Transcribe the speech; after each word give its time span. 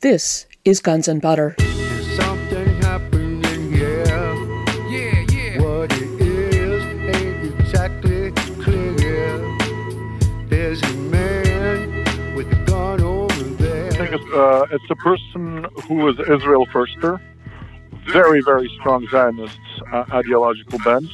This 0.00 0.46
is 0.64 0.80
Guns 0.80 1.08
and 1.08 1.20
Butter. 1.20 1.56
Something 2.14 2.68
happening 2.82 3.72
here. 3.72 4.04
Yeah, 4.86 5.26
yeah. 5.28 5.60
What 5.60 5.92
it 5.92 6.20
is 6.20 6.84
ain't 7.16 7.60
exactly 7.60 8.30
clear. 8.62 9.38
There's 10.46 10.80
a 10.82 10.92
man 10.94 12.36
with 12.36 12.46
a 12.52 12.64
gun 12.64 13.00
over 13.00 13.42
there. 13.42 13.88
I 13.88 13.96
think 13.96 14.12
it's, 14.12 14.32
uh, 14.32 14.66
it's 14.70 14.88
a 14.88 14.94
person 14.94 15.66
who 15.88 16.08
is 16.10 16.20
Israel 16.20 16.64
firster, 16.66 17.20
very, 18.06 18.40
very 18.40 18.70
strong 18.78 19.04
Zionist 19.10 19.58
uh, 19.92 20.04
ideological 20.12 20.78
bent. 20.84 21.10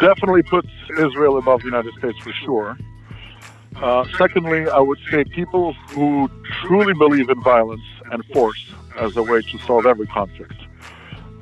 Definitely 0.00 0.44
puts 0.44 0.70
Israel 0.98 1.36
above 1.36 1.60
the 1.60 1.66
United 1.66 1.92
States 1.98 2.18
for 2.20 2.32
sure. 2.32 2.78
Uh, 3.82 4.06
secondly, 4.16 4.68
I 4.68 4.78
would 4.78 4.98
say 5.10 5.24
people 5.24 5.74
who 5.90 6.30
truly 6.62 6.94
believe 6.94 7.28
in 7.28 7.42
violence 7.42 7.82
and 8.10 8.24
force 8.26 8.64
as 8.98 9.16
a 9.16 9.22
way 9.22 9.42
to 9.42 9.58
solve 9.66 9.84
every 9.86 10.06
conflict. 10.06 10.54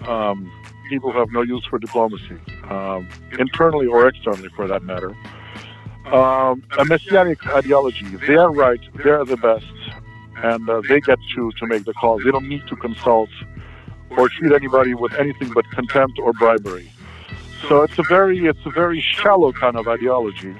Um, 0.08 0.50
people 0.88 1.12
who 1.12 1.18
have 1.18 1.30
no 1.30 1.42
use 1.42 1.64
for 1.64 1.78
diplomacy, 1.78 2.38
um, 2.68 3.08
internally 3.38 3.86
or 3.86 4.08
externally 4.08 4.48
for 4.56 4.66
that 4.66 4.82
matter. 4.82 5.16
Um, 6.06 6.62
a 6.76 6.84
messianic 6.84 7.46
ideology. 7.46 8.16
They're 8.26 8.50
right. 8.50 8.80
They're 9.02 9.24
the 9.24 9.38
best, 9.38 9.64
and 10.36 10.68
uh, 10.68 10.82
they 10.88 11.00
get 11.00 11.18
to 11.34 11.52
to 11.52 11.66
make 11.66 11.84
the 11.84 11.94
calls. 11.94 12.22
They 12.24 12.30
don't 12.30 12.48
need 12.48 12.66
to 12.66 12.76
consult 12.76 13.30
or 14.10 14.28
treat 14.28 14.52
anybody 14.52 14.94
with 14.94 15.14
anything 15.14 15.50
but 15.54 15.64
contempt 15.70 16.18
or 16.18 16.32
bribery. 16.32 16.90
So 17.68 17.82
it's 17.82 17.98
a 17.98 18.02
very 18.02 18.46
it's 18.46 18.66
a 18.66 18.70
very 18.70 19.00
shallow 19.00 19.52
kind 19.52 19.76
of 19.76 19.88
ideology, 19.88 20.54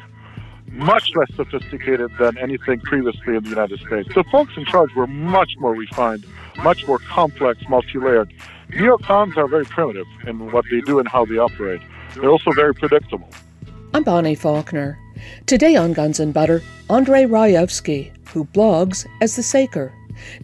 much 0.71 1.15
less 1.15 1.35
sophisticated 1.35 2.11
than 2.19 2.37
anything 2.39 2.81
previously 2.81 3.37
in 3.37 3.43
the 3.43 3.51
United 3.51 3.81
States. 3.81 4.09
The 4.15 4.25
folks 4.25 4.57
in 4.57 4.65
charge 4.65 4.95
were 4.95 5.07
much 5.07 5.53
more 5.59 5.75
refined, 5.75 6.27
much 6.63 6.87
more 6.87 6.99
complex, 6.99 7.61
multi-layered. 7.69 8.33
Neocons 8.71 9.37
are 9.37 9.47
very 9.47 9.65
primitive 9.65 10.07
in 10.27 10.51
what 10.51 10.65
they 10.71 10.81
do 10.81 10.99
and 10.99 11.09
how 11.09 11.25
they 11.25 11.39
operate. 11.39 11.81
They're 12.15 12.31
also 12.31 12.53
very 12.53 12.75
predictable. 12.75 13.29
I'm 13.93 14.03
Bonnie 14.03 14.35
Faulkner. 14.35 14.99
Today 15.47 15.77
on 15.77 15.93
Guns 15.93 16.19
and 16.19 16.35
Butter, 16.35 16.63
Andrei 16.91 17.25
Raevsky, 17.25 18.13
who 18.29 18.45
blogs 18.47 19.07
as 19.21 19.37
The 19.37 19.43
Saker. 19.43 19.93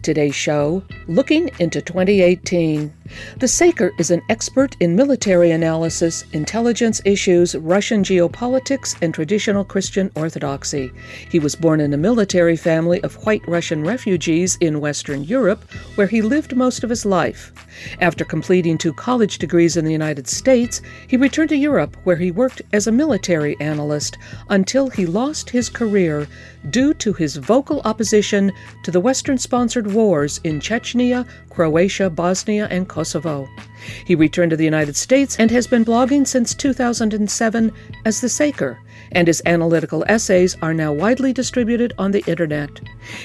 Today's 0.01 0.35
show, 0.35 0.83
looking 1.07 1.49
into 1.59 1.81
2018. 1.81 2.93
The 3.37 3.47
Saker 3.47 3.91
is 3.97 4.11
an 4.11 4.21
expert 4.29 4.75
in 4.79 4.95
military 4.95 5.51
analysis, 5.51 6.23
intelligence 6.33 7.01
issues, 7.05 7.55
Russian 7.55 8.03
geopolitics, 8.03 8.95
and 9.01 9.13
traditional 9.13 9.63
Christian 9.63 10.11
orthodoxy. 10.15 10.91
He 11.29 11.39
was 11.39 11.55
born 11.55 11.79
in 11.79 11.93
a 11.93 11.97
military 11.97 12.55
family 12.55 13.01
of 13.03 13.15
white 13.25 13.47
Russian 13.47 13.83
refugees 13.83 14.57
in 14.61 14.79
Western 14.79 15.23
Europe, 15.23 15.63
where 15.95 16.07
he 16.07 16.21
lived 16.21 16.55
most 16.55 16.83
of 16.83 16.89
his 16.89 17.05
life. 17.05 17.51
After 17.99 18.25
completing 18.25 18.77
two 18.77 18.93
college 18.93 19.37
degrees 19.37 19.77
in 19.77 19.85
the 19.85 19.91
United 19.91 20.27
States, 20.27 20.81
he 21.07 21.17
returned 21.17 21.49
to 21.49 21.57
Europe, 21.57 21.97
where 22.03 22.17
he 22.17 22.31
worked 22.31 22.61
as 22.73 22.87
a 22.87 22.91
military 22.91 23.59
analyst 23.59 24.17
until 24.49 24.89
he 24.89 25.05
lost 25.05 25.49
his 25.49 25.69
career 25.69 26.27
due 26.69 26.93
to 26.93 27.13
his 27.13 27.37
vocal 27.37 27.81
opposition 27.85 28.51
to 28.83 28.91
the 28.91 28.99
Western 28.99 29.37
sponsored 29.37 29.91
wars 29.91 30.39
in 30.43 30.59
Chechnya, 30.59 31.25
Croatia, 31.49 32.09
Bosnia, 32.09 32.67
and 32.69 32.87
Kosovo. 32.87 33.00
He 34.05 34.15
returned 34.15 34.51
to 34.51 34.57
the 34.57 34.63
United 34.63 34.95
States 34.95 35.37
and 35.39 35.49
has 35.51 35.67
been 35.67 35.85
blogging 35.85 36.25
since 36.27 36.53
2007 36.53 37.71
as 38.05 38.21
The 38.21 38.29
Saker, 38.29 38.79
and 39.11 39.27
his 39.27 39.41
analytical 39.45 40.05
essays 40.07 40.55
are 40.61 40.73
now 40.73 40.93
widely 40.93 41.33
distributed 41.33 41.93
on 41.97 42.11
the 42.11 42.23
internet. 42.27 42.69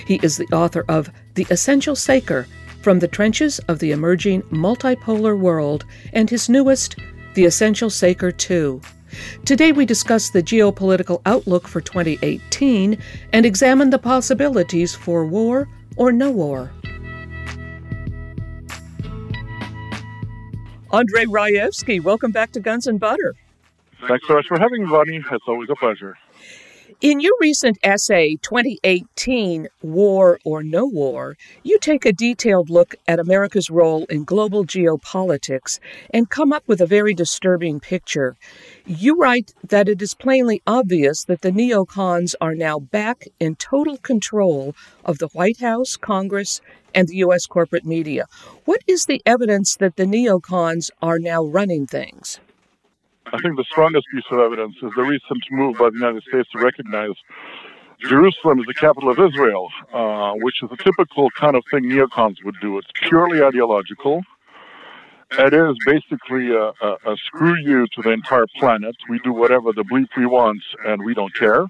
He 0.06 0.20
is 0.22 0.36
the 0.36 0.46
author 0.52 0.84
of 0.88 1.10
The 1.34 1.46
Essential 1.50 1.96
Saker 1.96 2.46
From 2.82 2.98
the 2.98 3.08
Trenches 3.08 3.58
of 3.68 3.78
the 3.78 3.92
Emerging 3.92 4.42
Multipolar 4.44 5.38
World 5.38 5.84
and 6.12 6.30
his 6.30 6.48
newest, 6.48 6.96
The 7.34 7.44
Essential 7.44 7.90
Saker 7.90 8.32
2. 8.32 8.80
Today 9.44 9.72
we 9.72 9.86
discuss 9.86 10.30
the 10.30 10.42
geopolitical 10.42 11.22
outlook 11.26 11.68
for 11.68 11.80
2018 11.80 12.98
and 13.32 13.46
examine 13.46 13.90
the 13.90 13.98
possibilities 13.98 14.94
for 14.94 15.24
war 15.24 15.68
or 15.96 16.12
no 16.12 16.30
war. 16.30 16.70
Andrei 20.96 21.26
Raevsky, 21.26 22.02
welcome 22.02 22.30
back 22.30 22.52
to 22.52 22.60
Guns 22.60 22.86
and 22.86 22.98
Butter. 22.98 23.34
Thanks 24.08 24.26
so 24.26 24.32
much 24.32 24.46
for 24.46 24.58
having 24.58 24.84
me, 24.84 24.88
Bonnie. 24.88 25.22
It's 25.30 25.44
always 25.46 25.68
a 25.68 25.74
pleasure. 25.74 26.16
In 27.02 27.20
your 27.20 27.34
recent 27.38 27.76
essay, 27.82 28.36
2018 28.36 29.68
War 29.82 30.38
or 30.42 30.62
No 30.62 30.86
War, 30.86 31.36
you 31.62 31.78
take 31.78 32.06
a 32.06 32.14
detailed 32.14 32.70
look 32.70 32.94
at 33.06 33.18
America's 33.18 33.68
role 33.68 34.06
in 34.06 34.24
global 34.24 34.64
geopolitics 34.64 35.80
and 36.14 36.30
come 36.30 36.50
up 36.50 36.66
with 36.66 36.80
a 36.80 36.86
very 36.86 37.12
disturbing 37.12 37.78
picture. 37.78 38.34
You 38.88 39.16
write 39.16 39.52
that 39.64 39.88
it 39.88 40.00
is 40.00 40.14
plainly 40.14 40.62
obvious 40.64 41.24
that 41.24 41.40
the 41.40 41.50
neocons 41.50 42.36
are 42.40 42.54
now 42.54 42.78
back 42.78 43.24
in 43.40 43.56
total 43.56 43.96
control 43.96 44.76
of 45.04 45.18
the 45.18 45.26
White 45.32 45.58
House, 45.58 45.96
Congress, 45.96 46.60
and 46.94 47.08
the 47.08 47.16
U.S. 47.16 47.46
corporate 47.46 47.84
media. 47.84 48.26
What 48.64 48.82
is 48.86 49.06
the 49.06 49.20
evidence 49.26 49.74
that 49.78 49.96
the 49.96 50.04
neocons 50.04 50.90
are 51.02 51.18
now 51.18 51.42
running 51.42 51.88
things? 51.88 52.38
I 53.32 53.38
think 53.38 53.56
the 53.56 53.64
strongest 53.64 54.06
piece 54.14 54.22
of 54.30 54.38
evidence 54.38 54.76
is 54.80 54.92
the 54.94 55.02
recent 55.02 55.42
move 55.50 55.78
by 55.78 55.90
the 55.90 55.96
United 55.96 56.22
States 56.22 56.48
to 56.52 56.58
recognize 56.60 57.16
Jerusalem 58.08 58.60
as 58.60 58.66
the 58.66 58.74
capital 58.74 59.10
of 59.10 59.18
Israel, 59.18 59.68
uh, 59.92 60.34
which 60.34 60.62
is 60.62 60.70
a 60.70 60.76
typical 60.76 61.28
kind 61.30 61.56
of 61.56 61.64
thing 61.72 61.86
neocons 61.86 62.36
would 62.44 62.54
do. 62.60 62.78
It's 62.78 62.86
purely 63.02 63.42
ideological. 63.42 64.22
It 65.32 65.52
is 65.52 65.76
basically 65.84 66.50
a, 66.50 66.72
a, 66.80 67.12
a 67.12 67.16
screw 67.26 67.56
you 67.56 67.86
to 67.94 68.02
the 68.02 68.10
entire 68.10 68.46
planet. 68.58 68.94
We 69.08 69.18
do 69.20 69.32
whatever 69.32 69.72
the 69.72 69.82
bleep 69.82 70.08
we 70.16 70.26
want, 70.26 70.62
and 70.84 71.04
we 71.04 71.14
don't 71.14 71.34
care. 71.34 71.66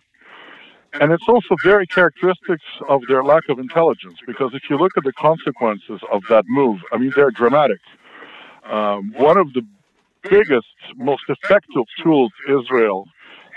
And 1.00 1.12
it's 1.12 1.28
also 1.28 1.56
very 1.62 1.86
characteristics 1.86 2.64
of 2.88 3.02
their 3.08 3.22
lack 3.22 3.48
of 3.48 3.58
intelligence, 3.58 4.18
because 4.26 4.52
if 4.54 4.70
you 4.70 4.76
look 4.78 4.92
at 4.96 5.04
the 5.04 5.12
consequences 5.12 6.00
of 6.10 6.22
that 6.28 6.44
move, 6.48 6.80
I 6.92 6.98
mean, 6.98 7.12
they're 7.14 7.30
dramatic. 7.30 7.80
Um, 8.64 9.12
one 9.16 9.36
of 9.36 9.52
the 9.52 9.62
biggest, 10.22 10.66
most 10.96 11.22
effective 11.28 11.84
tools 12.02 12.32
Israel 12.48 13.06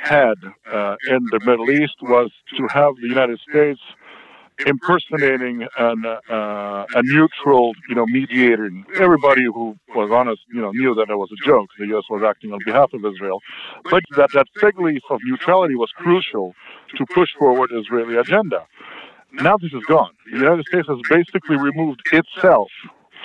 had 0.01 0.35
uh, 0.71 0.95
in 1.09 1.19
the 1.31 1.39
Middle 1.45 1.69
East 1.69 1.95
was 2.01 2.31
to 2.57 2.67
have 2.71 2.95
the 3.01 3.07
United 3.07 3.39
States 3.49 3.79
impersonating 4.65 5.67
an, 5.77 6.05
uh, 6.05 6.85
a 6.95 7.01
neutral, 7.03 7.73
you 7.89 7.95
know, 7.95 8.05
mediator. 8.07 8.69
Everybody 8.99 9.43
who 9.45 9.75
was 9.95 10.11
honest, 10.11 10.41
you 10.53 10.61
know, 10.61 10.71
knew 10.71 10.95
that 10.95 11.09
it 11.09 11.15
was 11.15 11.29
a 11.31 11.45
joke. 11.45 11.69
The 11.79 11.87
U.S. 11.87 12.05
was 12.09 12.23
acting 12.23 12.53
on 12.53 12.59
behalf 12.65 12.93
of 12.93 13.05
Israel, 13.05 13.41
but 13.89 14.03
that 14.17 14.31
that 14.33 14.47
fig 14.59 14.79
leaf 14.79 15.03
of 15.09 15.19
neutrality 15.23 15.75
was 15.75 15.91
crucial 15.95 16.53
to 16.97 17.05
push 17.13 17.29
forward 17.37 17.71
Israeli 17.73 18.17
agenda. 18.17 18.65
Now 19.33 19.57
this 19.57 19.73
is 19.73 19.83
gone. 19.87 20.11
The 20.31 20.39
United 20.39 20.65
States 20.67 20.87
has 20.87 20.99
basically 21.09 21.57
removed 21.57 22.01
itself 22.11 22.69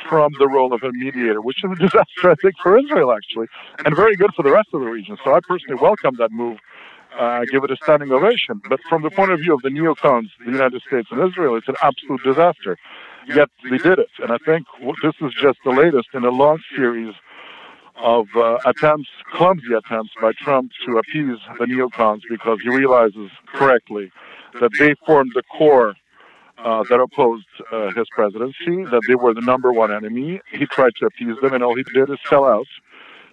from 0.08 0.32
the 0.38 0.48
role 0.48 0.74
of 0.74 0.82
a 0.82 0.92
mediator, 0.92 1.40
which 1.40 1.64
is 1.64 1.70
a 1.72 1.76
disaster, 1.76 2.30
I 2.30 2.34
think, 2.42 2.54
for 2.62 2.78
Israel, 2.78 3.12
actually, 3.12 3.46
and 3.84 3.96
very 3.96 4.16
good 4.16 4.30
for 4.36 4.42
the 4.42 4.52
rest 4.52 4.68
of 4.74 4.80
the 4.80 4.86
region. 4.86 5.16
So 5.24 5.34
I 5.34 5.40
personally 5.48 5.80
welcome 5.80 6.14
that 6.18 6.30
move. 6.32 6.58
Uh, 7.18 7.44
give 7.50 7.62
it 7.62 7.70
a 7.70 7.76
standing 7.76 8.10
ovation. 8.10 8.60
But 8.68 8.80
from 8.88 9.02
the 9.02 9.10
point 9.10 9.30
of 9.30 9.38
view 9.38 9.54
of 9.54 9.62
the 9.62 9.68
neocons, 9.68 10.30
the 10.44 10.50
United 10.50 10.82
States 10.82 11.08
and 11.12 11.28
Israel, 11.28 11.54
it's 11.56 11.68
an 11.68 11.76
absolute 11.82 12.22
disaster. 12.24 12.76
Yet 13.28 13.48
they 13.70 13.78
did 13.78 13.98
it. 13.98 14.10
And 14.18 14.32
I 14.32 14.38
think 14.44 14.66
this 15.02 15.14
is 15.20 15.32
just 15.40 15.58
the 15.64 15.70
latest 15.70 16.08
in 16.12 16.24
a 16.24 16.30
long 16.30 16.58
series 16.76 17.14
of 17.96 18.26
uh, 18.36 18.58
attempts, 18.66 19.08
clumsy 19.32 19.72
attempts 19.72 20.12
by 20.20 20.32
Trump 20.32 20.72
to 20.86 20.98
appease 20.98 21.38
the 21.58 21.66
neocons 21.66 22.22
because 22.28 22.58
he 22.62 22.68
realizes 22.68 23.30
correctly 23.54 24.10
that 24.60 24.70
they 24.78 24.94
formed 25.06 25.30
the 25.34 25.42
core 25.56 25.94
uh, 26.58 26.82
that 26.88 27.00
opposed 27.00 27.46
uh, 27.72 27.90
his 27.94 28.06
presidency, 28.14 28.84
that 28.90 29.02
they 29.08 29.14
were 29.14 29.34
the 29.34 29.40
number 29.40 29.72
one 29.72 29.92
enemy. 29.92 30.40
He 30.50 30.66
tried 30.66 30.92
to 31.00 31.06
appease 31.06 31.36
them, 31.42 31.52
and 31.52 31.62
all 31.62 31.74
he 31.74 31.84
did 31.94 32.10
is 32.10 32.18
sell 32.28 32.44
out 32.44 32.66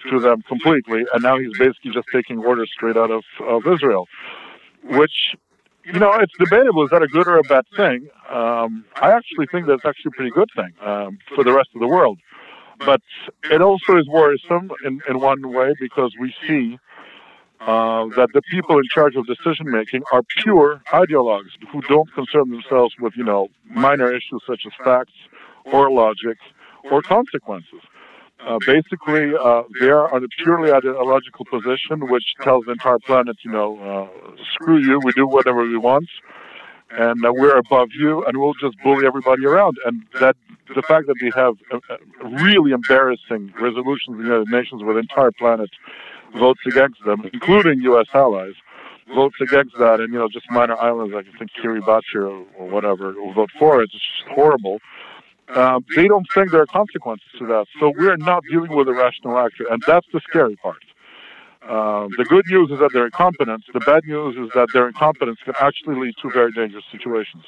to 0.09 0.19
them 0.19 0.41
completely. 0.47 1.05
And 1.13 1.23
now 1.23 1.37
he's 1.37 1.57
basically 1.57 1.91
just 1.91 2.07
taking 2.13 2.39
orders 2.39 2.69
straight 2.73 2.97
out 2.97 3.11
of, 3.11 3.23
of 3.47 3.67
Israel, 3.67 4.07
which, 4.83 5.35
you 5.85 5.99
know, 5.99 6.13
it's 6.13 6.33
debatable. 6.37 6.83
Is 6.83 6.91
that 6.91 7.03
a 7.03 7.07
good 7.07 7.27
or 7.27 7.37
a 7.37 7.43
bad 7.43 7.65
thing? 7.75 8.09
Um, 8.29 8.85
I 9.01 9.11
actually 9.11 9.47
think 9.51 9.67
that's 9.67 9.85
actually 9.85 10.09
a 10.09 10.17
pretty 10.17 10.31
good 10.31 10.49
thing 10.55 10.71
um, 10.81 11.17
for 11.35 11.43
the 11.43 11.53
rest 11.53 11.69
of 11.75 11.81
the 11.81 11.87
world. 11.87 12.19
But 12.79 13.01
it 13.43 13.61
also 13.61 13.97
is 13.97 14.07
worrisome 14.07 14.71
in, 14.83 15.01
in 15.07 15.19
one 15.19 15.53
way 15.53 15.73
because 15.79 16.13
we 16.19 16.33
see 16.47 16.79
uh, 17.59 18.05
that 18.15 18.29
the 18.33 18.41
people 18.49 18.77
in 18.79 18.85
charge 18.91 19.15
of 19.15 19.27
decision 19.27 19.69
making 19.69 20.01
are 20.11 20.23
pure 20.37 20.81
ideologues 20.91 21.51
who 21.71 21.81
don't 21.81 22.11
concern 22.13 22.49
themselves 22.49 22.95
with, 22.99 23.13
you 23.15 23.23
know, 23.23 23.49
minor 23.65 24.09
issues 24.11 24.41
such 24.47 24.63
as 24.65 24.71
facts 24.83 25.13
or 25.65 25.91
logic 25.91 26.37
or 26.89 27.03
consequences. 27.03 27.81
Uh, 28.45 28.57
basically, 28.65 29.33
uh, 29.39 29.63
they 29.79 29.89
are 29.89 30.13
on 30.13 30.23
a 30.23 30.27
purely 30.43 30.71
ideological 30.71 31.45
position, 31.45 32.09
which 32.09 32.23
tells 32.41 32.65
the 32.65 32.71
entire 32.71 32.99
planet, 32.99 33.37
you 33.43 33.51
know, 33.51 33.77
uh, 33.79 34.35
screw 34.53 34.79
you, 34.79 34.99
we 35.03 35.11
do 35.13 35.27
whatever 35.27 35.61
we 35.63 35.77
want. 35.77 36.09
and 36.91 37.23
uh, 37.25 37.31
we're 37.33 37.57
above 37.57 37.89
you, 37.97 38.23
and 38.25 38.37
we'll 38.37 38.53
just 38.55 38.75
bully 38.83 39.05
everybody 39.05 39.45
around. 39.45 39.77
And 39.85 40.03
that 40.19 40.35
the 40.75 40.81
fact 40.81 41.07
that 41.07 41.15
we 41.21 41.31
have 41.35 41.55
uh, 41.71 41.79
uh, 41.89 41.97
really 42.43 42.71
embarrassing 42.71 43.53
resolutions 43.59 44.15
in 44.15 44.17
the 44.19 44.23
United 44.23 44.49
Nations 44.49 44.83
where 44.83 44.93
the 44.93 44.99
entire 44.99 45.31
planet 45.31 45.69
votes 46.37 46.61
against 46.65 47.03
them, 47.05 47.29
including 47.33 47.81
U.S. 47.81 48.07
allies, 48.13 48.53
votes 49.15 49.35
against 49.41 49.77
that, 49.79 49.99
and 49.99 50.11
you 50.13 50.19
know 50.19 50.27
just 50.29 50.49
minor 50.51 50.77
islands 50.77 51.13
like 51.13 51.27
I 51.33 51.37
think 51.37 51.51
Kiribati 51.63 52.15
or, 52.15 52.45
or 52.57 52.69
whatever 52.69 53.13
will 53.13 53.33
vote 53.33 53.51
for 53.59 53.81
it. 53.81 53.89
It's 53.93 53.93
just 53.93 54.29
horrible. 54.35 54.79
Um, 55.49 55.85
they 55.95 56.07
don't 56.07 56.25
think 56.33 56.51
there 56.51 56.61
are 56.61 56.67
consequences 56.67 57.27
to 57.39 57.45
that, 57.47 57.65
so 57.79 57.91
we're 57.97 58.15
not 58.17 58.43
dealing 58.49 58.73
with 58.73 58.87
a 58.87 58.93
rational 58.93 59.37
actor, 59.37 59.65
and 59.69 59.83
that's 59.85 60.07
the 60.13 60.21
scary 60.21 60.55
part. 60.55 60.83
Um, 61.63 62.09
the 62.17 62.25
good 62.25 62.45
news 62.49 62.71
is 62.71 62.79
that 62.79 62.91
they're 62.93 63.05
incompetent. 63.05 63.63
The 63.73 63.81
bad 63.81 64.03
news 64.05 64.35
is 64.37 64.49
that 64.55 64.69
their 64.73 64.87
incompetence 64.87 65.39
can 65.43 65.53
actually 65.59 65.95
lead 65.95 66.15
to 66.21 66.31
very 66.31 66.51
dangerous 66.51 66.85
situations. 66.91 67.43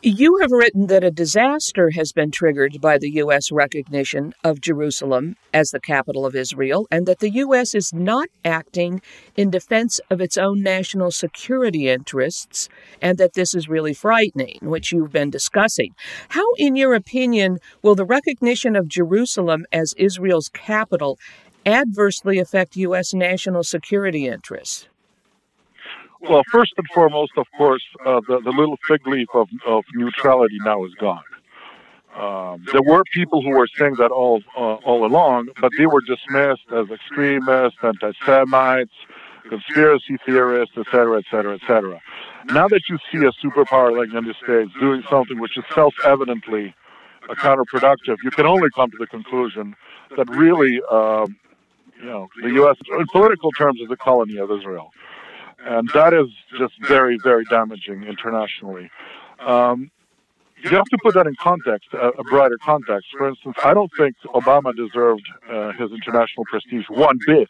You 0.00 0.38
have 0.38 0.52
written 0.52 0.86
that 0.86 1.04
a 1.04 1.10
disaster 1.10 1.90
has 1.90 2.12
been 2.12 2.30
triggered 2.30 2.80
by 2.80 2.98
the 2.98 3.10
U.S. 3.10 3.52
recognition 3.52 4.32
of 4.42 4.60
Jerusalem 4.60 5.36
as 5.52 5.70
the 5.70 5.80
capital 5.80 6.24
of 6.24 6.34
Israel, 6.34 6.86
and 6.90 7.06
that 7.06 7.18
the 7.18 7.30
U.S. 7.30 7.74
is 7.74 7.92
not 7.92 8.28
acting 8.44 9.02
in 9.36 9.50
defense 9.50 10.00
of 10.08 10.20
its 10.20 10.38
own 10.38 10.62
national 10.62 11.10
security 11.10 11.88
interests, 11.88 12.68
and 13.02 13.18
that 13.18 13.34
this 13.34 13.54
is 13.54 13.68
really 13.68 13.92
frightening, 13.92 14.58
which 14.62 14.92
you've 14.92 15.12
been 15.12 15.30
discussing. 15.30 15.94
How, 16.30 16.46
in 16.56 16.76
your 16.76 16.94
opinion, 16.94 17.58
will 17.82 17.94
the 17.94 18.04
recognition 18.04 18.76
of 18.76 18.88
Jerusalem 18.88 19.66
as 19.72 19.94
Israel's 19.98 20.48
capital 20.48 21.18
adversely 21.66 22.38
affect 22.38 22.76
U.S. 22.76 23.12
national 23.12 23.64
security 23.64 24.26
interests? 24.26 24.88
Well, 26.28 26.42
first 26.52 26.72
and 26.76 26.86
foremost, 26.94 27.32
of 27.36 27.46
course, 27.56 27.82
uh, 28.06 28.20
the, 28.28 28.40
the 28.40 28.50
little 28.50 28.78
fig 28.86 29.06
leaf 29.08 29.28
of, 29.34 29.48
of 29.66 29.84
neutrality 29.92 30.56
now 30.64 30.84
is 30.84 30.94
gone. 30.94 31.24
Um, 32.14 32.64
there 32.70 32.82
were 32.82 33.02
people 33.12 33.42
who 33.42 33.50
were 33.50 33.66
saying 33.78 33.96
that 33.98 34.10
all 34.10 34.42
uh, 34.56 34.74
all 34.84 35.04
along, 35.06 35.48
but 35.60 35.72
they 35.78 35.86
were 35.86 36.02
dismissed 36.02 36.70
as 36.70 36.90
extremists, 36.90 37.78
anti-Semites, 37.82 38.92
conspiracy 39.48 40.18
theorists, 40.24 40.76
etc., 40.76 41.18
etc., 41.18 41.54
etc. 41.54 42.00
Now 42.46 42.68
that 42.68 42.82
you 42.88 42.98
see 43.10 43.26
a 43.26 43.32
superpower 43.44 43.96
like 43.96 44.10
the 44.10 44.20
United 44.20 44.36
States 44.44 44.70
doing 44.78 45.02
something 45.10 45.40
which 45.40 45.56
is 45.56 45.64
self-evidently 45.74 46.74
uh, 47.30 47.34
counterproductive, 47.34 48.18
you 48.22 48.30
can 48.30 48.46
only 48.46 48.68
come 48.76 48.90
to 48.90 48.98
the 48.98 49.06
conclusion 49.06 49.74
that 50.16 50.28
really, 50.28 50.80
um, 50.90 51.34
you 51.98 52.04
know, 52.06 52.28
the 52.42 52.50
U.S. 52.50 52.76
in 52.90 53.06
political 53.10 53.50
terms 53.52 53.80
is 53.80 53.90
a 53.90 53.96
colony 53.96 54.36
of 54.36 54.50
Israel 54.50 54.92
and 55.64 55.88
that 55.94 56.12
is 56.12 56.28
just 56.58 56.74
very, 56.86 57.18
very 57.22 57.44
damaging 57.44 58.04
internationally. 58.04 58.90
Um, 59.40 59.90
you 60.62 60.70
have 60.70 60.84
to 60.84 60.98
put 61.02 61.14
that 61.14 61.26
in 61.26 61.34
context, 61.40 61.88
a, 61.92 62.08
a, 62.08 62.24
broader 62.24 62.56
context. 62.58 63.08
For 63.16 63.28
instance, 63.28 63.56
I 63.64 63.74
don't 63.74 63.90
think 63.98 64.14
Obama 64.26 64.74
deserved 64.76 65.26
uh, 65.50 65.72
his 65.72 65.90
international 65.90 66.44
prestige 66.48 66.86
one 66.88 67.18
bit. 67.26 67.48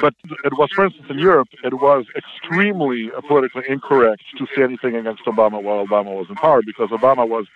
But 0.00 0.14
it 0.44 0.52
was, 0.52 0.68
for 0.74 0.84
instance, 0.84 1.06
in 1.08 1.18
Europe, 1.18 1.48
it 1.64 1.72
was 1.72 2.04
extremely 2.14 3.10
politically 3.26 3.64
incorrect 3.66 4.22
to 4.36 4.46
say 4.54 4.62
anything 4.62 4.94
against 4.94 5.24
Obama 5.24 5.62
while 5.62 5.84
Obama 5.84 6.14
was 6.14 6.26
in 6.28 6.34
power 6.34 6.60
because 6.64 6.90
Obama 6.90 7.26
was, 7.26 7.46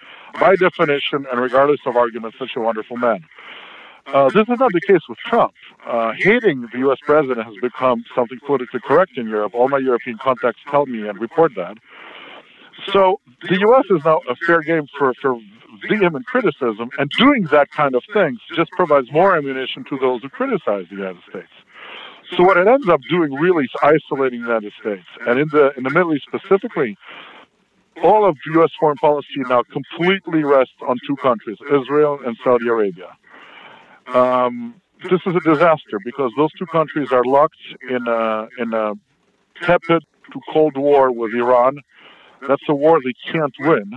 by 0.41 0.57
definition 0.57 1.27
and 1.31 1.41
regardless 1.41 1.81
of 1.85 1.97
argument, 1.97 2.35
such 2.39 2.53
a 2.57 2.61
wonderful 2.61 2.97
man. 2.97 3.27
Uh, 4.13 4.29
this 4.31 4.49
is 4.49 4.59
not 4.59 4.73
the 4.73 4.81
case 4.81 5.03
with 5.09 5.19
Trump. 5.19 5.55
Uh, 5.87 6.13
hating 6.19 6.63
the 6.73 6.79
U.S. 6.81 6.99
president 7.03 7.47
has 7.47 7.55
become 7.63 8.05
something 8.15 8.39
politically 8.45 8.81
correct 8.81 9.17
in 9.17 9.29
Europe. 9.29 9.55
All 9.55 9.69
my 9.69 9.79
European 9.79 10.19
contacts 10.19 10.61
tell 10.69 10.87
me 10.87 11.09
and 11.09 11.21
report 11.21 11.55
that. 11.55 11.79
So 12.93 13.21
the 13.49 13.61
U.S. 13.61 13.85
is 13.91 14.05
now 14.05 14.21
a 14.29 14.35
fair 14.47 14.63
game 14.63 14.87
for, 14.99 15.15
for 15.21 15.39
vehement 15.89 16.27
criticism, 16.27 16.91
and 16.99 17.11
doing 17.19 17.45
that 17.53 17.71
kind 17.71 17.95
of 17.95 18.03
things 18.13 18.41
just 18.57 18.71
provides 18.73 19.13
more 19.13 19.37
ammunition 19.37 19.85
to 19.91 19.99
those 19.99 20.23
who 20.23 20.29
criticize 20.29 20.87
the 20.91 20.97
United 20.97 21.23
States. 21.29 21.53
So 22.37 22.45
what 22.45 22.57
it 22.57 22.67
ends 22.67 22.89
up 22.89 23.01
doing 23.09 23.33
really 23.35 23.65
is 23.65 23.71
isolating 23.83 24.43
the 24.43 24.49
United 24.49 24.73
States, 24.81 25.07
and 25.27 25.39
in 25.39 25.49
the 25.49 25.73
in 25.77 25.83
the 25.85 25.91
Middle 25.91 26.15
East 26.15 26.27
specifically, 26.29 26.97
all 28.03 28.25
of 28.29 28.37
U.S. 28.55 28.71
foreign 28.79 28.97
policy 28.99 29.43
now 29.49 29.63
completely 29.63 30.43
rests 30.43 30.75
on 30.87 30.97
two 31.07 31.17
countries: 31.17 31.59
Israel 31.73 32.21
and 32.25 32.37
Saudi 32.43 32.69
Arabia. 32.69 33.17
Um, 34.15 34.75
this 35.09 35.21
is 35.27 35.35
a 35.35 35.41
disaster 35.41 35.99
because 36.05 36.33
those 36.37 36.53
two 36.59 36.67
countries 36.67 37.13
are 37.13 37.25
locked 37.25 37.61
in 37.89 38.07
a, 38.07 38.49
in 38.59 38.75
a 38.75 38.95
tepid 39.63 40.05
to 40.33 40.41
cold 40.53 40.77
war 40.77 41.13
with 41.13 41.33
Iran. 41.35 41.79
That's 42.47 42.63
a 42.69 42.75
war 42.75 43.01
they 43.05 43.15
can't 43.33 43.55
win. 43.61 43.93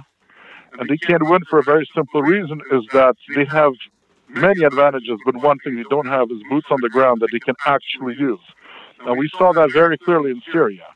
And 0.80 0.90
they 0.90 0.98
can't 0.98 1.24
win 1.28 1.42
for 1.50 1.60
a 1.60 1.64
very 1.64 1.88
simple 1.94 2.22
reason 2.22 2.62
is 2.72 2.84
that 2.94 3.16
they 3.36 3.46
have 3.46 3.74
many 4.30 4.64
advantages, 4.64 5.20
but 5.26 5.36
one 5.36 5.58
thing 5.60 5.76
they 5.76 5.86
don't 5.90 6.08
have 6.08 6.32
is 6.32 6.42
boots 6.50 6.68
on 6.72 6.78
the 6.82 6.90
ground 6.90 7.22
that 7.22 7.30
they 7.32 7.40
can 7.40 7.56
actually 7.66 8.16
use. 8.18 8.42
And 9.06 9.18
we 9.18 9.30
saw 9.38 9.52
that 9.54 9.72
very 9.72 9.98
clearly 9.98 10.32
in 10.32 10.42
Syria 10.52 10.88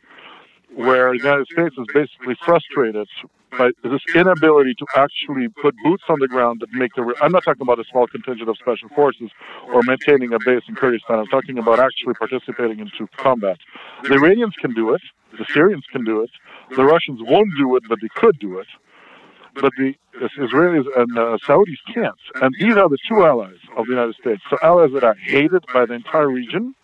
where 0.76 1.12
the 1.12 1.18
United 1.18 1.48
States 1.48 1.76
is 1.78 1.86
basically 1.94 2.36
frustrated 2.46 3.08
by 3.52 3.70
this 3.84 4.02
inability 4.14 4.74
to 4.76 4.86
actually 4.96 5.48
put 5.48 5.76
boots 5.84 6.04
on 6.10 6.20
the 6.20 6.28
ground 6.28 6.62
that 6.62 6.72
make 6.74 6.94
the. 6.96 7.16
I'm 7.22 7.32
not 7.32 7.44
talking 7.44 7.62
about 7.62 7.80
a 7.80 7.84
small 7.92 8.08
contingent 8.08 8.50
of 8.50 8.58
special 8.58 8.90
forces 8.90 9.30
or 9.68 9.82
maintaining 9.84 10.34
a 10.34 10.40
base 10.40 10.64
in 10.68 10.76
Kurdistan. 10.76 11.20
I'm 11.20 11.28
talking 11.28 11.58
about 11.58 11.80
actually 11.80 12.14
participating 12.16 12.80
into 12.80 13.08
combat. 13.18 13.58
The 14.04 14.14
Iranians 14.16 14.56
can 14.60 14.74
do 14.74 14.94
it. 14.94 15.02
The 15.38 15.46
Syrians 15.54 15.86
can 15.92 16.04
do 16.04 16.22
it. 16.22 16.30
The 16.76 16.84
Russians 16.84 17.20
won't 17.24 17.50
do 17.58 17.76
it, 17.76 17.84
but 17.88 18.00
they 18.02 18.10
could 18.16 18.38
do 18.40 18.60
it. 18.60 18.68
But 19.56 19.72
the 19.78 19.96
Israelis 20.22 20.86
and 20.96 21.18
uh, 21.18 21.38
Saudis 21.48 21.78
can't. 21.94 22.16
And 22.42 22.54
these 22.60 22.76
are 22.78 22.90
the 22.90 22.98
two 23.10 23.26
allies 23.26 23.58
of 23.76 23.86
the 23.86 23.94
United 23.94 24.16
States. 24.16 24.42
So 24.50 24.58
allies 24.62 24.92
that 24.94 25.04
are 25.04 25.16
hated 25.16 25.66
by 25.74 25.86
the 25.86 25.94
entire 25.94 26.30
region 26.30 26.76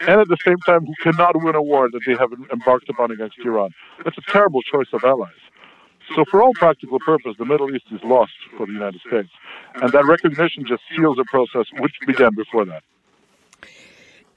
and 0.00 0.20
at 0.20 0.28
the 0.28 0.36
same 0.44 0.58
time 0.66 0.84
who 0.86 0.94
cannot 1.02 1.40
win 1.42 1.54
a 1.54 1.62
war 1.62 1.88
that 1.90 2.00
they 2.06 2.14
have 2.14 2.30
embarked 2.52 2.88
upon 2.88 3.10
against 3.10 3.38
Iran. 3.44 3.70
That's 4.04 4.18
a 4.18 4.32
terrible 4.32 4.60
choice 4.62 4.88
of 4.92 5.04
allies. 5.04 5.30
So, 6.14 6.24
for 6.30 6.42
all 6.42 6.52
practical 6.54 6.98
purpose, 7.00 7.34
the 7.38 7.44
Middle 7.44 7.74
East 7.74 7.86
is 7.90 8.00
lost 8.04 8.32
for 8.56 8.66
the 8.66 8.72
United 8.72 9.00
States. 9.06 9.30
And 9.76 9.90
that 9.92 10.04
recognition 10.04 10.64
just 10.66 10.82
seals 10.94 11.18
a 11.18 11.24
process 11.24 11.66
which 11.78 11.94
began 12.06 12.34
before 12.34 12.64
that. 12.66 12.82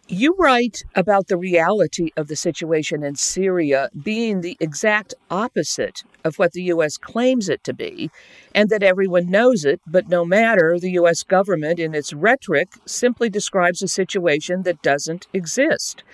You 0.10 0.36
write 0.40 0.86
about 0.96 1.28
the 1.28 1.36
reality 1.36 2.12
of 2.16 2.30
the 2.30 2.38
situation 2.38 3.04
in 3.04 3.16
Syria 3.16 3.90
being 4.02 4.40
the 4.40 4.56
exact 4.62 5.14
opposite 5.30 6.04
of 6.24 6.40
what 6.40 6.54
the 6.54 6.64
U.S. 6.64 6.98
claims 6.98 7.50
it 7.50 7.62
to 7.66 7.74
be, 7.74 8.10
and 8.56 8.70
that 8.70 8.84
everyone 8.84 9.30
knows 9.30 9.66
it, 9.66 9.82
but 9.86 10.08
no 10.08 10.24
matter, 10.24 10.80
the 10.80 10.92
U.S. 10.92 11.24
government, 11.24 11.78
in 11.78 11.94
its 11.94 12.14
rhetoric, 12.14 12.70
simply 12.86 13.30
describes 13.30 13.84
a 13.84 13.88
situation 13.90 14.62
that 14.62 14.82
doesn't 14.82 15.28
exist. 15.34 16.06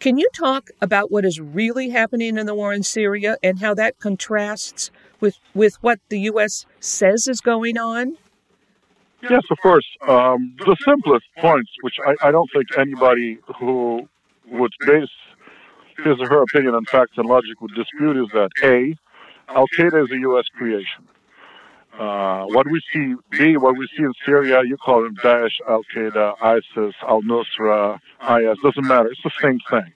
Can 0.00 0.16
you 0.16 0.30
talk 0.34 0.70
about 0.80 1.12
what 1.12 1.26
is 1.26 1.38
really 1.38 1.90
happening 1.90 2.38
in 2.38 2.46
the 2.46 2.54
war 2.54 2.72
in 2.72 2.82
Syria 2.82 3.36
and 3.42 3.58
how 3.58 3.74
that 3.74 3.98
contrasts 3.98 4.90
with, 5.22 5.38
with 5.54 5.76
what 5.80 6.00
the 6.10 6.20
U.S. 6.32 6.66
says 6.80 7.26
is 7.26 7.40
going 7.40 7.78
on? 7.78 8.18
Yes, 9.22 9.42
of 9.50 9.58
course. 9.62 9.86
Um, 10.06 10.54
the 10.58 10.76
simplest 10.84 11.24
points, 11.38 11.70
which 11.82 11.94
I, 12.04 12.28
I 12.28 12.30
don't 12.32 12.50
think 12.52 12.76
anybody 12.76 13.38
who 13.58 14.08
would 14.48 14.72
base 14.80 15.08
his 15.98 16.16
or 16.18 16.28
her 16.28 16.42
opinion 16.42 16.74
on 16.74 16.84
facts 16.84 17.12
and 17.16 17.26
logic 17.28 17.60
would 17.60 17.74
dispute, 17.74 18.16
is 18.16 18.28
that 18.34 18.50
A, 18.64 18.96
Al 19.48 19.66
Qaeda 19.78 20.04
is 20.04 20.10
a 20.10 20.18
U.S. 20.18 20.46
creation. 20.56 21.06
Uh, 21.98 22.46
what 22.46 22.66
we 22.68 22.80
see, 22.92 23.14
B, 23.30 23.56
what 23.56 23.76
we 23.76 23.86
see 23.96 24.02
in 24.02 24.12
Syria, 24.24 24.62
you 24.64 24.76
call 24.78 25.02
them 25.02 25.14
Daesh, 25.16 25.52
Al 25.68 25.82
Qaeda, 25.94 26.34
ISIS, 26.42 26.94
Al 27.06 27.22
Nusra, 27.22 28.00
IS, 28.22 28.58
doesn't 28.62 28.86
matter. 28.86 29.08
It's 29.08 29.22
the 29.22 29.30
same 29.40 29.58
thing. 29.70 29.92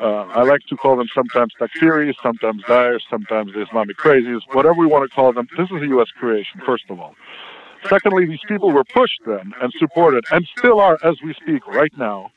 Uh, 0.00 0.26
I 0.26 0.42
like 0.44 0.60
to 0.68 0.76
call 0.76 0.96
them 0.96 1.08
sometimes 1.12 1.52
Takfiris, 1.60 2.14
sometimes 2.22 2.62
Daesh, 2.64 3.00
sometimes 3.10 3.52
the 3.52 3.62
Islamic 3.62 3.96
crazies, 3.96 4.40
whatever 4.52 4.74
we 4.74 4.86
want 4.86 5.08
to 5.08 5.14
call 5.14 5.32
them. 5.32 5.48
This 5.56 5.68
is 5.70 5.82
a 5.82 5.86
U.S. 5.88 6.08
creation, 6.16 6.60
first 6.64 6.84
of 6.88 7.00
all. 7.00 7.16
Secondly, 7.88 8.26
these 8.26 8.40
people 8.46 8.70
were 8.70 8.84
pushed 8.84 9.20
then 9.26 9.52
and 9.60 9.72
supported, 9.78 10.24
and 10.30 10.46
still 10.56 10.78
are, 10.80 10.98
as 11.04 11.16
we 11.24 11.34
speak 11.34 11.66
right 11.66 11.92
now, 11.96 12.30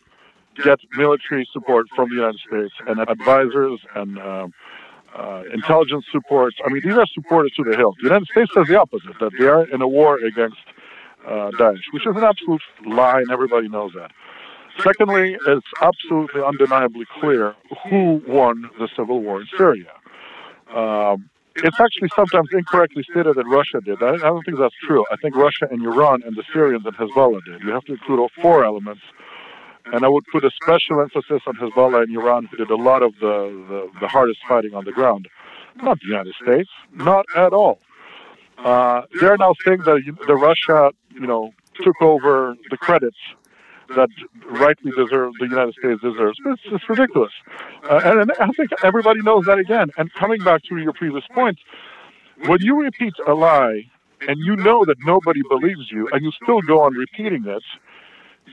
get 0.55 0.79
military 0.97 1.47
support 1.51 1.87
from 1.95 2.09
the 2.09 2.15
United 2.15 2.39
States 2.39 2.73
and 2.87 2.99
advisors 2.99 3.79
and 3.95 4.17
uh, 4.17 4.47
uh, 5.15 5.43
intelligence 5.53 6.05
support. 6.11 6.53
I 6.65 6.69
mean, 6.69 6.81
these 6.83 6.97
are 6.97 7.07
supported 7.13 7.53
to 7.57 7.63
the 7.63 7.75
hilt. 7.75 7.97
The 7.97 8.05
United 8.05 8.27
States 8.27 8.51
says 8.53 8.67
the 8.67 8.79
opposite, 8.79 9.19
that 9.19 9.31
they 9.37 9.45
are 9.45 9.65
in 9.69 9.81
a 9.81 9.87
war 9.87 10.17
against 10.17 10.57
uh, 11.25 11.51
Daesh, 11.59 11.81
which 11.91 12.07
is 12.07 12.15
an 12.15 12.23
absolute 12.23 12.61
lie, 12.85 13.19
and 13.19 13.31
everybody 13.31 13.67
knows 13.67 13.91
that. 13.93 14.11
Secondly, 14.83 15.37
it's 15.47 15.67
absolutely 15.81 16.41
undeniably 16.41 17.05
clear 17.19 17.55
who 17.89 18.21
won 18.27 18.69
the 18.79 18.87
civil 18.95 19.21
war 19.21 19.41
in 19.41 19.47
Syria. 19.57 19.91
Um, 20.73 21.29
it's 21.55 21.79
actually 21.79 22.09
sometimes 22.15 22.49
incorrectly 22.53 23.03
stated 23.03 23.35
that 23.35 23.45
Russia 23.45 23.81
did. 23.83 24.01
I, 24.01 24.13
I, 24.13 24.17
don't 24.17 24.43
think 24.43 24.57
that's 24.57 24.75
true. 24.87 25.03
I 25.11 25.17
think 25.17 25.35
Russia 25.35 25.67
and 25.69 25.83
Iran 25.83 26.23
and 26.25 26.35
the 26.35 26.43
Syrians 26.53 26.85
and 26.85 26.95
Hezbollah 26.95 27.43
did. 27.45 27.61
You 27.61 27.71
have 27.71 27.83
to 27.85 27.93
include 27.93 28.19
all 28.19 28.31
four 28.41 28.63
elements. 28.63 29.01
And 29.85 30.05
I 30.05 30.07
would 30.07 30.23
put 30.31 30.45
a 30.45 30.51
special 30.63 31.01
emphasis 31.01 31.41
on 31.47 31.55
Hezbollah 31.55 32.03
and 32.03 32.15
Iran, 32.15 32.45
who 32.45 32.57
did 32.57 32.69
a 32.69 32.75
lot 32.75 33.03
of 33.03 33.13
the, 33.19 33.65
the, 33.67 33.99
the 33.99 34.07
hardest 34.07 34.39
fighting 34.47 34.73
on 34.73 34.85
the 34.85 34.91
ground. 34.91 35.27
Not 35.75 35.99
the 35.99 36.07
United 36.07 36.33
States, 36.41 36.69
not 36.93 37.25
at 37.35 37.51
all. 37.51 37.79
Uh, 38.57 39.01
they're 39.19 39.37
now 39.37 39.53
saying 39.65 39.79
that 39.79 40.01
the 40.27 40.35
Russia, 40.35 40.91
you 41.09 41.27
know, 41.27 41.51
took 41.83 42.01
over 42.01 42.55
the 42.69 42.77
credits 42.77 43.17
that 43.95 44.09
rightly 44.45 44.91
deserve 44.91 45.33
the 45.39 45.47
United 45.47 45.73
States 45.75 46.01
deserves. 46.01 46.37
It's, 46.45 46.61
it's 46.65 46.89
ridiculous, 46.89 47.31
uh, 47.89 48.01
and, 48.03 48.21
and 48.21 48.31
I 48.39 48.49
think 48.57 48.71
everybody 48.83 49.21
knows 49.21 49.45
that 49.45 49.59
again. 49.59 49.89
And 49.97 50.11
coming 50.13 50.41
back 50.43 50.63
to 50.63 50.77
your 50.77 50.93
previous 50.93 51.25
point, 51.33 51.59
when 52.45 52.59
you 52.61 52.81
repeat 52.81 53.13
a 53.27 53.33
lie 53.33 53.83
and 54.27 54.37
you 54.39 54.55
know 54.55 54.85
that 54.85 54.97
nobody 55.05 55.41
believes 55.49 55.91
you, 55.91 56.07
and 56.11 56.23
you 56.23 56.31
still 56.43 56.61
go 56.61 56.81
on 56.81 56.93
repeating 56.93 57.45
it, 57.47 57.63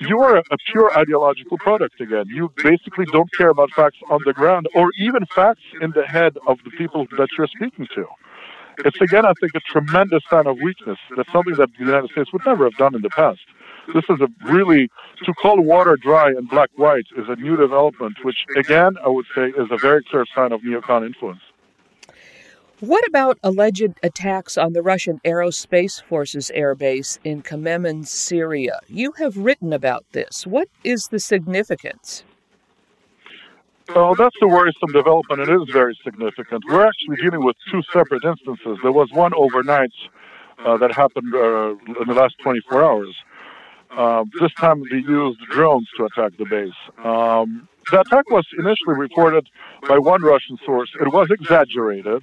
you 0.01 0.21
are 0.21 0.37
a 0.39 0.57
pure 0.71 0.97
ideological 0.97 1.59
product 1.59 2.01
again. 2.01 2.25
You 2.29 2.53
basically 2.63 3.07
don't 3.07 3.29
care 3.37 3.49
about 3.49 3.71
facts 3.73 3.99
on 4.11 4.21
the 4.25 4.33
ground 4.33 4.69
or 4.75 4.91
even 4.99 5.27
facts 5.35 5.63
in 5.81 5.91
the 5.93 6.07
head 6.07 6.37
of 6.47 6.59
the 6.65 6.71
people 6.71 7.07
that 7.17 7.29
you're 7.37 7.49
speaking 7.49 7.87
to. 7.95 8.07
It's 8.85 9.01
again, 9.01 9.27
I 9.27 9.33
think, 9.41 9.53
a 9.57 9.61
tremendous 9.61 10.23
sign 10.31 10.47
of 10.47 10.59
weakness. 10.63 10.99
That's 11.17 11.31
something 11.33 11.55
that 11.55 11.71
the 11.77 11.85
United 11.85 12.11
States 12.11 12.33
would 12.33 12.47
never 12.47 12.65
have 12.65 12.77
done 12.77 12.95
in 12.95 13.03
the 13.03 13.11
past. 13.11 13.41
This 13.95 14.05
is 14.11 14.21
a 14.21 14.29
really, 14.45 14.91
to 15.25 15.35
call 15.35 15.61
water 15.61 15.97
dry 15.97 16.29
and 16.29 16.49
black 16.49 16.71
white 16.77 17.07
is 17.17 17.27
a 17.29 17.37
new 17.37 17.57
development, 17.57 18.17
which 18.23 18.37
again, 18.57 18.97
I 19.05 19.09
would 19.09 19.27
say 19.35 19.49
is 19.49 19.69
a 19.71 19.79
very 19.79 20.03
clear 20.05 20.27
sign 20.35 20.53
of 20.53 20.61
neocon 20.61 21.07
influence. 21.07 21.41
What 22.81 23.05
about 23.09 23.39
alleged 23.43 23.95
attacks 24.05 24.57
on 24.57 24.73
the 24.73 24.83
Russian 24.83 25.21
Aerospace 25.25 26.01
Forces 26.01 26.53
airbase 26.55 27.19
in 27.25 27.43
Khmeimim, 27.43 28.07
Syria? 28.07 28.79
You 28.87 29.13
have 29.19 29.37
written 29.37 29.73
about 29.73 30.05
this. 30.13 30.47
What 30.47 30.69
is 30.85 31.09
the 31.09 31.19
significance? 31.19 32.23
Well, 33.95 34.15
that's 34.15 34.37
the 34.41 34.47
worrisome 34.47 34.93
development. 34.93 35.41
It 35.41 35.49
is 35.49 35.69
very 35.73 35.99
significant. 36.05 36.63
We're 36.69 36.87
actually 36.87 37.17
dealing 37.17 37.45
with 37.45 37.57
two 37.71 37.83
separate 37.93 38.23
instances. 38.23 38.79
There 38.83 38.93
was 38.93 39.11
one 39.13 39.33
overnight 39.35 39.91
uh, 40.65 40.77
that 40.77 40.93
happened 40.93 41.35
uh, 41.35 41.71
in 42.01 42.07
the 42.07 42.15
last 42.15 42.35
24 42.43 42.85
hours. 42.85 43.17
Uh, 43.99 44.25
this 44.41 44.53
time 44.55 44.81
they 44.93 44.99
used 44.99 45.41
drones 45.51 45.89
to 45.97 46.05
attack 46.05 46.31
the 46.39 46.45
base. 46.45 46.81
Um, 47.05 47.69
the 47.91 48.01
attack 48.01 48.31
was 48.31 48.47
initially 48.57 48.97
reported 48.97 49.49
by 49.89 49.99
one 49.99 50.23
Russian 50.23 50.57
source. 50.65 50.89
It 51.01 51.13
was 51.13 51.29
exaggerated. 51.33 52.23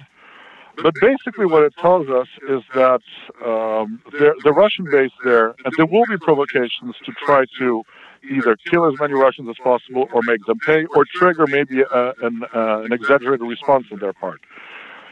But 0.82 0.94
basically, 1.00 1.44
what 1.44 1.64
it 1.64 1.74
tells 1.76 2.08
us 2.08 2.28
is 2.48 2.62
that 2.74 3.02
um, 3.44 4.00
the 4.10 4.52
Russian 4.54 4.86
base 4.90 5.10
there, 5.22 5.54
and 5.64 5.72
there 5.76 5.86
will 5.86 6.04
be 6.08 6.16
provocations 6.18 6.94
to 7.04 7.12
try 7.26 7.44
to 7.58 7.82
either 8.30 8.56
kill 8.70 8.86
as 8.86 8.94
many 8.98 9.14
Russians 9.14 9.48
as 9.50 9.56
possible 9.62 10.08
or 10.12 10.20
make 10.24 10.44
them 10.46 10.58
pay 10.58 10.86
or 10.94 11.04
trigger 11.14 11.46
maybe 11.46 11.82
a, 11.82 12.12
an, 12.22 12.42
uh, 12.54 12.82
an 12.84 12.92
exaggerated 12.92 13.46
response 13.46 13.86
on 13.92 13.98
their 13.98 14.14
part. 14.14 14.40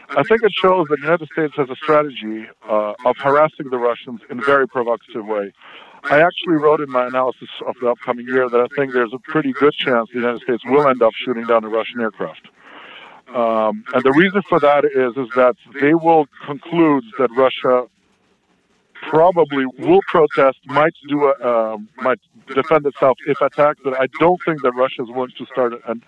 I 0.09 0.23
think 0.23 0.43
it 0.43 0.51
shows 0.53 0.85
that 0.89 0.97
the 0.97 1.01
United 1.01 1.29
States 1.31 1.53
has 1.57 1.69
a 1.69 1.75
strategy 1.75 2.45
uh, 2.69 2.93
of 3.05 3.15
harassing 3.17 3.69
the 3.71 3.77
Russians 3.77 4.21
in 4.29 4.39
a 4.39 4.43
very 4.43 4.67
provocative 4.67 5.25
way. 5.25 5.51
I 6.09 6.21
actually 6.21 6.55
wrote 6.55 6.81
in 6.81 6.91
my 6.91 7.07
analysis 7.07 7.49
of 7.65 7.75
the 7.81 7.87
upcoming 7.87 8.27
year 8.27 8.47
that 8.49 8.59
I 8.59 8.67
think 8.75 8.93
there's 8.93 9.13
a 9.13 9.19
pretty 9.19 9.53
good 9.53 9.73
chance 9.73 10.09
the 10.13 10.19
United 10.19 10.41
States 10.41 10.63
will 10.65 10.87
end 10.87 11.01
up 11.01 11.13
shooting 11.13 11.45
down 11.45 11.63
a 11.63 11.69
Russian 11.69 11.99
aircraft. 12.01 12.47
Um, 13.29 13.83
and 13.93 14.03
the 14.03 14.13
reason 14.15 14.41
for 14.47 14.59
that 14.59 14.85
is 14.85 15.17
is 15.17 15.33
that 15.35 15.55
they 15.81 15.95
will 15.95 16.27
conclude 16.45 17.03
that 17.17 17.29
Russia 17.35 17.87
probably 19.09 19.65
will 19.79 19.99
protest, 20.07 20.59
might 20.65 20.93
do 21.07 21.25
a, 21.25 21.47
um, 21.47 21.89
might 21.97 22.19
defend 22.47 22.85
itself 22.85 23.17
if 23.25 23.41
attacked. 23.41 23.81
But 23.83 23.99
I 23.99 24.07
don't 24.19 24.39
think 24.45 24.61
that 24.61 24.73
Russia 24.73 25.03
is 25.03 25.09
willing 25.09 25.33
to 25.37 25.45
start 25.47 25.73
an, 25.87 26.03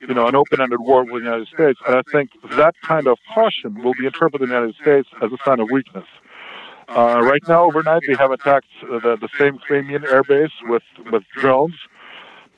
you 0.00 0.14
know, 0.14 0.26
an 0.26 0.34
open-ended 0.34 0.80
war 0.80 1.04
with 1.04 1.22
the 1.22 1.30
United 1.30 1.48
States. 1.48 1.80
And 1.86 1.96
I 1.96 2.02
think 2.12 2.30
that 2.50 2.74
kind 2.82 3.06
of 3.06 3.18
caution 3.34 3.82
will 3.82 3.94
be 3.98 4.06
interpreted 4.06 4.42
in 4.42 4.48
the 4.50 4.54
United 4.54 4.76
States 4.80 5.08
as 5.22 5.32
a 5.32 5.38
sign 5.44 5.60
of 5.60 5.68
weakness. 5.70 6.06
Uh, 6.88 7.20
right 7.22 7.42
now, 7.48 7.64
overnight, 7.64 8.02
they 8.06 8.14
have 8.14 8.30
attacked 8.30 8.66
the, 8.82 9.16
the 9.20 9.28
same 9.38 9.58
Khmeimim 9.58 10.04
airbase 10.04 10.52
with 10.64 10.82
with 11.10 11.22
drones. 11.36 11.74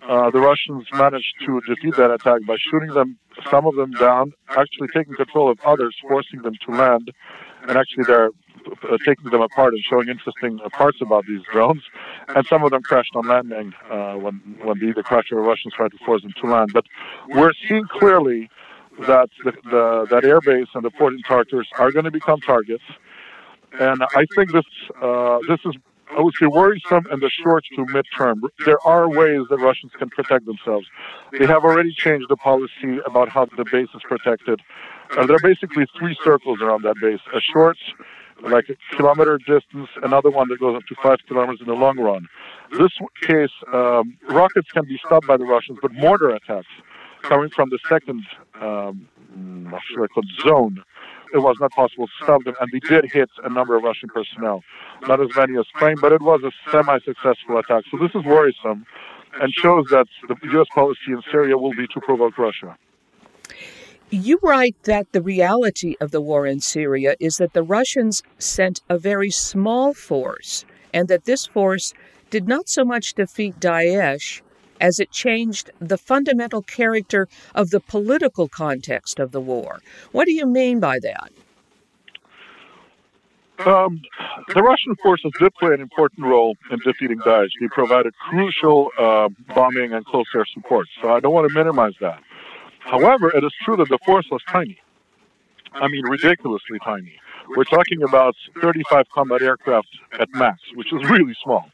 Uh, 0.09 0.31
the 0.31 0.39
Russians 0.39 0.87
managed 0.93 1.35
to 1.45 1.61
defeat 1.63 1.97
that 1.97 2.13
attack 2.13 2.41
by 2.47 2.57
shooting 2.71 2.91
them, 2.95 3.19
some 3.51 3.67
of 3.67 3.75
them 3.75 3.91
down, 3.93 4.33
actually 4.51 4.87
taking 4.95 5.15
control 5.15 5.51
of 5.51 5.59
others, 5.67 5.97
forcing 6.09 6.43
them 6.43 6.55
to 6.65 6.71
land, 6.71 7.11
and 7.63 7.77
actually 7.77 8.05
they're 8.05 8.31
uh, 8.85 8.97
taking 9.05 9.31
them 9.31 9.41
apart 9.41 9.75
and 9.75 9.83
showing 9.83 10.09
interesting 10.09 10.61
uh, 10.65 10.69
parts 10.69 10.99
about 11.01 11.25
these 11.27 11.41
drones. 11.53 11.83
And 12.29 12.47
some 12.47 12.63
of 12.63 12.71
them 12.71 12.83
crashed 12.83 13.17
on 13.17 13.27
landing 13.27 13.73
uh, 13.91 14.15
when 14.15 14.35
when 14.63 14.79
the, 14.79 14.93
the 14.93 15.03
crashed 15.03 15.33
or 15.33 15.41
Russians 15.41 15.75
tried 15.75 15.93
to 15.93 15.99
force 16.05 16.23
them 16.23 16.33
to 16.41 16.47
land. 16.47 16.71
But 16.73 16.85
we're 17.29 17.53
seeing 17.69 17.85
clearly 17.87 18.49
that 19.01 19.29
the, 19.45 19.53
the 19.65 20.07
that 20.11 20.23
airbase 20.23 20.69
and 20.75 20.85
the 20.85 20.91
port 20.91 21.15
in 21.15 21.23
Tartus 21.23 21.67
are 21.79 21.91
going 21.91 22.05
to 22.05 22.11
become 22.11 22.41
targets. 22.41 22.85
And 23.79 24.03
I 24.03 24.25
think 24.35 24.53
this 24.53 24.65
uh, 25.03 25.39
this 25.49 25.61
is 25.65 25.75
I 26.17 26.21
would 26.21 26.35
say 26.41 26.47
worrisome 26.47 27.07
in 27.11 27.21
the 27.21 27.31
short 27.43 27.65
to 27.75 27.85
midterm. 27.87 28.41
There 28.65 28.79
are 28.87 29.09
ways 29.09 29.43
that 29.51 29.59
Russians 29.59 29.93
can 29.99 30.09
protect 30.09 30.47
themselves. 30.47 30.87
They 31.33 31.47
have 31.47 31.65
already 31.65 31.93
changed 31.93 32.27
the 32.29 32.37
policy 32.37 33.01
about 33.05 33.29
how 33.29 33.47
the 33.57 33.65
base 33.71 33.89
is 33.95 34.03
protected. 34.05 34.61
Uh, 35.11 35.27
there 35.27 35.37
are 35.37 35.41
basically 35.43 35.87
three 35.99 36.17
circles 36.25 36.61
around 36.63 36.83
that 36.85 36.95
base: 37.03 37.21
a 37.35 37.41
short, 37.41 37.77
like 38.43 38.67
a 38.71 38.97
kilometer 38.97 39.39
distance, 39.39 39.89
another 40.03 40.31
one 40.31 40.49
that 40.49 40.61
goes 40.61 40.77
up 40.77 40.87
to 40.89 40.95
five 41.03 41.19
kilometers 41.29 41.61
in 41.61 41.67
the 41.67 41.75
long 41.75 41.99
run. 41.99 42.27
This 42.79 42.93
case, 43.23 43.51
um, 43.73 44.17
rockets 44.29 44.71
can 44.73 44.87
be 44.87 44.99
stopped 45.05 45.27
by 45.27 45.37
the 45.37 45.45
Russians, 45.45 45.79
but 45.83 45.93
mortar 45.93 46.31
attacks 46.31 46.67
coming 47.23 47.51
from 47.51 47.71
the 47.71 47.79
second, 47.89 48.23
um, 48.61 49.09
I 49.69 50.07
call 50.07 50.23
it, 50.23 50.43
zone 50.47 50.83
it 51.35 51.39
was 51.39 51.57
not 51.61 51.73
possible 51.73 52.07
to 52.07 52.13
stop 52.23 52.45
them, 52.45 52.55
and 52.61 52.71
they 52.73 52.81
did 52.81 53.05
hit 53.11 53.31
a 53.45 53.49
number 53.49 53.77
of 53.77 53.83
Russian 53.83 54.09
personnel. 54.09 54.63
Not 55.03 55.21
as 55.21 55.29
many 55.37 55.59
as 55.59 55.67
claimed, 55.75 56.01
but 56.01 56.13
it 56.13 56.23
was 56.23 56.41
a 56.43 56.71
semi-successful 56.71 57.59
attack. 57.59 57.85
So 57.91 57.99
this 57.99 58.15
is 58.15 58.25
worrisome 58.25 58.87
and 59.41 59.53
shows 59.53 59.87
that 59.91 60.07
the 60.29 60.37
U.S. 60.53 60.67
policy 60.75 61.09
in 61.09 61.23
Syria 61.31 61.59
will 61.59 61.75
be 61.75 61.87
to 61.89 62.01
provoke 62.01 62.39
Russia. 62.39 62.77
You 64.09 64.39
write 64.43 64.77
that 64.85 65.13
the 65.13 65.21
reality 65.21 65.97
of 66.01 66.13
the 66.13 66.21
war 66.21 66.47
in 66.47 66.61
Syria 66.61 67.17
is 67.19 67.39
that 67.39 67.53
the 67.53 67.63
Russians 67.63 68.23
sent 68.39 68.81
a 68.89 68.99
very 68.99 69.31
small 69.31 69.93
force, 69.93 70.65
and 70.95 71.09
that 71.09 71.25
this 71.25 71.47
force 71.47 71.93
did 72.31 72.47
not 72.47 72.69
so 72.69 72.85
much 72.85 73.15
defeat 73.15 73.59
Daesh 73.61 74.43
as 74.81 74.99
it 74.99 75.11
changed 75.11 75.71
the 75.79 75.99
fundamental 75.99 76.63
character 76.63 77.29
of 77.55 77.71
the 77.71 77.81
political 77.81 78.49
context 78.49 79.19
of 79.19 79.33
the 79.33 79.41
war. 79.41 79.81
What 80.13 80.27
do 80.27 80.33
you 80.33 80.47
mean 80.47 80.81
by 80.81 80.99
that? 81.01 81.31
Um, 83.65 84.03
the 84.55 84.63
Russian 84.63 84.95
forces 85.03 85.33
did 85.39 85.55
play 85.55 85.73
an 85.73 85.81
important 85.81 86.27
role 86.27 86.57
in 86.71 86.79
defeating 86.81 87.19
Daesh. 87.21 87.49
They 87.61 87.69
provided 87.69 88.15
crucial 88.19 88.91
uh, 88.99 89.31
bombing 89.55 89.95
and 89.95 90.05
close 90.05 90.27
air 90.35 90.45
support, 90.53 90.87
so 91.01 91.15
I 91.15 91.21
don't 91.21 91.33
want 91.33 91.49
to 91.49 91.55
minimize 91.55 91.95
that. 92.01 92.21
However, 92.81 93.35
it 93.35 93.43
is 93.43 93.53
true 93.65 93.77
that 93.77 93.89
the 93.89 93.99
force 94.05 94.27
was 94.31 94.43
tiny. 94.49 94.79
I 95.73 95.89
mean, 95.89 96.05
ridiculously 96.05 96.79
tiny. 96.85 97.15
We're 97.49 97.65
talking 97.65 98.03
about 98.03 98.35
35 98.61 99.07
combat 99.13 99.43
aircraft 99.43 99.89
at 100.19 100.29
max, 100.33 100.61
which 100.75 100.93
is 100.93 101.09
really 101.09 101.35
small. 101.43 101.71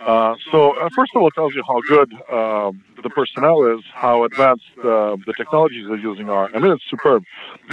Uh, 0.00 0.34
so, 0.50 0.72
uh, 0.78 0.88
first 0.94 1.12
of 1.14 1.22
all, 1.22 1.28
it 1.28 1.34
tells 1.34 1.54
you 1.54 1.62
how 1.66 1.80
good 1.88 2.12
um, 2.30 2.84
the 3.02 3.10
personnel 3.10 3.64
is, 3.76 3.82
how 3.92 4.24
advanced 4.24 4.64
uh, 4.78 5.16
the 5.26 5.32
technologies 5.36 5.86
they're 5.88 5.96
using 5.96 6.28
are. 6.28 6.50
I 6.54 6.58
mean, 6.58 6.72
it's 6.72 6.84
superb. 6.90 7.22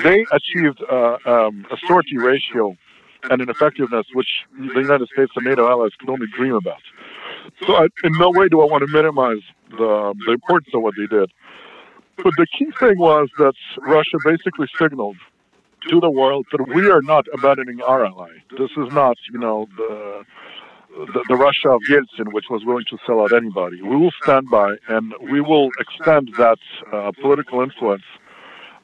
They 0.04 0.25
achieved 0.32 0.82
uh, 0.90 1.18
um, 1.25 1.66
a 1.72 1.78
sortie 1.88 2.18
ratio 2.18 2.78
and 3.30 3.42
an 3.42 3.50
effectiveness 3.50 4.06
which 4.13 4.30
the 4.58 4.80
United 4.80 5.10
States 5.13 5.32
and 5.36 5.46
NATO 5.46 5.68
allies 5.68 5.92
could 6.00 6.10
only 6.10 6.28
dream 6.36 6.56
about. 6.56 6.82
So, 7.66 7.75
I, 7.75 7.88
in 8.04 8.13
no 8.18 8.32
way 8.32 8.48
do 8.48 8.62
I 8.62 8.66
want 8.66 8.82
to 8.82 8.92
minimize 8.92 9.42
the, 9.72 10.13
the 10.25 10.32
importance 10.32 10.74
of 10.74 10.82
what 10.82 10.94
they 10.98 11.08
did. 11.08 11.32
But 12.18 12.34
the 12.38 12.48
key 12.58 12.72
thing 12.80 12.98
was 12.98 13.30
that 13.40 13.54
Russia 13.80 14.18
basically 14.24 14.68
signaled 14.80 15.18
to 15.90 16.00
the 16.00 16.10
world 16.10 16.46
that 16.51 16.68
we 16.68 16.90
are 16.90 17.01
not 17.01 17.25
abandoning 17.34 17.82
our 17.82 18.06
ally. 18.06 18.30
This 18.58 18.70
is 18.78 18.94
not, 18.94 19.18
you 19.32 19.40
know, 19.40 19.68
the 19.75 20.24
the, 20.91 21.24
the, 21.29 21.36
Russia 21.36 21.69
of 21.69 21.81
Yeltsin, 21.89 22.33
which 22.33 22.45
was 22.50 22.63
willing 22.65 22.86
to 22.89 22.98
sell 23.05 23.21
out 23.21 23.33
anybody. 23.33 23.81
We 23.81 23.95
will 23.95 24.12
stand 24.24 24.50
by 24.50 24.75
and 24.88 25.13
we 25.21 25.41
will 25.41 25.69
extend 25.79 26.33
that 26.38 26.60
uh, 26.91 27.12
political 27.21 27.62
influence 27.62 28.03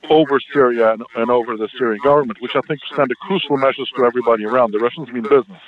over 0.10 0.40
Syria 0.54 0.94
and, 0.94 1.04
and, 1.16 1.30
over 1.30 1.58
the 1.58 1.68
Syrian 1.78 2.02
government, 2.04 2.42
which 2.42 2.56
I 2.56 2.62
think 2.62 2.80
send 2.96 3.12
a 3.12 3.16
crucial 3.16 3.58
message 3.58 3.92
to 3.98 4.06
everybody 4.06 4.46
around. 4.46 4.72
The 4.72 4.80
Russians 4.80 5.10
mean 5.10 5.24
business. 5.24 5.62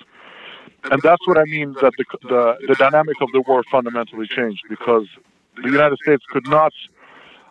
And 0.92 1.02
that's 1.02 1.26
what 1.28 1.38
I 1.38 1.44
mean 1.46 1.74
that 1.82 1.92
the, 1.98 2.06
the, 2.22 2.56
the 2.68 2.76
dynamic 2.76 3.18
of 3.22 3.30
the 3.34 3.42
war 3.42 3.64
fundamentally 3.70 4.28
changed 4.28 4.62
because 4.70 5.08
the 5.62 5.70
United 5.70 5.98
States 6.04 6.24
could 6.30 6.48
not. 6.48 6.72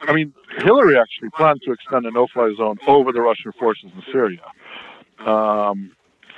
I 0.02 0.12
mean, 0.12 0.32
Hillary 0.58 0.96
actually 0.98 1.30
planned 1.30 1.60
to 1.64 1.72
extend 1.72 2.06
a 2.06 2.10
no-fly 2.10 2.54
zone 2.56 2.78
over 2.86 3.12
the 3.12 3.20
Russian 3.20 3.52
forces 3.52 3.90
in 3.94 4.02
Syria. 4.10 4.44
Um, 5.18 5.92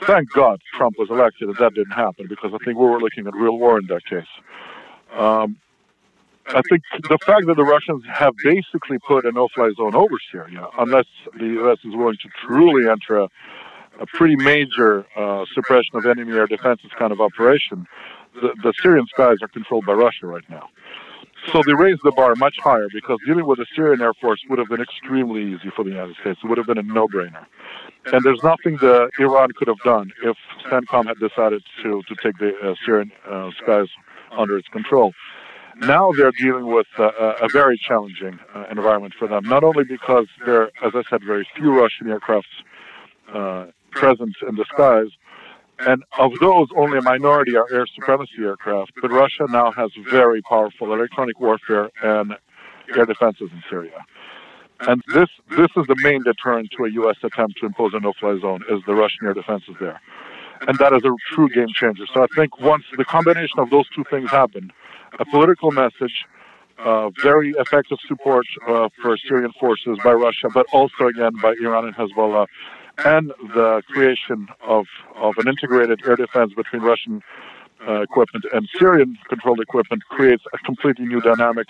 thank 0.07 0.31
God 0.33 0.61
Trump 0.77 0.97
was 0.99 1.11
elected 1.11 1.49
and 1.49 1.57
that 1.59 1.75
didn't 1.75 1.93
happen 1.93 2.27
because 2.29 2.53
I 2.55 2.59
think 2.65 2.79
we 2.79 2.87
were 2.87 3.01
looking 3.01 3.27
at 3.27 3.35
real 3.35 3.59
war 3.59 3.79
in 3.79 3.87
that 3.87 4.05
case. 4.05 4.27
Um, 5.13 5.57
I 6.47 6.63
think 6.69 6.83
the 7.09 7.19
fact 7.25 7.47
that 7.47 7.55
the 7.57 7.65
Russians 7.65 8.03
have 8.13 8.35
basically 8.43 8.99
put 9.07 9.25
a 9.25 9.33
no-fly 9.33 9.71
zone 9.77 9.95
over 9.95 10.17
Syria, 10.33 10.67
unless 10.79 11.07
the 11.39 11.47
U.S. 11.47 11.79
is 11.85 11.95
willing 11.95 12.17
to 12.23 12.29
truly 12.47 12.89
enter 12.89 13.19
a, 13.19 13.29
a 14.01 14.07
pretty 14.07 14.37
major 14.37 15.07
uh, 15.17 15.45
suppression 15.55 15.95
of 15.95 16.07
enemy 16.07 16.33
air 16.33 16.47
defenses 16.47 16.91
kind 16.99 17.13
of 17.13 17.21
operation, 17.21 17.87
the, 18.35 18.51
the 18.63 18.73
Syrian 18.83 19.07
skies 19.07 19.37
are 19.43 19.49
controlled 19.49 19.87
by 19.87 19.93
Russia 19.93 20.27
right 20.27 20.49
now. 20.49 20.69
So 21.53 21.63
they 21.67 21.75
raised 21.75 22.01
the 22.05 22.13
bar 22.13 22.35
much 22.37 22.57
higher 22.59 22.89
because 22.93 23.19
dealing 23.27 23.47
with 23.47 23.59
the 23.59 23.67
Syrian 23.75 24.01
Air 24.03 24.13
Force 24.15 24.41
would 24.49 24.59
have 24.59 24.69
been 24.69 24.81
extremely 24.81 25.43
easy 25.55 25.71
for 25.75 25.85
the 25.85 25.91
United 25.91 26.17
States. 26.21 26.39
It 26.43 26.47
would 26.47 26.59
have 26.59 26.67
been 26.67 26.79
a 26.79 26.83
no-brainer. 26.83 27.47
And 28.13 28.23
there's 28.25 28.43
nothing 28.43 28.77
that 28.79 29.11
Iran 29.19 29.51
could 29.57 29.69
have 29.69 29.81
done 29.85 30.13
if 30.23 30.37
CENTCOM 30.67 31.07
had 31.07 31.19
decided 31.19 31.63
to, 31.83 32.03
to 32.03 32.15
take 32.23 32.39
the 32.39 32.53
uh, 32.63 32.75
Syrian 32.85 33.11
uh, 33.29 33.51
skies 33.63 33.89
under 34.33 34.57
its 34.59 34.69
control. 34.69 35.13
Now 35.77 36.13
they're 36.13 36.33
dealing 36.33 36.67
with 36.67 36.87
uh, 36.99 37.11
a 37.41 37.49
very 37.53 37.79
challenging 37.79 38.39
uh, 38.55 38.67
environment 38.71 39.15
for 39.19 39.27
them, 39.27 39.45
not 39.45 39.65
only 39.65 39.85
because 39.85 40.27
there 40.45 40.63
are, 40.63 40.71
as 40.85 40.93
I 40.95 41.03
said, 41.09 41.23
very 41.25 41.47
few 41.57 41.73
Russian 41.73 42.07
aircrafts 42.09 42.43
uh, 43.33 43.71
present 43.91 44.37
in 44.47 44.57
the 44.57 44.65
skies, 44.73 45.09
and 45.87 46.05
of 46.19 46.33
those, 46.41 46.69
only 46.77 46.99
a 46.99 47.03
minority 47.03 47.57
are 47.57 47.67
air 47.73 47.87
supremacy 47.95 48.33
aircraft. 48.41 48.93
But 49.01 49.11
Russia 49.11 49.47
now 49.49 49.73
has 49.73 49.91
very 50.11 50.43
powerful 50.43 50.93
electronic 50.93 51.41
warfare 51.41 51.91
and 52.03 52.35
air 52.97 53.07
defenses 53.07 53.51
in 53.53 53.63
Syria. 53.69 54.05
And 54.81 55.03
this 55.15 55.29
this 55.51 55.69
is 55.77 55.87
the 55.89 55.97
main 56.03 56.23
deterrent 56.23 56.71
to 56.77 56.85
a 56.85 56.91
U.S. 56.93 57.17
attempt 57.23 57.59
to 57.61 57.67
impose 57.67 57.93
a 57.93 58.01
no-fly 58.01 58.39
zone 58.41 58.63
is 58.71 58.81
the 58.87 58.95
Russian 58.95 59.27
air 59.27 59.35
defenses 59.35 59.75
there, 59.79 60.01
and 60.67 60.79
that 60.79 60.95
is 60.95 61.03
a 61.05 61.13
true 61.35 61.51
game 61.51 61.69
changer. 61.75 62.05
So 62.15 62.23
I 62.23 62.27
think 62.35 62.59
once 62.61 62.85
the 62.97 63.05
combination 63.05 63.59
of 63.59 63.69
those 63.69 63.85
two 63.95 64.05
things 64.11 64.31
happen, 64.31 64.73
a 65.19 65.27
political 65.27 65.71
message, 65.71 66.25
uh, 66.79 67.11
very 67.23 67.51
effective 67.59 67.99
support 68.09 68.47
uh, 68.67 68.89
for 69.03 69.19
Syrian 69.29 69.53
forces 69.61 69.99
by 70.03 70.13
Russia, 70.13 70.49
but 70.53 70.67
also 70.73 71.09
again 71.09 71.33
by 71.43 71.55
Iran 71.63 71.85
and 71.85 71.95
Hezbollah, 71.95 72.47
and 73.05 73.33
the 73.55 73.83
creation 73.89 74.49
of, 74.63 74.87
of 75.17 75.35
an 75.39 75.49
integrated 75.49 76.01
air 76.07 76.17
defense 76.17 76.53
between 76.55 76.83
Russian 76.83 77.23
uh, 77.87 78.03
equipment 78.03 78.45
and 78.53 78.69
Syrian 78.79 79.17
controlled 79.29 79.61
equipment 79.61 80.03
creates 80.09 80.45
a 80.53 80.59
completely 80.59 81.07
new 81.07 81.21
dynamic, 81.21 81.69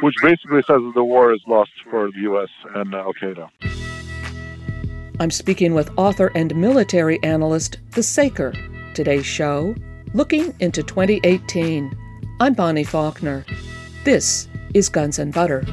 which 0.00 0.14
basically 0.22 0.62
says 0.62 0.80
that 0.80 0.92
the 0.94 1.04
war 1.04 1.32
is 1.32 1.40
lost 1.46 1.72
for 1.90 2.10
the 2.10 2.20
U.S. 2.20 2.48
and 2.74 2.94
uh, 2.94 2.98
Al 2.98 3.14
Qaeda. 3.14 3.50
I'm 5.18 5.30
speaking 5.30 5.74
with 5.74 5.90
author 5.96 6.30
and 6.34 6.54
military 6.54 7.22
analyst, 7.22 7.78
The 7.92 8.02
Saker. 8.02 8.52
Today's 8.94 9.26
show, 9.26 9.74
Looking 10.14 10.54
into 10.60 10.82
2018. 10.82 11.94
I'm 12.40 12.54
Bonnie 12.54 12.84
Faulkner. 12.84 13.44
This 14.04 14.48
is 14.72 14.88
Guns 14.88 15.18
and 15.18 15.32
Butter. 15.32 15.64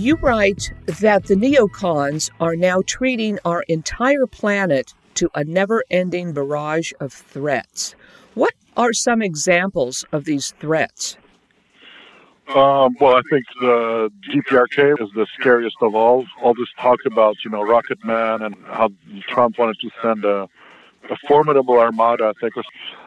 You 0.00 0.16
write 0.16 0.72
that 0.86 1.26
the 1.26 1.34
neocons 1.34 2.30
are 2.40 2.56
now 2.56 2.80
treating 2.86 3.38
our 3.44 3.60
entire 3.68 4.26
planet 4.26 4.94
to 5.16 5.28
a 5.34 5.44
never 5.44 5.84
ending 5.90 6.32
barrage 6.32 6.92
of 7.00 7.12
threats. 7.12 7.94
What 8.32 8.54
are 8.78 8.94
some 8.94 9.20
examples 9.20 10.06
of 10.10 10.24
these 10.24 10.54
threats? 10.58 11.18
Um, 12.48 12.96
well, 12.98 13.16
I 13.16 13.20
think 13.28 13.44
the 13.60 14.10
DPRK 14.30 15.02
is 15.02 15.10
the 15.14 15.26
scariest 15.38 15.76
of 15.82 15.94
all. 15.94 16.24
All 16.42 16.54
this 16.54 16.72
talk 16.78 17.00
about, 17.04 17.36
you 17.44 17.50
know, 17.50 17.60
Rocket 17.60 18.02
Man 18.02 18.40
and 18.40 18.56
how 18.68 18.88
Trump 19.28 19.58
wanted 19.58 19.80
to 19.80 19.90
send 20.00 20.24
a, 20.24 20.48
a 21.10 21.16
formidable 21.28 21.78
armada, 21.78 22.32
I 22.34 22.40
think, 22.40 22.56
was 22.56 22.64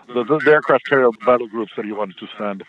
the, 0.10 0.24
the 0.26 0.52
aircraft 0.52 0.86
carrier 0.86 1.10
battle 1.26 1.48
groups 1.48 1.72
that 1.76 1.86
he 1.86 1.92
wanted 1.92 2.20
to 2.20 2.28
send 2.38 2.64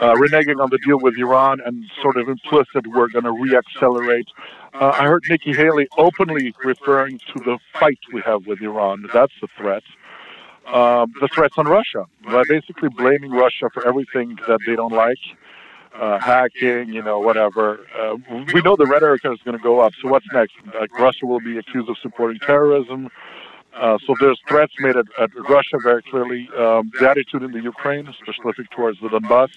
uh, 0.00 0.14
reneging 0.14 0.60
on 0.62 0.70
the 0.70 0.78
deal 0.78 0.98
with 0.98 1.16
Iran 1.18 1.60
and 1.64 1.84
sort 2.02 2.16
of 2.16 2.28
implicit 2.28 2.86
we're 2.86 3.08
going 3.08 3.24
to 3.24 3.32
reaccelerate. 3.32 4.26
Uh, 4.74 4.92
I 4.98 5.06
heard 5.06 5.24
Nikki 5.28 5.52
Haley 5.52 5.88
openly 5.96 6.54
referring 6.64 7.18
to 7.18 7.40
the 7.44 7.58
fight 7.72 7.98
we 8.12 8.20
have 8.22 8.46
with 8.46 8.60
Iran. 8.60 9.08
That's 9.12 9.32
the 9.40 9.48
threat. 9.56 9.82
Um, 10.66 11.12
the 11.20 11.28
threats 11.32 11.54
on 11.56 11.66
Russia 11.66 12.06
by 12.24 12.42
basically 12.48 12.88
blaming 12.88 13.30
Russia 13.30 13.70
for 13.72 13.86
everything 13.86 14.36
that 14.48 14.60
they 14.66 14.74
don't 14.74 14.92
like. 14.92 15.18
Uh, 15.94 16.18
hacking, 16.18 16.90
you 16.92 17.02
know, 17.02 17.18
whatever. 17.20 17.80
Uh, 17.98 18.16
we 18.52 18.60
know 18.60 18.76
the 18.76 18.84
rhetoric 18.84 19.22
is 19.24 19.38
going 19.46 19.56
to 19.56 19.62
go 19.62 19.80
up. 19.80 19.94
So 20.02 20.08
what's 20.08 20.26
next? 20.34 20.54
Like 20.78 20.92
Russia 20.98 21.24
will 21.24 21.40
be 21.40 21.56
accused 21.56 21.88
of 21.88 21.96
supporting 22.02 22.38
terrorism. 22.40 23.08
Uh, 23.74 23.96
so 24.06 24.14
there's 24.20 24.38
threats 24.46 24.74
made 24.78 24.96
at, 24.96 25.06
at 25.18 25.30
Russia 25.48 25.78
very 25.82 26.02
clearly. 26.02 26.50
Um, 26.56 26.90
the 26.98 27.08
attitude 27.08 27.42
in 27.42 27.52
the 27.52 27.62
Ukraine, 27.62 28.12
specific 28.20 28.68
towards 28.70 29.00
the 29.00 29.08
Donbass, 29.08 29.48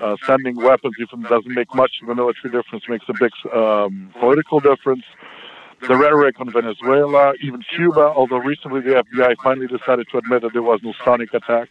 uh, 0.00 0.16
sending 0.26 0.56
weapons, 0.56 0.94
even 1.00 1.22
doesn't 1.22 1.54
make 1.54 1.74
much 1.74 1.92
of 2.02 2.08
a 2.08 2.14
military 2.14 2.52
difference, 2.52 2.84
makes 2.88 3.04
a 3.08 3.14
big 3.18 3.32
um, 3.54 4.10
political 4.18 4.60
difference. 4.60 5.04
The 5.86 5.96
rhetoric 5.96 6.40
on 6.40 6.50
Venezuela, 6.50 7.34
even 7.42 7.62
Cuba, 7.74 8.00
although 8.00 8.38
recently 8.38 8.80
the 8.80 9.04
FBI 9.04 9.36
finally 9.42 9.66
decided 9.66 10.06
to 10.12 10.18
admit 10.18 10.42
that 10.42 10.52
there 10.52 10.62
was 10.62 10.80
no 10.82 10.94
sonic 11.04 11.34
attack 11.34 11.70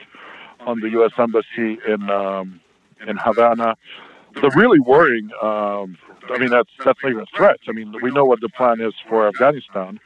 on 0.62 0.80
the 0.82 0.90
U.S. 0.92 1.12
embassy 1.18 1.80
in 1.88 2.10
um, 2.10 2.60
in 3.08 3.18
Havana. 3.18 3.76
The 4.36 4.52
really 4.56 4.80
worrying, 4.80 5.30
um, 5.42 5.98
I 6.30 6.38
mean, 6.40 6.50
that's 6.50 6.70
that's 6.84 7.00
not 7.04 7.10
even 7.10 7.22
a 7.24 7.38
threat. 7.38 7.60
I 7.68 7.72
mean, 7.72 7.94
we 8.02 8.12
know 8.12 8.26
what 8.26 8.42
the 8.42 8.50
plan 8.50 8.82
is 8.82 8.94
for 9.08 9.28
Afghanistan, 9.28 10.00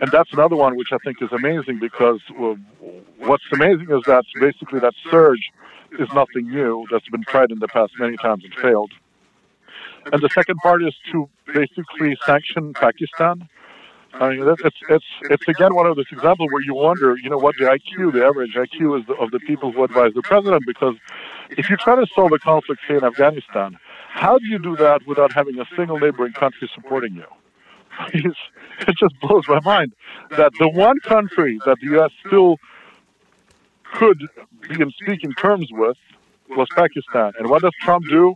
and 0.00 0.10
that's 0.10 0.32
another 0.32 0.56
one 0.56 0.76
which 0.76 0.92
I 0.92 0.98
think 1.04 1.22
is 1.22 1.30
amazing 1.32 1.78
because 1.78 2.20
well, 2.38 2.56
what's 3.18 3.44
amazing 3.52 3.90
is 3.90 4.02
that 4.06 4.24
basically 4.40 4.80
that 4.80 4.94
surge 5.10 5.50
is 5.98 6.08
nothing 6.14 6.48
new. 6.50 6.86
That's 6.90 7.08
been 7.08 7.24
tried 7.24 7.50
in 7.50 7.58
the 7.58 7.68
past 7.68 7.92
many 7.98 8.16
times 8.16 8.44
and 8.44 8.54
failed. 8.54 8.92
And 10.12 10.22
the 10.22 10.28
second 10.34 10.56
part 10.62 10.82
is 10.84 10.94
to 11.12 11.28
basically 11.52 12.16
sanction 12.24 12.72
Pakistan. 12.74 13.48
I 14.14 14.30
mean, 14.30 14.48
it's 14.48 14.80
it's 14.88 15.04
it's 15.22 15.48
again 15.48 15.74
one 15.74 15.86
of 15.86 15.96
those 15.96 16.06
examples 16.10 16.48
where 16.50 16.62
you 16.62 16.74
wonder, 16.74 17.16
you 17.22 17.28
know, 17.28 17.36
what 17.36 17.54
the 17.58 17.64
IQ, 17.64 18.12
the 18.12 18.24
average 18.24 18.54
IQ, 18.54 19.00
is 19.00 19.06
of 19.20 19.30
the 19.30 19.40
people 19.40 19.72
who 19.72 19.84
advise 19.84 20.12
the 20.14 20.22
president. 20.22 20.64
Because 20.66 20.94
if 21.50 21.68
you 21.68 21.76
try 21.76 21.96
to 21.96 22.06
solve 22.14 22.32
a 22.32 22.38
conflict 22.38 22.80
here 22.86 22.98
in 22.98 23.04
Afghanistan, 23.04 23.76
how 24.08 24.38
do 24.38 24.46
you 24.46 24.58
do 24.58 24.76
that 24.76 25.06
without 25.06 25.32
having 25.32 25.58
a 25.58 25.66
single 25.76 25.98
neighboring 25.98 26.32
country 26.32 26.70
supporting 26.74 27.14
you? 27.14 27.26
it 28.14 28.96
just 28.96 29.14
blows 29.20 29.44
my 29.48 29.60
mind 29.60 29.92
that 30.30 30.52
the 30.58 30.68
one 30.68 30.98
country 31.00 31.58
that 31.66 31.76
the 31.80 31.86
U.S. 31.92 32.10
still 32.26 32.56
could 33.94 34.20
be 34.68 34.80
in 34.80 34.90
speaking 34.90 35.32
terms 35.32 35.68
with 35.72 35.96
was 36.50 36.68
Pakistan. 36.74 37.32
And 37.38 37.48
what 37.48 37.62
does 37.62 37.72
Trump 37.80 38.04
do? 38.08 38.34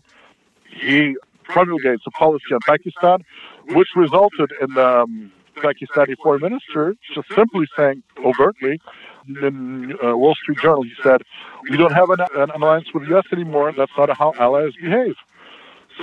He 0.69 1.17
promulgates 1.45 2.03
a 2.07 2.11
policy 2.11 2.53
on 2.53 2.61
Pakistan, 2.67 3.25
which 3.69 3.89
resulted 3.97 4.53
in 4.61 4.75
the 4.75 5.01
um, 5.03 5.33
Pakistani 5.57 6.17
foreign 6.23 6.41
minister 6.41 6.95
just 7.15 7.29
simply 7.35 7.67
saying 7.77 8.03
overtly 8.25 8.81
in 9.29 9.97
uh, 10.03 10.17
Wall 10.17 10.35
Street 10.35 10.59
Journal, 10.59 10.83
he 10.83 10.95
said, 11.03 11.23
"We 11.69 11.77
don't 11.77 11.93
have 11.93 12.11
an, 12.11 12.21
an 12.35 12.51
alliance 12.51 12.93
with 12.95 13.05
the 13.05 13.11
U.S. 13.11 13.27
anymore. 13.33 13.73
That's 13.77 13.93
not 13.97 14.17
how 14.17 14.33
allies 14.39 14.73
behave." 14.81 15.17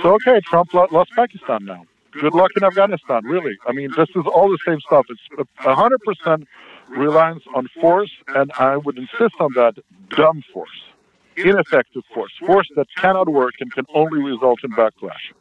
So 0.02 0.14
okay, 0.14 0.40
Trump 0.44 0.72
lost 0.74 1.10
Pakistan 1.16 1.64
now. 1.64 1.84
Good 2.12 2.34
luck 2.34 2.50
in 2.56 2.64
Afghanistan, 2.64 3.24
really. 3.24 3.56
I 3.66 3.72
mean, 3.72 3.90
this 3.96 4.08
is 4.10 4.24
all 4.26 4.48
the 4.48 4.58
same 4.66 4.80
stuff. 4.80 5.06
It's 5.10 5.48
100% 5.60 6.46
reliance 6.88 7.42
on 7.54 7.68
force, 7.80 8.10
and 8.28 8.50
I 8.58 8.76
would 8.76 8.98
insist 8.98 9.34
on 9.40 9.52
that 9.54 9.74
dumb 10.10 10.42
force, 10.52 10.82
ineffective 11.36 12.02
force, 12.14 12.32
force 12.46 12.68
that 12.76 12.86
cannot 12.96 13.28
work 13.28 13.54
and 13.60 13.72
can 13.72 13.84
only 13.94 14.22
result 14.22 14.60
in 14.64 14.70
backlash. 14.70 15.32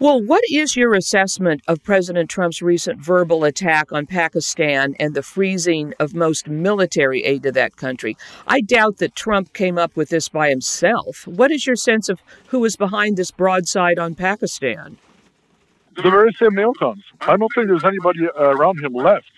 Well, 0.00 0.22
what 0.22 0.44
is 0.48 0.76
your 0.76 0.94
assessment 0.94 1.60
of 1.66 1.82
President 1.82 2.30
Trump's 2.30 2.62
recent 2.62 3.00
verbal 3.00 3.42
attack 3.42 3.90
on 3.90 4.06
Pakistan 4.06 4.94
and 5.00 5.12
the 5.12 5.24
freezing 5.24 5.92
of 5.98 6.14
most 6.14 6.46
military 6.46 7.24
aid 7.24 7.42
to 7.42 7.52
that 7.52 7.74
country? 7.74 8.16
I 8.46 8.60
doubt 8.60 8.98
that 8.98 9.16
Trump 9.16 9.52
came 9.54 9.76
up 9.76 9.96
with 9.96 10.10
this 10.10 10.28
by 10.28 10.50
himself. 10.50 11.26
What 11.26 11.50
is 11.50 11.66
your 11.66 11.74
sense 11.74 12.08
of 12.08 12.20
who 12.46 12.64
is 12.64 12.76
behind 12.76 13.16
this 13.16 13.32
broadside 13.32 13.98
on 13.98 14.14
Pakistan? 14.14 14.98
The 15.96 16.02
very 16.02 16.32
same 16.34 16.50
neocons. 16.52 17.02
I 17.22 17.36
don't 17.36 17.50
think 17.52 17.66
there's 17.66 17.82
anybody 17.82 18.28
around 18.36 18.78
him 18.78 18.92
left 18.92 19.32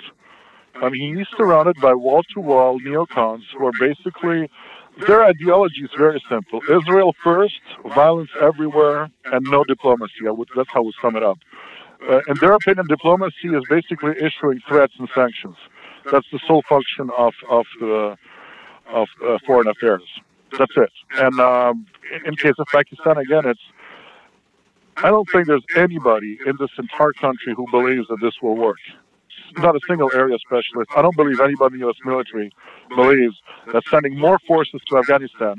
I 0.81 0.89
mean, 0.89 1.17
he's 1.17 1.27
surrounded 1.37 1.77
by 1.81 1.95
wall-to-wall 1.95 2.81
neocons 2.81 3.43
who 3.57 3.67
are 3.67 3.73
basically 3.79 4.49
their 5.07 5.25
ideology 5.25 5.83
is 5.83 5.91
very 5.97 6.23
simple: 6.29 6.61
Israel 6.69 7.15
first, 7.23 7.61
violence 7.95 8.31
everywhere, 8.41 9.11
and 9.27 9.47
no 9.49 9.65
diplomacy. 9.65 10.23
Would, 10.23 10.49
that's 10.55 10.71
how 10.73 10.83
we 10.83 10.93
sum 11.01 11.17
it 11.17 11.23
up. 11.23 11.39
Uh, 12.09 12.21
in 12.29 12.37
their 12.41 12.53
opinion, 12.53 12.87
diplomacy 12.87 13.49
is 13.49 13.63
basically 13.69 14.13
issuing 14.13 14.61
threats 14.67 14.95
and 14.99 15.09
sanctions. 15.15 15.57
That's 16.11 16.27
the 16.33 16.41
sole 16.47 16.63
function 16.69 17.11
of 17.17 17.35
of 17.49 17.67
the 17.79 18.17
of 18.89 19.09
uh, 19.27 19.39
foreign 19.47 19.69
affairs. 19.69 20.03
That's 20.59 20.73
it. 20.77 20.91
And 21.13 21.39
um, 21.41 21.87
in 22.27 22.35
case 22.37 22.55
of 22.59 22.67
Pakistan, 22.73 23.19
again, 23.19 23.47
it's 23.47 23.61
I 24.97 25.09
don't 25.11 25.29
think 25.31 25.47
there's 25.47 25.65
anybody 25.77 26.39
in 26.47 26.57
this 26.59 26.71
entire 26.79 27.13
country 27.13 27.55
who 27.57 27.67
believes 27.71 28.09
that 28.09 28.19
this 28.21 28.35
will 28.43 28.57
work. 28.57 28.79
Not 29.59 29.77
a 29.77 29.81
single 29.89 30.11
area 30.15 30.39
specialist. 30.39 30.91
I 30.97 31.03
don't 31.03 31.17
believe 31.17 31.41
anybody 31.41 31.75
in 31.75 31.81
the 31.81 31.87
U.S. 31.87 31.97
military 32.05 32.53
believes 32.89 33.37
that 33.73 33.83
sending 33.91 34.19
more 34.19 34.39
forces 34.47 34.81
to 34.89 34.99
Afghanistan, 34.99 35.57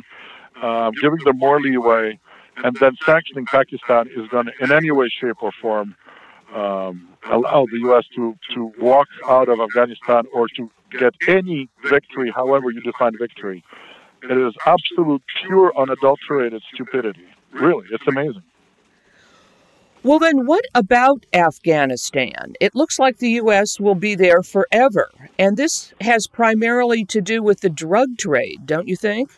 um, 0.61 0.93
giving 1.01 1.19
them 1.23 1.37
more 1.37 1.59
leeway, 1.59 2.19
and 2.63 2.75
then 2.79 2.95
sanctioning 3.05 3.45
Pakistan 3.45 4.07
is 4.15 4.27
going 4.29 4.47
to, 4.47 4.51
in 4.61 4.71
any 4.71 4.91
way, 4.91 5.09
shape, 5.09 5.41
or 5.41 5.51
form, 5.61 5.95
um, 6.53 7.07
allow 7.29 7.65
the 7.71 7.79
U.S. 7.81 8.05
to, 8.15 8.35
to 8.53 8.71
walk 8.79 9.07
out 9.27 9.49
of 9.49 9.59
Afghanistan 9.59 10.23
or 10.33 10.47
to 10.57 10.69
get 10.91 11.13
any 11.27 11.69
victory, 11.85 12.31
however 12.35 12.71
you 12.71 12.81
define 12.81 13.13
victory. 13.17 13.63
It 14.23 14.37
is 14.37 14.53
absolute, 14.65 15.23
pure, 15.45 15.73
unadulterated 15.77 16.61
stupidity. 16.73 17.25
Really, 17.53 17.87
it's 17.91 18.07
amazing. 18.07 18.43
Well, 20.03 20.17
then, 20.17 20.47
what 20.47 20.65
about 20.73 21.27
Afghanistan? 21.31 22.55
It 22.59 22.73
looks 22.73 22.97
like 22.97 23.19
the 23.19 23.29
U.S. 23.31 23.79
will 23.79 23.93
be 23.93 24.15
there 24.15 24.41
forever. 24.41 25.11
And 25.37 25.57
this 25.57 25.93
has 26.01 26.25
primarily 26.25 27.05
to 27.05 27.21
do 27.21 27.43
with 27.43 27.61
the 27.61 27.69
drug 27.69 28.17
trade, 28.17 28.65
don't 28.65 28.87
you 28.87 28.95
think? 28.95 29.29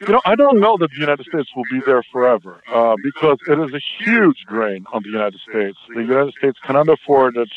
You 0.00 0.08
know, 0.08 0.20
I 0.26 0.34
don't 0.34 0.60
know 0.60 0.76
that 0.78 0.90
the 0.90 1.00
United 1.00 1.26
States 1.26 1.48
will 1.56 1.64
be 1.70 1.80
there 1.84 2.02
forever 2.10 2.60
uh, 2.72 2.96
because 3.02 3.38
it 3.46 3.58
is 3.58 3.72
a 3.72 3.80
huge 4.02 4.44
drain 4.46 4.84
on 4.92 5.02
the 5.02 5.10
United 5.10 5.40
States. 5.48 5.76
The 5.94 6.02
United 6.02 6.34
States 6.38 6.58
cannot 6.62 6.88
afford 6.88 7.36
it, 7.36 7.50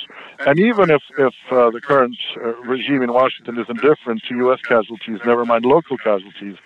and 0.46 0.60
even 0.60 0.90
if 0.90 1.02
if 1.18 1.34
uh, 1.52 1.70
the 1.70 1.80
current 1.80 2.18
uh, 2.36 2.56
regime 2.64 3.02
in 3.02 3.14
Washington 3.14 3.58
is 3.58 3.66
indifferent 3.70 4.24
to 4.28 4.36
U.S. 4.36 4.60
casualties, 4.62 5.20
never 5.26 5.46
mind 5.46 5.64
local 5.64 5.98
casualties, 5.98 6.58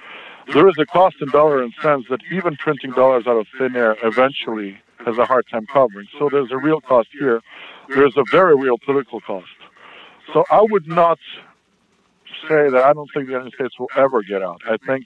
there 0.51 0.67
is 0.67 0.75
a 0.80 0.86
cost 0.88 1.17
in 1.21 1.30
dollar 1.30 1.62
and 1.62 1.71
cents 1.80 2.08
that 2.10 2.21
even 2.32 2.56
printing 2.56 2.91
dollars 2.91 3.27
out 3.27 3.38
of 3.38 3.45
thin 3.60 3.75
air 3.75 3.95
eventually 4.01 4.80
has 5.08 5.17
a 5.17 5.26
hard 5.26 5.46
time 5.50 5.65
covering. 5.65 6.08
So 6.20 6.30
there's 6.30 6.52
a 6.52 6.58
real 6.58 6.82
cost 6.82 7.08
here. 7.17 7.41
There's 7.88 8.15
a 8.17 8.24
very 8.32 8.56
real 8.56 8.78
political 8.86 9.22
cost. 9.22 9.48
So 10.34 10.43
I 10.52 10.62
would 10.62 10.88
not 10.88 11.17
say 12.48 12.70
that 12.70 12.84
I 12.84 12.93
don't 12.93 13.10
think 13.13 13.28
the 13.28 13.34
United 13.34 13.54
States 13.54 13.80
will 13.80 13.89
ever 13.96 14.22
get 14.22 14.43
out. 14.43 14.62
I 14.70 14.78
think 14.86 15.06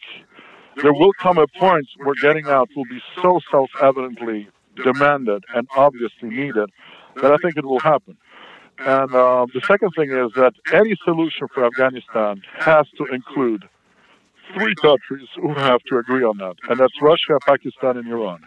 there 0.81 0.93
will 0.93 1.13
come 1.13 1.37
a 1.37 1.47
point 1.59 1.87
where 1.97 2.15
getting 2.21 2.47
out 2.47 2.69
will 2.75 2.85
be 2.85 2.99
so 3.21 3.39
self-evidently 3.51 4.49
demanded 4.75 5.43
and 5.53 5.67
obviously 5.75 6.29
needed 6.29 6.69
that 7.17 7.31
I 7.31 7.37
think 7.37 7.57
it 7.57 7.65
will 7.65 7.79
happen. 7.79 8.17
And 8.79 9.13
uh, 9.13 9.45
the 9.53 9.61
second 9.67 9.91
thing 9.95 10.11
is 10.11 10.31
that 10.35 10.53
any 10.73 10.95
solution 11.03 11.47
for 11.53 11.65
Afghanistan 11.65 12.41
has 12.57 12.87
to 12.97 13.05
include 13.13 13.65
three 14.55 14.73
countries 14.81 15.27
who 15.35 15.53
have 15.53 15.81
to 15.89 15.97
agree 15.97 16.23
on 16.23 16.37
that, 16.37 16.55
and 16.67 16.79
that's 16.79 16.99
Russia, 17.01 17.37
Pakistan, 17.45 17.97
and 17.97 18.07
Iran. 18.07 18.41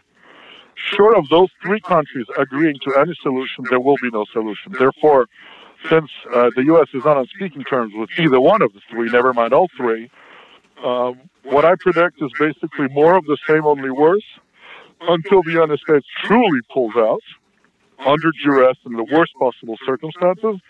Short 0.77 1.17
of 1.17 1.29
those 1.29 1.49
three 1.63 1.81
countries 1.81 2.27
agreeing 2.37 2.79
to 2.85 2.97
any 2.99 3.15
solution, 3.23 3.65
there 3.71 3.81
will 3.81 3.97
be 4.03 4.11
no 4.11 4.25
solution. 4.33 4.73
Therefore, 4.79 5.27
since 5.89 6.11
uh, 6.33 6.51
the 6.57 6.65
U.S. 6.65 6.89
is 6.95 7.05
not 7.05 7.17
on 7.17 7.27
speaking 7.35 7.63
terms 7.63 7.93
with 7.95 8.11
either 8.19 8.41
one 8.41 8.63
of 8.63 8.73
the 8.73 8.81
three, 8.91 9.11
never 9.11 9.33
mind 9.33 9.53
all 9.53 9.69
three, 9.77 10.11
um, 10.83 11.21
what 11.45 11.65
I 11.65 11.75
predict 11.79 12.21
is 12.23 12.31
basically 12.39 12.89
more 12.91 13.17
of 13.17 13.25
the 13.25 13.39
same, 13.47 13.65
only 13.65 13.91
worse, 13.91 14.25
until 15.01 15.43
the 15.43 15.53
United 15.53 15.79
States 15.81 16.07
truly 16.25 16.61
pulls 16.73 16.97
out 16.97 17.23
under 18.05 18.31
duress 18.43 18.77
in 18.87 18.93
the 18.93 19.05
worst 19.05 19.33
possible 19.39 19.77
circumstances. 19.87 20.61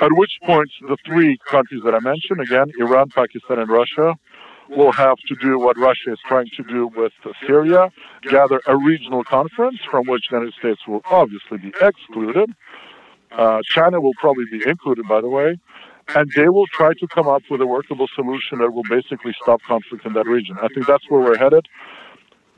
At 0.00 0.12
which 0.12 0.32
point, 0.44 0.68
the 0.82 0.96
three 1.06 1.38
countries 1.48 1.82
that 1.84 1.94
I 1.94 2.00
mentioned 2.00 2.40
again, 2.40 2.70
Iran, 2.78 3.08
Pakistan, 3.10 3.58
and 3.58 3.70
Russia, 3.70 4.14
will 4.68 4.92
have 4.92 5.16
to 5.28 5.36
do 5.36 5.58
what 5.58 5.78
Russia 5.78 6.12
is 6.12 6.18
trying 6.26 6.48
to 6.56 6.62
do 6.64 6.88
with 6.88 7.12
Syria, 7.46 7.90
gather 8.22 8.60
a 8.66 8.76
regional 8.76 9.24
conference 9.24 9.78
from 9.90 10.06
which 10.06 10.24
the 10.28 10.36
United 10.36 10.54
States 10.54 10.80
will 10.86 11.02
obviously 11.10 11.58
be 11.58 11.72
excluded. 11.80 12.50
Uh, 13.32 13.60
China 13.64 14.00
will 14.00 14.14
probably 14.18 14.44
be 14.50 14.62
included, 14.66 15.06
by 15.08 15.20
the 15.20 15.28
way, 15.28 15.58
and 16.14 16.30
they 16.36 16.48
will 16.48 16.66
try 16.68 16.92
to 16.94 17.06
come 17.08 17.28
up 17.28 17.42
with 17.50 17.60
a 17.60 17.66
workable 17.66 18.08
solution 18.14 18.58
that 18.58 18.72
will 18.72 18.84
basically 18.88 19.34
stop 19.42 19.60
conflict 19.62 20.06
in 20.06 20.12
that 20.14 20.26
region. 20.26 20.56
I 20.60 20.68
think 20.68 20.86
that's 20.86 21.08
where 21.08 21.20
we're 21.20 21.38
headed. 21.38 21.66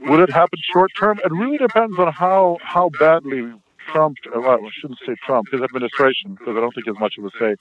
Will 0.01 0.23
it 0.23 0.31
happen 0.31 0.59
short 0.73 0.91
term? 0.99 1.19
It 1.25 1.33
really 1.33 1.59
depends 1.59 1.99
on 1.99 2.13
how 2.13 2.59
how 2.63 2.91
badly 3.01 3.53
Trump, 3.91 4.17
uh, 4.35 4.41
well, 4.41 4.59
I 4.65 4.71
shouldn't 4.81 5.01
say 5.05 5.17
Trump, 5.25 5.49
his 5.51 5.61
administration, 5.63 6.35
because 6.35 6.57
I 6.57 6.61
don't 6.61 6.75
think 6.75 6.87
it's 6.87 7.01
much 7.01 7.15
of 7.19 7.25
a 7.25 7.31
say, 7.39 7.57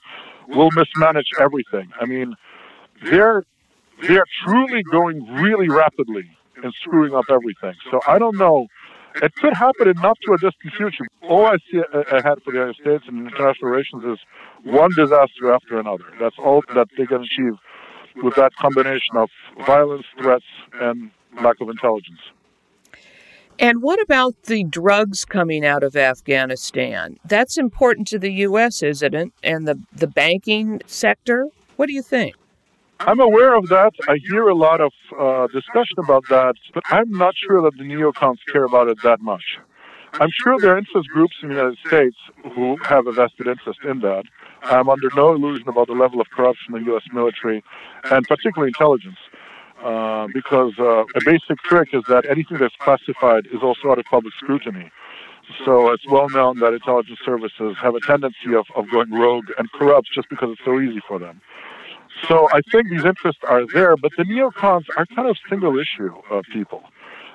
will 0.48 0.70
mismanage 0.74 1.30
everything. 1.40 1.90
I 2.00 2.04
mean, 2.04 2.34
they're 3.02 3.44
they're 4.02 4.26
truly 4.44 4.82
going 4.82 5.24
really 5.34 5.68
rapidly 5.68 6.30
and 6.62 6.72
screwing 6.82 7.14
up 7.14 7.24
everything. 7.30 7.74
So 7.90 8.00
I 8.06 8.18
don't 8.18 8.36
know. 8.36 8.66
It 9.22 9.34
could 9.36 9.54
happen 9.54 9.88
in 9.88 9.96
not 10.00 10.16
too 10.24 10.36
distant 10.36 10.74
future. 10.74 11.06
All 11.22 11.46
I 11.46 11.56
see 11.70 11.80
uh, 11.80 12.00
ahead 12.12 12.38
for 12.44 12.52
the 12.52 12.58
United 12.58 12.76
States 12.76 13.04
and 13.08 13.26
international 13.26 13.70
relations 13.70 14.04
is 14.04 14.18
one 14.64 14.90
disaster 14.96 15.52
after 15.52 15.80
another. 15.80 16.04
That's 16.20 16.38
all 16.38 16.62
that 16.74 16.88
they 16.96 17.06
can 17.06 17.22
achieve 17.22 17.54
with 18.22 18.34
that 18.36 18.54
combination 18.56 19.16
of 19.16 19.30
violence, 19.66 20.06
threats, 20.20 20.44
and 20.80 21.10
lack 21.40 21.60
of 21.60 21.68
intelligence. 21.68 22.20
And 23.58 23.82
what 23.82 24.00
about 24.00 24.40
the 24.44 24.62
drugs 24.62 25.24
coming 25.24 25.66
out 25.66 25.82
of 25.82 25.96
Afghanistan? 25.96 27.16
That's 27.24 27.58
important 27.58 28.06
to 28.08 28.18
the 28.18 28.32
U.S., 28.32 28.84
isn't 28.84 29.14
it? 29.14 29.32
And 29.42 29.66
the, 29.66 29.80
the 29.92 30.06
banking 30.06 30.80
sector? 30.86 31.48
What 31.74 31.86
do 31.86 31.92
you 31.92 32.02
think? 32.02 32.36
I'm 33.00 33.20
aware 33.20 33.54
of 33.54 33.68
that. 33.68 33.92
I 34.08 34.16
hear 34.28 34.48
a 34.48 34.54
lot 34.54 34.80
of 34.80 34.92
uh, 35.18 35.46
discussion 35.48 35.98
about 35.98 36.24
that, 36.30 36.54
but 36.74 36.82
I'm 36.90 37.10
not 37.10 37.34
sure 37.36 37.62
that 37.62 37.76
the 37.78 37.84
neocons 37.84 38.38
care 38.52 38.64
about 38.64 38.88
it 38.88 38.98
that 39.04 39.20
much. 39.20 39.44
I'm 40.14 40.30
sure 40.42 40.58
there 40.58 40.74
are 40.74 40.78
interest 40.78 41.08
groups 41.08 41.36
in 41.42 41.50
the 41.50 41.54
United 41.54 41.78
States 41.86 42.16
who 42.54 42.76
have 42.82 43.06
a 43.06 43.12
vested 43.12 43.46
interest 43.46 43.80
in 43.84 44.00
that. 44.00 44.24
I'm 44.62 44.88
under 44.88 45.08
no 45.14 45.32
illusion 45.32 45.68
about 45.68 45.86
the 45.86 45.92
level 45.92 46.20
of 46.20 46.28
corruption 46.30 46.74
in 46.74 46.84
the 46.84 46.90
U.S. 46.90 47.04
military, 47.12 47.62
and 48.10 48.26
particularly 48.26 48.70
intelligence, 48.70 49.18
uh, 49.84 50.26
because 50.34 50.72
uh, 50.80 51.02
a 51.02 51.20
basic 51.24 51.58
trick 51.64 51.90
is 51.92 52.02
that 52.08 52.28
anything 52.28 52.58
that's 52.58 52.74
classified 52.80 53.46
is 53.52 53.62
also 53.62 53.90
out 53.90 53.98
of 53.98 54.06
public 54.06 54.34
scrutiny. 54.34 54.90
So 55.64 55.92
it's 55.92 56.06
well 56.08 56.28
known 56.30 56.58
that 56.58 56.72
intelligence 56.72 57.20
services 57.24 57.76
have 57.80 57.94
a 57.94 58.00
tendency 58.00 58.54
of, 58.56 58.66
of 58.74 58.90
going 58.90 59.12
rogue 59.12 59.46
and 59.56 59.70
corrupt 59.72 60.08
just 60.12 60.28
because 60.28 60.50
it's 60.52 60.64
so 60.64 60.80
easy 60.80 61.00
for 61.06 61.18
them. 61.18 61.40
So 62.26 62.48
I 62.52 62.60
think 62.72 62.88
these 62.90 63.04
interests 63.04 63.42
are 63.46 63.66
there, 63.66 63.96
but 63.96 64.12
the 64.16 64.24
neocons 64.24 64.86
are 64.96 65.06
kind 65.06 65.28
of 65.28 65.36
single 65.48 65.78
issue 65.78 66.14
uh, 66.30 66.42
people. 66.52 66.82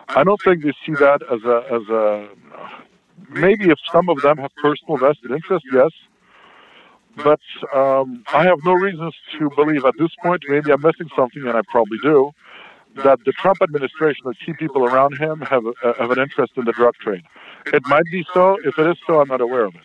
I 0.10 0.24
don't 0.24 0.41
think 0.41 0.63
they 0.63 0.74
see 0.86 0.93
that 0.93 1.22
as 1.32 1.43
a 1.43 1.58
as 1.72 1.89
a 1.89 2.28
maybe 3.30 3.69
if 3.69 3.80
some 3.91 4.10
of 4.10 4.22
them 4.22 4.38
have 4.38 4.52
personal 4.62 4.98
vested 4.98 5.32
interest, 5.32 5.65
yes. 5.72 5.91
But 7.15 7.39
um, 7.74 8.24
I 8.34 8.43
have 8.43 8.60
no 8.65 8.74
reasons 8.74 9.13
to 9.38 9.50
believe 9.56 9.86
at 9.86 9.93
this 10.00 10.10
point, 10.22 10.43
maybe 10.48 10.72
I'm 10.72 10.82
missing 10.82 11.10
something, 11.15 11.43
and 11.46 11.56
I 11.56 11.62
probably 11.69 12.00
do, 12.02 12.32
that 12.96 13.19
the 13.26 13.32
Trump 13.34 13.62
administration, 13.62 14.24
the 14.26 14.34
key 14.34 14.54
people 14.54 14.84
around 14.84 15.17
him, 15.17 15.41
have, 15.41 15.63
a, 15.65 15.93
have 16.00 16.12
an 16.12 16.19
interest 16.19 16.54
in 16.58 16.65
the 16.65 16.72
drug 16.72 16.96
trade. 16.96 17.24
It 17.67 17.86
might 17.88 18.06
be 18.12 18.26
so. 18.34 18.58
If 18.65 18.78
it 18.80 18.88
is 18.88 18.98
so, 19.06 19.22
I'm 19.22 19.28
not 19.28 19.41
aware 19.41 19.65
of 19.65 19.76
it. 19.76 19.82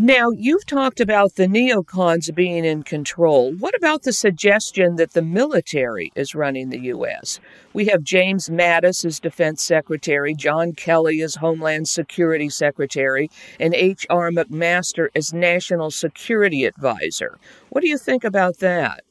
Now, 0.00 0.30
you've 0.30 0.64
talked 0.64 1.00
about 1.00 1.34
the 1.34 1.48
neocons 1.48 2.32
being 2.32 2.64
in 2.64 2.84
control. 2.84 3.52
What 3.54 3.74
about 3.74 4.04
the 4.04 4.12
suggestion 4.12 4.94
that 4.94 5.12
the 5.12 5.22
military 5.22 6.12
is 6.14 6.36
running 6.36 6.70
the 6.70 6.78
U.S.? 6.82 7.40
We 7.72 7.86
have 7.86 8.04
James 8.04 8.48
Mattis 8.48 9.04
as 9.04 9.18
Defense 9.18 9.60
Secretary, 9.60 10.36
John 10.36 10.72
Kelly 10.72 11.20
as 11.20 11.34
Homeland 11.34 11.88
Security 11.88 12.48
Secretary, 12.48 13.28
and 13.58 13.74
H.R. 13.74 14.30
McMaster 14.30 15.08
as 15.16 15.32
National 15.32 15.90
Security 15.90 16.64
Advisor. 16.64 17.36
What 17.70 17.80
do 17.80 17.88
you 17.88 17.98
think 17.98 18.22
about 18.22 18.58
that? 18.58 19.02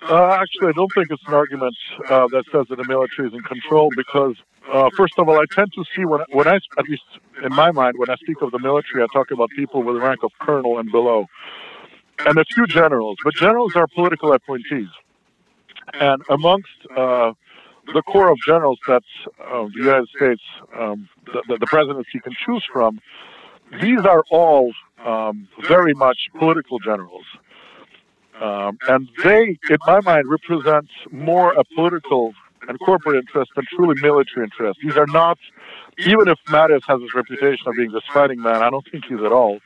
Uh, 0.00 0.28
actually, 0.40 0.68
I 0.68 0.72
don't 0.72 0.90
think 0.94 1.08
it's 1.10 1.28
an 1.28 1.34
argument 1.34 1.76
uh, 2.08 2.26
that 2.28 2.44
says 2.50 2.64
that 2.70 2.76
the 2.76 2.88
military 2.88 3.28
is 3.28 3.34
in 3.34 3.42
control 3.42 3.90
because 3.94 4.34
uh, 4.72 4.90
first 4.96 5.14
of 5.18 5.28
all, 5.28 5.38
I 5.38 5.44
tend 5.54 5.72
to 5.74 5.84
see 5.96 6.04
when 6.04 6.20
when 6.30 6.46
I 6.46 6.56
at 6.78 6.88
least 6.88 7.02
in 7.42 7.54
my 7.54 7.70
mind 7.70 7.94
when 7.96 8.10
I 8.10 8.16
speak 8.16 8.42
of 8.42 8.50
the 8.50 8.58
military, 8.58 9.02
I 9.02 9.06
talk 9.12 9.30
about 9.30 9.50
people 9.50 9.82
with 9.82 9.96
the 9.96 10.00
rank 10.00 10.22
of 10.22 10.30
colonel 10.40 10.78
and 10.78 10.90
below, 10.90 11.26
and 12.26 12.38
a 12.38 12.44
few 12.54 12.66
generals. 12.66 13.16
But 13.24 13.34
generals 13.34 13.74
are 13.76 13.86
political 13.86 14.32
appointees, 14.32 14.88
and 15.94 16.22
amongst 16.28 16.68
uh, 16.94 17.32
the 17.94 18.02
corps 18.02 18.30
of 18.30 18.38
generals 18.46 18.78
that 18.86 19.02
uh, 19.40 19.64
the 19.64 19.72
United 19.76 20.08
States, 20.14 20.42
um, 20.78 21.08
the, 21.26 21.56
the, 21.58 21.66
presidency 21.66 22.20
can 22.20 22.34
choose 22.44 22.64
from, 22.70 23.00
these 23.80 24.00
are 24.04 24.22
all 24.30 24.72
um, 25.04 25.48
very 25.62 25.94
much 25.94 26.18
political 26.38 26.78
generals. 26.78 27.24
Um, 28.40 28.78
and 28.88 29.08
they, 29.24 29.58
in 29.68 29.78
my 29.86 30.00
mind, 30.00 30.28
represent 30.28 30.88
more 31.10 31.52
a 31.54 31.64
political 31.74 32.34
and 32.68 32.78
corporate 32.80 33.16
interests 33.16 33.52
than 33.56 33.64
truly 33.74 34.00
military 34.00 34.44
interests. 34.44 34.80
These 34.82 34.96
are 34.96 35.06
not, 35.06 35.38
even 35.98 36.28
if 36.28 36.38
Mattis 36.48 36.82
has 36.86 37.00
his 37.00 37.14
reputation 37.14 37.66
of 37.66 37.74
being 37.74 37.90
this 37.90 38.04
fighting 38.12 38.40
man, 38.40 38.62
I 38.62 38.70
don't 38.70 38.86
think 38.90 39.06
he's 39.06 39.20
at 39.20 39.32
all. 39.32 39.58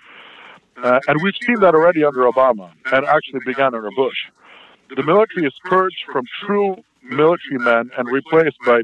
Uh, 0.83 1.01
and 1.09 1.21
we've 1.23 1.35
seen 1.45 1.61
that 1.61 1.75
already 1.75 2.05
under 2.05 2.21
Obama, 2.21 2.71
and 2.93 3.05
actually 3.05 3.41
began 3.45 3.75
under 3.75 3.91
Bush. 3.91 4.17
The 4.95 5.03
military 5.03 5.47
is 5.47 5.55
purged 5.65 6.05
from 6.11 6.25
true 6.45 6.77
military 7.03 7.59
men 7.59 7.91
and 7.99 8.09
replaced 8.11 8.57
by, 8.65 8.83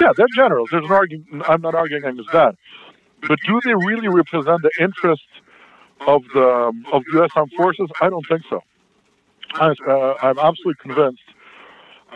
yeah, 0.00 0.12
they're 0.16 0.26
generals. 0.34 0.68
There's 0.70 0.84
an 0.84 0.92
argument. 0.92 1.44
I'm 1.48 1.60
not 1.60 1.74
arguing 1.74 2.04
against 2.04 2.30
that, 2.32 2.54
but 3.26 3.38
do 3.46 3.60
they 3.64 3.74
really 3.74 4.08
represent 4.08 4.62
the 4.62 4.70
interests 4.80 5.26
of 6.06 6.22
the 6.32 6.72
of 6.92 7.02
U.S. 7.14 7.30
Armed 7.34 7.52
Forces? 7.56 7.88
I 8.00 8.08
don't 8.08 8.26
think 8.28 8.42
so. 8.48 8.60
I, 9.54 9.74
uh, 9.88 10.14
I'm 10.22 10.38
absolutely 10.38 10.80
convinced. 10.80 11.22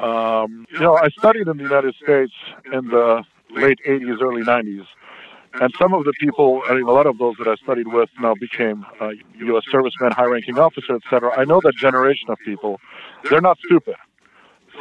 Um, 0.00 0.66
you 0.72 0.80
know, 0.80 0.96
I 0.96 1.09
studied 1.11 1.48
in 1.48 1.57
the 1.57 1.62
United 1.62 1.94
States 2.02 2.33
in 2.72 2.88
the 2.88 3.22
late 3.50 3.78
80s, 3.87 4.20
early 4.20 4.42
90s, 4.42 4.87
and 5.61 5.72
some 5.78 5.94
of 5.94 6.04
the 6.04 6.12
people, 6.18 6.62
I 6.68 6.74
mean, 6.74 6.83
a 6.83 6.90
lot 6.90 7.07
of 7.07 7.18
those 7.18 7.37
that 7.38 7.46
I 7.46 7.54
studied 7.57 7.87
with 7.87 8.11
now 8.20 8.35
became 8.35 8.85
uh, 9.00 9.11
U.S. 9.37 9.62
servicemen, 9.70 10.11
high-ranking 10.12 10.59
officers, 10.59 11.00
etc. 11.04 11.33
I 11.38 11.44
know 11.44 11.61
that 11.62 11.74
generation 11.76 12.28
of 12.30 12.38
people. 12.44 12.80
They're 13.30 13.40
not 13.40 13.59
stupid. 13.64 13.94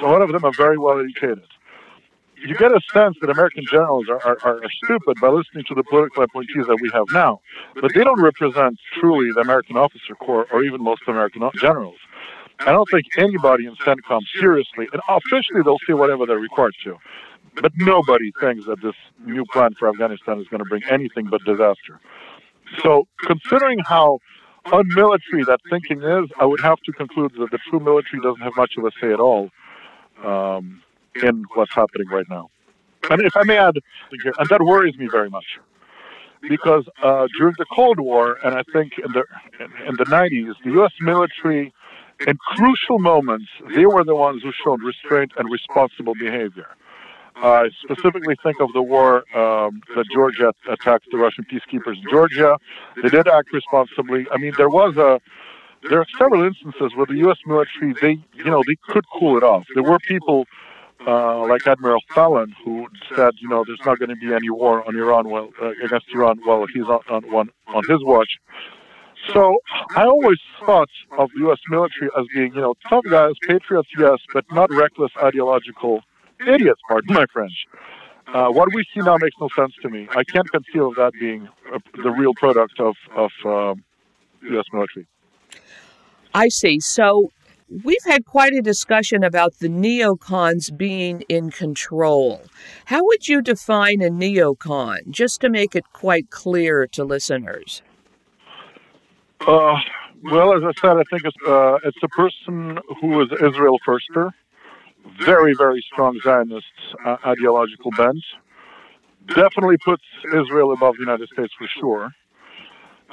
A 0.01 0.05
lot 0.05 0.23
of 0.23 0.31
them 0.31 0.43
are 0.43 0.53
very 0.57 0.79
well 0.79 0.99
educated 0.99 1.47
you 2.45 2.55
get 2.55 2.71
a 2.71 2.81
sense 2.93 3.15
that 3.21 3.29
American 3.29 3.63
generals 3.69 4.07
are, 4.09 4.21
are, 4.23 4.37
are, 4.43 4.61
stupid 4.83 5.17
by 5.21 5.29
listening 5.29 5.63
to 5.67 5.75
the 5.75 5.83
political 5.83 6.23
appointees 6.23 6.65
that 6.67 6.77
we 6.81 6.89
have 6.93 7.05
now, 7.13 7.39
but 7.75 7.91
they 7.93 8.03
don't 8.03 8.21
represent 8.21 8.77
truly 8.99 9.31
the 9.33 9.41
American 9.41 9.77
officer 9.77 10.13
corps 10.15 10.45
or 10.51 10.63
even 10.63 10.83
most 10.83 11.01
American 11.07 11.49
generals. 11.59 11.95
I 12.65 12.71
don't 12.71 12.87
think 12.89 13.05
anybody 13.17 13.65
in 13.65 13.75
CENTCOM 13.75 14.21
seriously, 14.39 14.87
and 14.93 15.01
officially 15.09 15.61
they'll 15.63 15.79
say 15.87 15.93
whatever 15.93 16.25
they're 16.25 16.37
required 16.37 16.75
to, 16.85 16.97
but 17.61 17.71
nobody 17.77 18.31
thinks 18.39 18.65
that 18.65 18.81
this 18.81 18.95
new 19.25 19.45
plan 19.51 19.73
for 19.77 19.89
Afghanistan 19.89 20.39
is 20.39 20.47
going 20.47 20.63
to 20.63 20.69
bring 20.69 20.83
anything 20.89 21.27
but 21.29 21.43
disaster. 21.43 21.99
So, 22.81 23.07
considering 23.25 23.79
how 23.85 24.19
unmilitary 24.65 25.43
that 25.43 25.59
thinking 25.69 26.01
is, 26.01 26.29
I 26.39 26.45
would 26.45 26.61
have 26.61 26.79
to 26.85 26.91
conclude 26.93 27.33
that 27.37 27.51
the 27.51 27.59
true 27.69 27.79
military 27.79 28.21
doesn't 28.23 28.41
have 28.41 28.55
much 28.55 28.73
of 28.77 28.85
a 28.85 28.91
say 28.99 29.11
at 29.11 29.19
all. 29.19 29.49
Um, 30.23 30.81
in 31.21 31.45
what's 31.53 31.73
happening 31.73 32.07
right 32.07 32.25
now. 32.29 32.49
And 33.09 33.21
if 33.21 33.35
I 33.35 33.43
may 33.43 33.57
add 33.57 33.75
and 34.11 34.49
that 34.49 34.61
worries 34.61 34.97
me 34.97 35.07
very 35.11 35.29
much, 35.29 35.59
because 36.41 36.85
uh, 37.01 37.27
during 37.37 37.55
the 37.57 37.65
Cold 37.73 37.99
War, 37.99 38.37
and 38.43 38.55
I 38.55 38.63
think 38.71 38.93
in 38.97 39.11
the 39.11 39.23
in 39.87 39.95
the 39.97 40.05
90s, 40.05 40.53
the 40.63 40.71
U.S. 40.71 40.91
military, 41.01 41.73
in 42.27 42.37
crucial 42.37 42.99
moments, 42.99 43.47
they 43.75 43.85
were 43.85 44.03
the 44.03 44.15
ones 44.15 44.43
who 44.43 44.51
showed 44.63 44.81
restraint 44.83 45.31
and 45.37 45.51
responsible 45.51 46.13
behavior. 46.15 46.67
I 47.35 47.69
specifically 47.83 48.35
think 48.43 48.59
of 48.61 48.71
the 48.73 48.81
war 48.81 49.17
um, 49.35 49.81
that 49.95 50.05
Georgia 50.13 50.53
attacked 50.69 51.07
the 51.11 51.17
Russian 51.17 51.45
peacekeepers 51.45 51.97
in 51.97 52.09
Georgia. 52.09 52.57
They 53.01 53.09
did 53.09 53.27
act 53.27 53.51
responsibly. 53.51 54.27
I 54.31 54.37
mean, 54.37 54.53
there 54.57 54.69
was 54.69 54.97
a 54.97 55.19
there 55.89 55.99
are 55.99 56.05
several 56.17 56.43
instances 56.43 56.95
where 56.95 57.05
the 57.05 57.17
U.S. 57.25 57.37
military 57.45 57.93
they 58.01 58.23
you 58.33 58.45
know 58.45 58.61
they 58.65 58.77
could 58.87 59.03
cool 59.17 59.35
it 59.37 59.43
off. 59.43 59.65
There 59.73 59.83
were 59.83 59.99
people 59.99 60.45
uh, 61.05 61.45
like 61.47 61.65
Admiral 61.67 61.99
Fallon, 62.13 62.55
who 62.63 62.87
said, 63.13 63.33
you 63.39 63.49
know, 63.49 63.63
there's 63.65 63.81
not 63.85 63.99
going 63.99 64.09
to 64.09 64.15
be 64.15 64.33
any 64.33 64.49
war 64.49 64.87
on 64.87 64.95
Iran 64.95 65.29
well, 65.29 65.49
uh, 65.61 65.71
against 65.83 66.05
Iran 66.13 66.39
while 66.43 66.65
he's 66.73 66.83
on, 66.83 67.25
on, 67.33 67.49
on 67.67 67.83
his 67.89 68.01
watch. 68.03 68.39
So 69.31 69.57
I 69.95 70.03
always 70.05 70.39
thought 70.65 70.89
of 71.17 71.29
the 71.33 71.39
U.S. 71.41 71.59
military 71.69 72.09
as 72.17 72.25
being, 72.33 72.53
you 72.53 72.61
know, 72.61 72.73
tough 72.89 73.05
guys, 73.09 73.33
patriots, 73.47 73.89
yes, 73.97 74.19
but 74.33 74.45
not 74.51 74.69
reckless 74.71 75.11
ideological 75.21 76.01
idiots, 76.45 76.81
pardon 76.87 77.13
my 77.13 77.25
French. 77.31 77.53
Uh, 78.33 78.49
what 78.49 78.73
we 78.73 78.83
see 78.93 79.01
now 79.01 79.17
makes 79.19 79.35
no 79.39 79.47
sense 79.55 79.73
to 79.81 79.89
me. 79.89 80.07
I 80.11 80.23
can't 80.23 80.49
conceive 80.51 80.81
of 80.81 80.95
that 80.95 81.13
being 81.19 81.47
a, 81.73 81.79
the 82.01 82.11
real 82.11 82.33
product 82.33 82.79
of, 82.79 82.95
of 83.15 83.31
um, 83.45 83.83
U.S. 84.49 84.65
military. 84.73 85.07
I 86.33 86.49
see. 86.49 86.79
So 86.79 87.29
We've 87.83 88.03
had 88.05 88.25
quite 88.25 88.53
a 88.53 88.61
discussion 88.61 89.23
about 89.23 89.57
the 89.57 89.67
neocons 89.67 90.75
being 90.77 91.21
in 91.27 91.49
control. 91.49 92.43
How 92.85 93.03
would 93.03 93.27
you 93.27 93.41
define 93.41 94.01
a 94.01 94.11
neocon, 94.11 95.09
just 95.09 95.41
to 95.41 95.49
make 95.49 95.75
it 95.75 95.91
quite 95.91 96.29
clear 96.29 96.85
to 96.87 97.03
listeners? 97.03 97.81
Uh, 99.47 99.75
well, 100.23 100.53
as 100.55 100.63
I 100.63 100.71
said, 100.79 100.97
I 100.97 101.03
think 101.09 101.23
it's, 101.25 101.37
uh, 101.45 101.77
it's 101.83 101.97
a 102.01 102.07
person 102.09 102.79
who 103.01 103.21
is 103.21 103.29
Israel 103.33 103.77
firster, 103.85 104.31
very, 105.19 105.53
very 105.53 105.83
strong 105.91 106.17
Zionist 106.23 106.65
uh, 107.05 107.17
ideological 107.25 107.91
bent. 107.91 108.23
Definitely 109.27 109.77
puts 109.83 110.03
Israel 110.33 110.71
above 110.71 110.95
the 110.95 111.01
United 111.01 111.27
States 111.33 111.53
for 111.57 111.67
sure. 111.79 112.11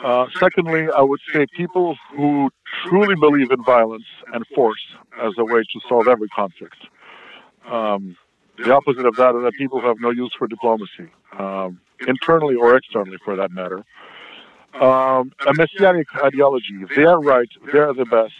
Uh, 0.02 0.26
secondly, 0.38 0.88
I 0.96 1.02
would 1.02 1.20
say 1.32 1.46
people 1.56 1.96
who 2.16 2.50
truly 2.84 3.16
believe 3.16 3.50
in 3.50 3.62
violence 3.64 4.06
and 4.32 4.44
force 4.54 4.80
as 5.20 5.32
a 5.38 5.44
way 5.44 5.60
to 5.60 5.80
solve 5.88 6.08
every 6.08 6.28
conflict. 6.28 6.76
Um, 7.68 8.16
the 8.56 8.72
opposite 8.72 9.06
of 9.06 9.16
that 9.16 9.34
are 9.34 9.42
that 9.42 9.54
people 9.54 9.80
who 9.80 9.88
have 9.88 10.00
no 10.00 10.10
use 10.10 10.32
for 10.38 10.46
diplomacy, 10.46 11.10
um, 11.38 11.80
internally 12.06 12.54
or 12.54 12.76
externally 12.76 13.18
for 13.24 13.36
that 13.36 13.50
matter. 13.50 13.84
Um, 14.74 15.32
a 15.46 15.52
messianic 15.54 16.06
ideology. 16.22 16.84
They 16.94 17.04
are 17.04 17.20
right. 17.20 17.48
They 17.72 17.78
are 17.78 17.92
the 17.92 18.04
best, 18.04 18.32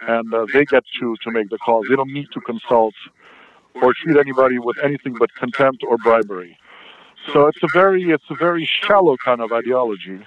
and 0.00 0.32
uh, 0.32 0.46
they 0.52 0.64
get 0.64 0.84
to 1.00 1.16
to 1.22 1.30
make 1.30 1.50
the 1.50 1.58
calls. 1.58 1.86
They 1.88 1.96
don't 1.96 2.12
need 2.12 2.28
to 2.32 2.40
consult 2.40 2.94
or 3.82 3.92
treat 3.92 4.16
anybody 4.16 4.58
with 4.58 4.76
anything 4.82 5.14
but 5.18 5.34
contempt 5.34 5.82
or 5.86 5.98
bribery. 5.98 6.56
So 7.32 7.46
it's 7.46 7.62
a 7.62 7.68
very 7.72 8.10
it's 8.10 8.30
a 8.30 8.34
very 8.34 8.64
shallow 8.64 9.16
kind 9.24 9.40
of 9.40 9.52
ideology 9.52 10.20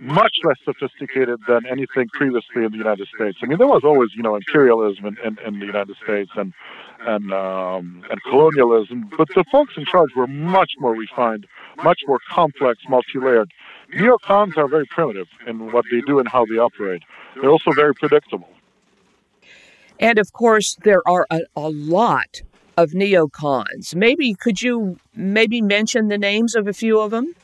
much 0.00 0.32
less 0.44 0.56
sophisticated 0.64 1.38
than 1.46 1.66
anything 1.66 2.08
previously 2.14 2.64
in 2.64 2.72
the 2.72 2.78
United 2.78 3.06
States. 3.14 3.38
I 3.42 3.46
mean, 3.46 3.58
there 3.58 3.66
was 3.66 3.82
always, 3.84 4.10
you 4.14 4.22
know, 4.22 4.34
imperialism 4.34 5.04
in, 5.04 5.18
in, 5.22 5.38
in 5.46 5.60
the 5.60 5.66
United 5.66 5.96
States 6.02 6.30
and 6.36 6.52
and 7.06 7.32
um, 7.32 8.02
and 8.10 8.22
colonialism, 8.24 9.10
but 9.16 9.28
the 9.28 9.44
folks 9.50 9.74
in 9.76 9.84
charge 9.86 10.10
were 10.14 10.26
much 10.26 10.72
more 10.78 10.94
refined, 10.94 11.46
much 11.82 12.00
more 12.06 12.18
complex, 12.30 12.82
multi-layered. 12.88 13.50
Neocons 13.94 14.56
are 14.56 14.68
very 14.68 14.86
primitive 14.86 15.26
in 15.46 15.72
what 15.72 15.84
they 15.90 16.00
do 16.02 16.18
and 16.18 16.28
how 16.28 16.44
they 16.46 16.56
operate. 16.56 17.02
They're 17.34 17.50
also 17.50 17.72
very 17.72 17.94
predictable. 17.94 18.48
And 19.98 20.18
of 20.18 20.32
course, 20.32 20.76
there 20.82 21.02
are 21.06 21.26
a, 21.30 21.40
a 21.56 21.68
lot 21.68 22.42
of 22.76 22.90
neocons. 22.90 23.94
Maybe 23.94 24.34
could 24.34 24.62
you 24.62 24.98
maybe 25.14 25.60
mention 25.60 26.08
the 26.08 26.18
names 26.18 26.54
of 26.54 26.66
a 26.66 26.72
few 26.72 27.00
of 27.00 27.10
them? 27.10 27.34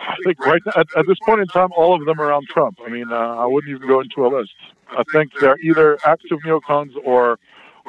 I 0.00 0.16
think 0.24 0.44
right 0.44 0.60
at, 0.74 0.86
at, 0.96 1.06
this 1.06 1.18
point 1.24 1.40
in 1.40 1.46
time, 1.46 1.68
all 1.76 1.94
of 1.94 2.04
them 2.06 2.20
are 2.20 2.32
on 2.32 2.44
Trump. 2.46 2.78
I 2.84 2.88
mean, 2.88 3.12
uh, 3.12 3.14
I 3.14 3.46
wouldn't 3.46 3.70
even 3.70 3.86
go 3.86 4.00
into 4.00 4.26
a 4.26 4.28
list. 4.28 4.54
I 4.90 5.02
think 5.12 5.32
they're 5.40 5.58
either 5.62 5.98
active 6.04 6.38
neocons 6.44 6.92
or 7.04 7.38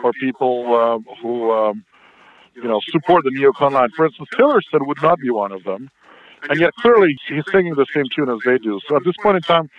or 0.03 0.11
people 0.13 0.75
um, 0.75 1.05
who 1.21 1.51
um, 1.51 1.85
you 2.55 2.63
know 2.63 2.79
support 2.89 3.23
the 3.23 3.31
neocon 3.31 3.71
line. 3.71 3.89
For 3.95 4.05
instance, 4.05 4.29
Tillerson 4.35 4.85
would 4.85 5.01
not 5.01 5.19
be 5.19 5.29
one 5.29 5.51
of 5.51 5.63
them, 5.63 5.89
and 6.49 6.59
yet 6.59 6.73
clearly 6.75 7.17
he's 7.27 7.43
singing 7.51 7.75
the 7.75 7.85
same 7.93 8.05
tune 8.15 8.29
as 8.29 8.39
they 8.45 8.57
do. 8.57 8.79
So 8.87 8.95
at 8.95 9.03
this 9.03 9.15
point 9.21 9.37
in 9.37 9.41
time, 9.43 9.69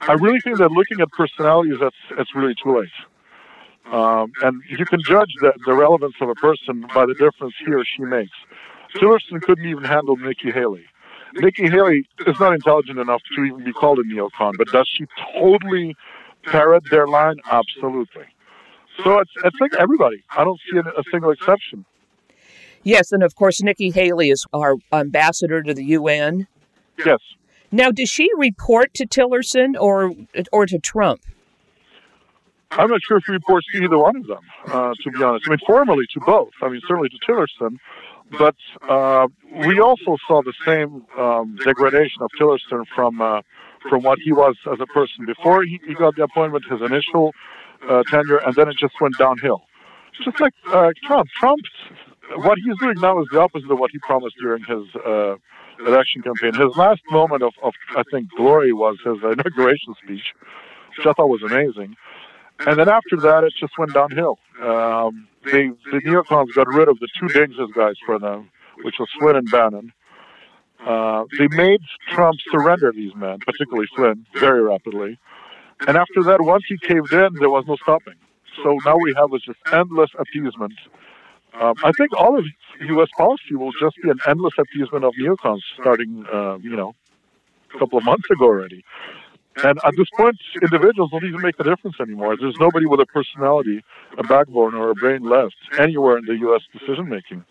I 0.00 0.12
really 0.12 0.40
think 0.40 0.58
that 0.58 0.70
looking 0.70 1.00
at 1.00 1.10
personalities, 1.12 1.78
that's 1.80 1.96
it's 2.18 2.34
really 2.34 2.54
too 2.54 2.78
late. 2.78 3.92
Um, 3.92 4.32
and 4.42 4.62
you 4.68 4.84
can 4.86 5.00
judge 5.02 5.30
the, 5.40 5.52
the 5.66 5.74
relevance 5.74 6.14
of 6.20 6.28
a 6.28 6.34
person 6.34 6.86
by 6.94 7.06
the 7.06 7.14
difference 7.14 7.54
he 7.64 7.72
or 7.72 7.84
she 7.84 8.02
makes. 8.02 8.36
Tillerson 8.96 9.42
couldn't 9.42 9.66
even 9.66 9.84
handle 9.84 10.16
Nikki 10.16 10.50
Haley. 10.50 10.84
Nikki 11.34 11.68
Haley 11.68 12.06
is 12.26 12.38
not 12.38 12.54
intelligent 12.54 12.98
enough 12.98 13.20
to 13.34 13.44
even 13.44 13.64
be 13.64 13.72
called 13.72 13.98
a 13.98 14.02
neocon, 14.02 14.52
but 14.56 14.68
does 14.68 14.88
she 14.88 15.06
totally 15.34 15.96
parrot 16.44 16.84
their 16.90 17.08
line? 17.08 17.36
Absolutely. 17.50 18.24
So 19.02 19.18
it's, 19.18 19.32
it's 19.44 19.56
like 19.60 19.74
everybody. 19.74 20.22
I 20.36 20.44
don't 20.44 20.60
see 20.70 20.78
a, 20.78 20.82
a 20.82 21.02
single 21.10 21.30
exception. 21.30 21.84
Yes, 22.84 23.12
and 23.12 23.22
of 23.22 23.34
course, 23.34 23.62
Nikki 23.62 23.90
Haley 23.90 24.30
is 24.30 24.46
our 24.52 24.76
ambassador 24.92 25.62
to 25.62 25.74
the 25.74 25.84
UN. 25.84 26.46
Yes. 27.04 27.18
Now, 27.72 27.90
does 27.90 28.08
she 28.08 28.28
report 28.36 28.94
to 28.94 29.06
Tillerson 29.06 29.74
or 29.80 30.12
or 30.52 30.66
to 30.66 30.78
Trump? 30.78 31.22
I'm 32.70 32.90
not 32.90 33.00
sure 33.06 33.16
if 33.18 33.24
she 33.24 33.32
reports 33.32 33.66
to 33.72 33.82
either 33.82 33.98
one 33.98 34.16
of 34.16 34.26
them, 34.26 34.40
uh, 34.66 34.94
to 35.02 35.10
be 35.10 35.22
honest. 35.22 35.46
I 35.46 35.50
mean, 35.50 35.58
formally 35.66 36.04
to 36.12 36.20
both. 36.20 36.50
I 36.60 36.68
mean, 36.68 36.80
certainly 36.86 37.08
to 37.08 37.18
Tillerson, 37.26 37.78
but 38.38 38.56
uh, 38.88 39.28
we 39.66 39.80
also 39.80 40.16
saw 40.26 40.42
the 40.42 40.52
same 40.64 41.04
um, 41.18 41.56
degradation 41.64 42.22
of 42.22 42.30
Tillerson 42.38 42.84
from 42.94 43.20
uh, 43.20 43.40
from 43.88 44.02
what 44.02 44.18
he 44.18 44.32
was 44.32 44.56
as 44.72 44.80
a 44.80 44.86
person 44.86 45.26
before 45.26 45.62
he, 45.62 45.80
he 45.86 45.94
got 45.94 46.16
the 46.16 46.24
appointment, 46.24 46.64
his 46.70 46.80
initial 46.80 47.32
uh, 47.88 48.02
tenure, 48.10 48.38
and 48.38 48.54
then 48.54 48.68
it 48.68 48.76
just 48.76 48.94
went 49.00 49.16
downhill. 49.18 49.62
Just 50.22 50.40
like 50.40 50.54
uh, 50.68 50.90
Trump. 51.04 51.28
Trump, 51.30 51.60
what 52.36 52.58
he's 52.58 52.76
doing 52.80 52.96
now 53.00 53.20
is 53.20 53.28
the 53.30 53.40
opposite 53.40 53.70
of 53.70 53.78
what 53.78 53.90
he 53.90 53.98
promised 53.98 54.36
during 54.40 54.62
his 54.64 54.94
uh, 55.04 55.36
election 55.86 56.22
campaign. 56.22 56.54
His 56.54 56.76
last 56.76 57.02
moment 57.10 57.42
of, 57.42 57.52
of, 57.62 57.74
I 57.96 58.02
think, 58.10 58.28
glory 58.36 58.72
was 58.72 58.96
his 59.04 59.18
inauguration 59.22 59.94
speech, 60.02 60.34
which 60.96 61.06
I 61.06 61.12
thought 61.12 61.28
was 61.28 61.42
amazing. 61.42 61.96
And 62.66 62.78
then 62.78 62.88
after 62.88 63.16
that, 63.16 63.44
it 63.44 63.52
just 63.58 63.76
went 63.78 63.92
downhill. 63.92 64.38
Um, 64.62 65.26
they, 65.44 65.68
the 65.90 66.00
neocons 66.04 66.54
got 66.54 66.68
rid 66.68 66.88
of 66.88 66.98
the 67.00 67.08
two 67.18 67.28
dangerous 67.28 67.70
guys 67.74 67.96
for 68.06 68.18
them, 68.18 68.50
which 68.82 68.96
was 68.98 69.08
Flynn 69.18 69.36
and 69.36 69.50
Bannon. 69.50 69.92
Uh, 70.86 71.24
they 71.38 71.48
made 71.50 71.80
Trump 72.10 72.38
surrender 72.50 72.92
these 72.92 73.14
men, 73.16 73.38
particularly 73.44 73.88
Flynn, 73.96 74.26
very 74.34 74.62
rapidly. 74.62 75.18
And 75.86 75.96
after 75.96 76.22
that, 76.24 76.40
once 76.42 76.64
he 76.68 76.78
caved 76.78 77.12
in, 77.12 77.34
there 77.40 77.50
was 77.50 77.64
no 77.66 77.76
stopping. 77.76 78.14
So 78.62 78.76
now 78.84 78.96
we 78.96 79.14
have 79.16 79.30
this 79.30 79.42
just 79.42 79.58
endless 79.72 80.10
appeasement. 80.18 80.74
Um, 81.60 81.74
I 81.84 81.92
think 81.92 82.12
all 82.16 82.38
of 82.38 82.44
U.S. 82.80 83.08
policy 83.16 83.54
will 83.54 83.72
just 83.72 83.96
be 84.02 84.10
an 84.10 84.18
endless 84.26 84.54
appeasement 84.58 85.04
of 85.04 85.14
neocons 85.20 85.60
starting, 85.80 86.24
uh, 86.32 86.58
you 86.58 86.74
know, 86.74 86.94
a 87.74 87.78
couple 87.78 87.98
of 87.98 88.04
months 88.04 88.28
ago 88.30 88.44
already. 88.44 88.84
And 89.62 89.78
at 89.84 89.94
this 89.96 90.08
point, 90.16 90.36
individuals 90.62 91.10
don't 91.12 91.24
even 91.24 91.40
make 91.40 91.54
a 91.60 91.64
difference 91.64 91.96
anymore. 92.00 92.36
There's 92.36 92.56
nobody 92.58 92.86
with 92.86 92.98
a 93.00 93.06
personality, 93.06 93.84
a 94.18 94.24
backbone, 94.24 94.74
or 94.74 94.90
a 94.90 94.94
brain 94.94 95.22
left 95.22 95.54
anywhere 95.78 96.18
in 96.18 96.24
the 96.24 96.36
U.S. 96.38 96.62
decision 96.72 97.08
making. 97.08 97.44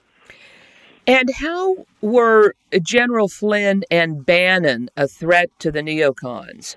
And 1.07 1.29
how 1.33 1.85
were 2.01 2.55
General 2.81 3.29
Flynn 3.29 3.83
and 3.89 4.25
Bannon 4.25 4.89
a 4.97 5.07
threat 5.07 5.49
to 5.59 5.71
the 5.71 5.81
neocons? 5.81 6.75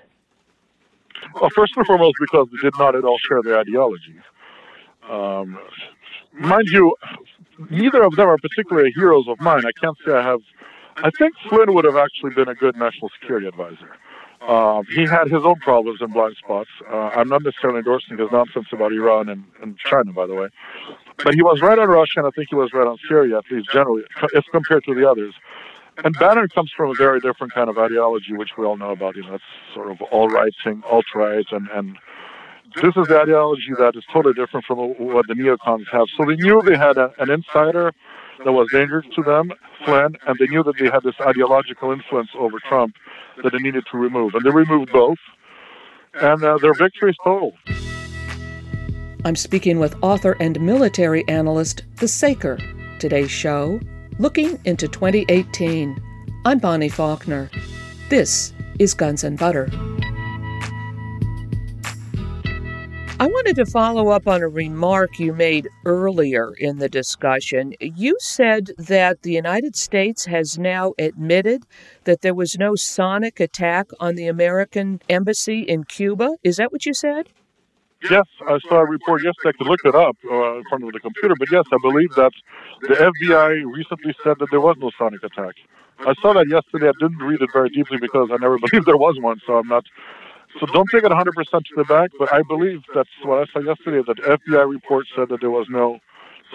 Well, 1.41 1.49
first 1.55 1.73
and 1.75 1.85
foremost, 1.85 2.15
because 2.19 2.47
they 2.51 2.69
did 2.69 2.77
not 2.77 2.95
at 2.95 3.03
all 3.03 3.17
share 3.17 3.41
their 3.41 3.59
ideology. 3.59 4.15
Um, 5.09 5.57
mind 6.39 6.67
you, 6.67 6.95
neither 7.69 8.03
of 8.03 8.15
them 8.15 8.27
are 8.27 8.37
particularly 8.37 8.91
heroes 8.95 9.27
of 9.27 9.39
mine. 9.39 9.63
I 9.65 9.71
can't 9.79 9.97
say 10.05 10.13
I 10.13 10.21
have. 10.21 10.41
I 10.97 11.11
think 11.11 11.33
Flynn 11.47 11.73
would 11.73 11.85
have 11.85 11.97
actually 11.97 12.33
been 12.33 12.47
a 12.47 12.55
good 12.55 12.75
national 12.75 13.09
security 13.19 13.47
advisor. 13.47 13.95
Um, 14.47 14.85
he 14.93 15.05
had 15.05 15.27
his 15.29 15.43
own 15.43 15.55
problems 15.55 16.01
and 16.01 16.13
blind 16.13 16.35
spots. 16.37 16.69
Uh, 16.89 17.09
I'm 17.15 17.27
not 17.27 17.43
necessarily 17.43 17.79
endorsing 17.79 18.17
his 18.17 18.31
nonsense 18.31 18.67
about 18.71 18.93
Iran 18.93 19.29
and, 19.29 19.43
and 19.61 19.77
China, 19.77 20.13
by 20.13 20.27
the 20.27 20.35
way. 20.35 20.49
But 21.23 21.33
he 21.33 21.41
was 21.41 21.61
right 21.61 21.77
on 21.77 21.87
Russia, 21.87 22.17
and 22.17 22.27
I 22.27 22.29
think 22.31 22.49
he 22.49 22.55
was 22.55 22.71
right 22.73 22.87
on 22.87 22.97
Syria, 23.07 23.39
at 23.39 23.45
least 23.51 23.69
generally, 23.71 24.03
as 24.35 24.43
compared 24.51 24.83
to 24.85 24.93
the 24.93 25.09
others. 25.09 25.33
And 26.03 26.17
Bannon 26.19 26.47
comes 26.49 26.71
from 26.75 26.91
a 26.91 26.93
very 26.93 27.19
different 27.19 27.53
kind 27.53 27.69
of 27.69 27.77
ideology, 27.77 28.33
which 28.33 28.51
we 28.57 28.65
all 28.65 28.77
know 28.77 28.91
about. 28.91 29.15
You 29.15 29.23
know, 29.23 29.35
it's 29.35 29.43
sort 29.73 29.89
of 29.89 29.99
all 30.03 30.29
right 30.29 30.53
thing, 30.63 30.83
alt 30.85 31.05
right, 31.15 31.45
and, 31.51 31.67
and 31.73 31.97
this 32.75 32.95
is 32.95 33.07
the 33.07 33.19
ideology 33.19 33.73
that 33.77 33.95
is 33.95 34.03
totally 34.11 34.33
different 34.33 34.65
from 34.65 34.77
what 34.77 35.27
the 35.27 35.33
neocons 35.33 35.85
have. 35.91 36.07
So 36.17 36.25
they 36.25 36.35
knew 36.35 36.61
they 36.61 36.77
had 36.77 36.97
a, 36.97 37.11
an 37.19 37.29
insider 37.29 37.93
that 38.43 38.51
was 38.51 38.67
dangerous 38.71 39.05
to 39.15 39.23
them, 39.23 39.51
Flynn, 39.83 40.15
and 40.27 40.37
they 40.39 40.47
knew 40.47 40.63
that 40.63 40.75
they 40.77 40.85
had 40.85 41.03
this 41.03 41.15
ideological 41.21 41.91
influence 41.91 42.29
over 42.37 42.59
Trump 42.59 42.95
that 43.43 43.51
they 43.51 43.59
needed 43.59 43.85
to 43.91 43.97
remove. 43.97 44.35
And 44.35 44.43
they 44.45 44.51
removed 44.51 44.91
both, 44.91 45.17
and 46.13 46.43
uh, 46.43 46.57
their 46.59 46.73
victory 46.73 47.11
is 47.11 47.17
total. 47.23 47.53
I'm 49.25 49.35
speaking 49.35 49.79
with 49.79 49.95
author 50.01 50.37
and 50.39 50.59
military 50.61 51.27
analyst, 51.27 51.83
The 51.95 52.07
Saker. 52.07 52.57
Today's 52.99 53.31
show, 53.31 53.79
Looking 54.19 54.59
into 54.65 54.87
2018. 54.87 56.01
I'm 56.45 56.57
Bonnie 56.57 56.89
Faulkner. 56.89 57.51
This 58.09 58.51
is 58.79 58.95
Guns 58.95 59.23
and 59.23 59.37
Butter. 59.37 59.69
I 63.19 63.25
wanted 63.25 63.55
to 63.55 63.65
follow 63.65 64.09
up 64.09 64.27
on 64.27 64.43
a 64.43 64.47
remark 64.47 65.17
you 65.17 65.33
made 65.33 65.67
earlier 65.85 66.53
in 66.59 66.77
the 66.77 66.87
discussion. 66.87 67.73
You 67.79 68.15
said 68.19 68.69
that 68.77 69.23
the 69.23 69.31
United 69.31 69.75
States 69.75 70.25
has 70.25 70.59
now 70.59 70.93
admitted 70.99 71.63
that 72.03 72.21
there 72.21 72.35
was 72.35 72.59
no 72.59 72.75
sonic 72.75 73.39
attack 73.39 73.87
on 73.99 74.13
the 74.13 74.27
American 74.27 75.01
embassy 75.09 75.61
in 75.61 75.85
Cuba. 75.85 76.35
Is 76.43 76.57
that 76.57 76.71
what 76.71 76.85
you 76.85 76.93
said? 76.93 77.29
Yes, 78.03 78.25
I 78.47 78.59
saw 78.69 78.81
a 78.81 78.85
report 78.85 79.23
yesterday. 79.23 79.49
I 79.49 79.57
could 79.57 79.67
look 79.67 79.81
it 79.83 79.95
up 79.95 80.15
uh, 80.29 80.57
in 80.57 80.63
front 80.69 80.83
of 80.83 80.93
the 80.93 80.99
computer, 80.99 81.33
but 81.39 81.47
yes, 81.51 81.65
I 81.73 81.77
believe 81.81 82.13
that 82.13 82.31
the 82.81 82.93
FBI 82.93 83.63
recently 83.65 84.15
said 84.23 84.35
that 84.37 84.49
there 84.51 84.61
was 84.61 84.75
no 84.77 84.91
sonic 84.95 85.23
attack. 85.23 85.55
I 85.99 86.13
saw 86.21 86.33
that 86.33 86.47
yesterday. 86.47 86.89
I 86.89 86.93
didn't 86.99 87.17
read 87.17 87.41
it 87.41 87.49
very 87.51 87.69
deeply 87.69 87.97
because 87.97 88.29
I 88.31 88.37
never 88.39 88.59
believed 88.69 88.85
there 88.85 88.97
was 88.97 89.17
one, 89.19 89.41
so 89.47 89.57
I'm 89.57 89.67
not 89.67 89.85
so 90.59 90.65
don't 90.67 90.87
take 90.91 91.03
it 91.03 91.11
100% 91.11 91.33
to 91.33 91.63
the 91.75 91.83
bank, 91.83 92.11
but 92.17 92.33
I 92.33 92.41
believe 92.47 92.81
that's 92.93 93.09
what 93.23 93.39
I 93.39 93.51
saw 93.51 93.59
yesterday, 93.59 94.01
that 94.07 94.17
FBI 94.17 94.69
report 94.69 95.05
said 95.15 95.29
that 95.29 95.41
there 95.41 95.51
was 95.51 95.67
no 95.69 95.99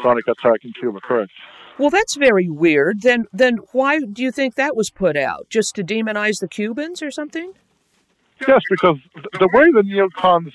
sonic 0.02 0.26
attack 0.26 0.64
in 0.64 0.72
Cuba, 0.72 1.00
correct? 1.00 1.30
Well, 1.78 1.90
that's 1.90 2.16
very 2.16 2.48
weird. 2.48 3.02
Then, 3.02 3.26
then 3.32 3.58
why 3.72 4.00
do 4.00 4.22
you 4.22 4.30
think 4.30 4.56
that 4.56 4.76
was 4.76 4.90
put 4.90 5.16
out? 5.16 5.48
Just 5.50 5.74
to 5.76 5.84
demonize 5.84 6.40
the 6.40 6.48
Cubans 6.48 7.02
or 7.02 7.10
something? 7.10 7.52
Yes, 8.46 8.60
because 8.70 8.98
the 9.14 9.48
way 9.52 9.70
the 9.70 9.82
neocons, 9.82 10.52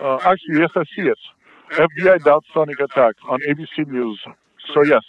uh, 0.00 0.18
actually, 0.24 0.60
yes, 0.60 0.70
I 0.76 0.84
see 0.96 1.08
it. 1.08 1.18
FBI 1.72 2.22
doubts 2.22 2.46
sonic 2.54 2.80
attack 2.80 3.16
on 3.28 3.40
ABC 3.40 3.88
News. 3.88 4.20
So 4.72 4.82
yes, 4.84 5.02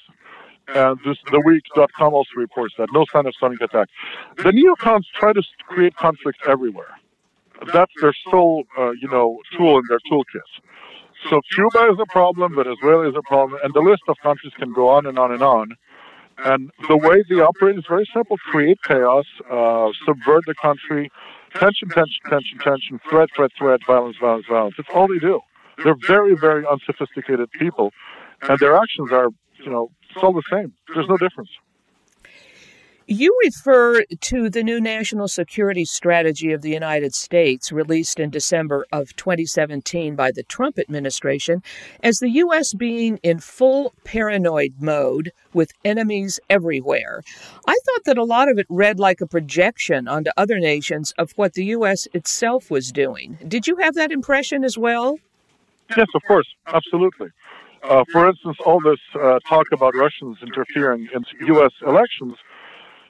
and 0.69 0.97
this, 1.05 1.17
TheWeek.com 1.27 2.13
also 2.13 2.29
reports 2.37 2.73
that 2.77 2.87
no 2.93 3.05
sign 3.11 3.25
of 3.27 3.33
sonic 3.39 3.61
attack. 3.61 3.89
The 4.37 4.51
neocons 4.51 5.03
try 5.13 5.33
to 5.33 5.43
create 5.67 5.95
conflict 5.95 6.39
everywhere 6.47 6.95
that's 7.73 7.91
their 8.01 8.13
sole, 8.29 8.63
uh, 8.77 8.91
you 8.91 9.07
know, 9.07 9.39
tool 9.57 9.77
in 9.77 9.83
their 9.89 9.99
toolkit. 10.11 10.49
So 11.29 11.41
Cuba 11.53 11.91
is 11.91 11.99
a 11.99 12.05
problem, 12.11 12.55
Venezuela 12.55 13.07
is 13.07 13.15
a 13.15 13.21
problem, 13.21 13.59
and 13.63 13.73
the 13.73 13.79
list 13.79 14.03
of 14.07 14.17
countries 14.21 14.53
can 14.57 14.73
go 14.73 14.89
on 14.89 15.05
and 15.05 15.17
on 15.17 15.31
and 15.31 15.41
on. 15.41 15.75
And 16.39 16.71
the 16.89 16.97
way 16.97 17.23
they 17.29 17.35
operate 17.35 17.77
is 17.77 17.85
very 17.87 18.09
simple: 18.13 18.37
create 18.37 18.79
chaos, 18.83 19.25
uh, 19.49 19.89
subvert 20.05 20.43
the 20.47 20.55
country, 20.55 21.11
tension, 21.53 21.89
tension, 21.89 22.21
tension, 22.27 22.57
tension, 22.59 22.99
threat, 23.09 23.29
threat, 23.35 23.51
threat, 23.57 23.81
violence, 23.85 24.17
violence, 24.19 24.45
violence. 24.49 24.75
It's 24.79 24.89
all 24.93 25.07
they 25.07 25.19
do. 25.19 25.39
They're 25.83 25.95
very, 26.07 26.35
very 26.35 26.65
unsophisticated 26.65 27.51
people, 27.51 27.91
and 28.41 28.59
their 28.59 28.75
actions 28.75 29.11
are, 29.11 29.29
you 29.63 29.71
know, 29.71 29.89
it's 30.09 30.23
all 30.23 30.33
the 30.33 30.43
same. 30.51 30.73
There's 30.93 31.07
no 31.07 31.17
difference. 31.17 31.49
You 33.13 33.31
refer 33.43 34.05
to 34.05 34.49
the 34.49 34.63
new 34.63 34.81
national 34.81 35.27
security 35.27 35.85
strategy 35.85 36.51
of 36.51 36.63
the 36.63 36.71
United 36.71 37.13
States, 37.13 37.71
released 37.71 38.19
in 38.19 38.31
December 38.31 38.87
of 38.91 39.15
2017 39.17 40.15
by 40.15 40.31
the 40.31 40.41
Trump 40.41 40.79
administration, 40.79 41.61
as 42.01 42.17
the 42.17 42.31
U.S. 42.31 42.73
being 42.73 43.17
in 43.17 43.37
full 43.37 43.93
paranoid 44.03 44.73
mode 44.79 45.31
with 45.53 45.73
enemies 45.85 46.39
everywhere. 46.49 47.21
I 47.67 47.75
thought 47.85 48.05
that 48.05 48.17
a 48.17 48.23
lot 48.23 48.49
of 48.49 48.57
it 48.57 48.65
read 48.67 48.99
like 48.99 49.21
a 49.21 49.27
projection 49.27 50.07
onto 50.07 50.31
other 50.35 50.57
nations 50.57 51.13
of 51.19 51.33
what 51.35 51.53
the 51.53 51.65
U.S. 51.65 52.07
itself 52.15 52.71
was 52.71 52.91
doing. 52.91 53.37
Did 53.47 53.67
you 53.67 53.75
have 53.75 53.93
that 53.93 54.11
impression 54.11 54.63
as 54.63 54.75
well? 54.75 55.19
Yes, 55.95 56.07
of 56.15 56.23
course, 56.27 56.47
absolutely. 56.65 57.27
Uh, 57.83 58.03
for 58.11 58.27
instance, 58.27 58.57
all 58.65 58.79
this 58.81 58.99
uh, 59.21 59.37
talk 59.47 59.67
about 59.71 59.93
Russians 59.93 60.37
interfering 60.41 61.09
in 61.13 61.23
U.S. 61.47 61.73
elections 61.85 62.37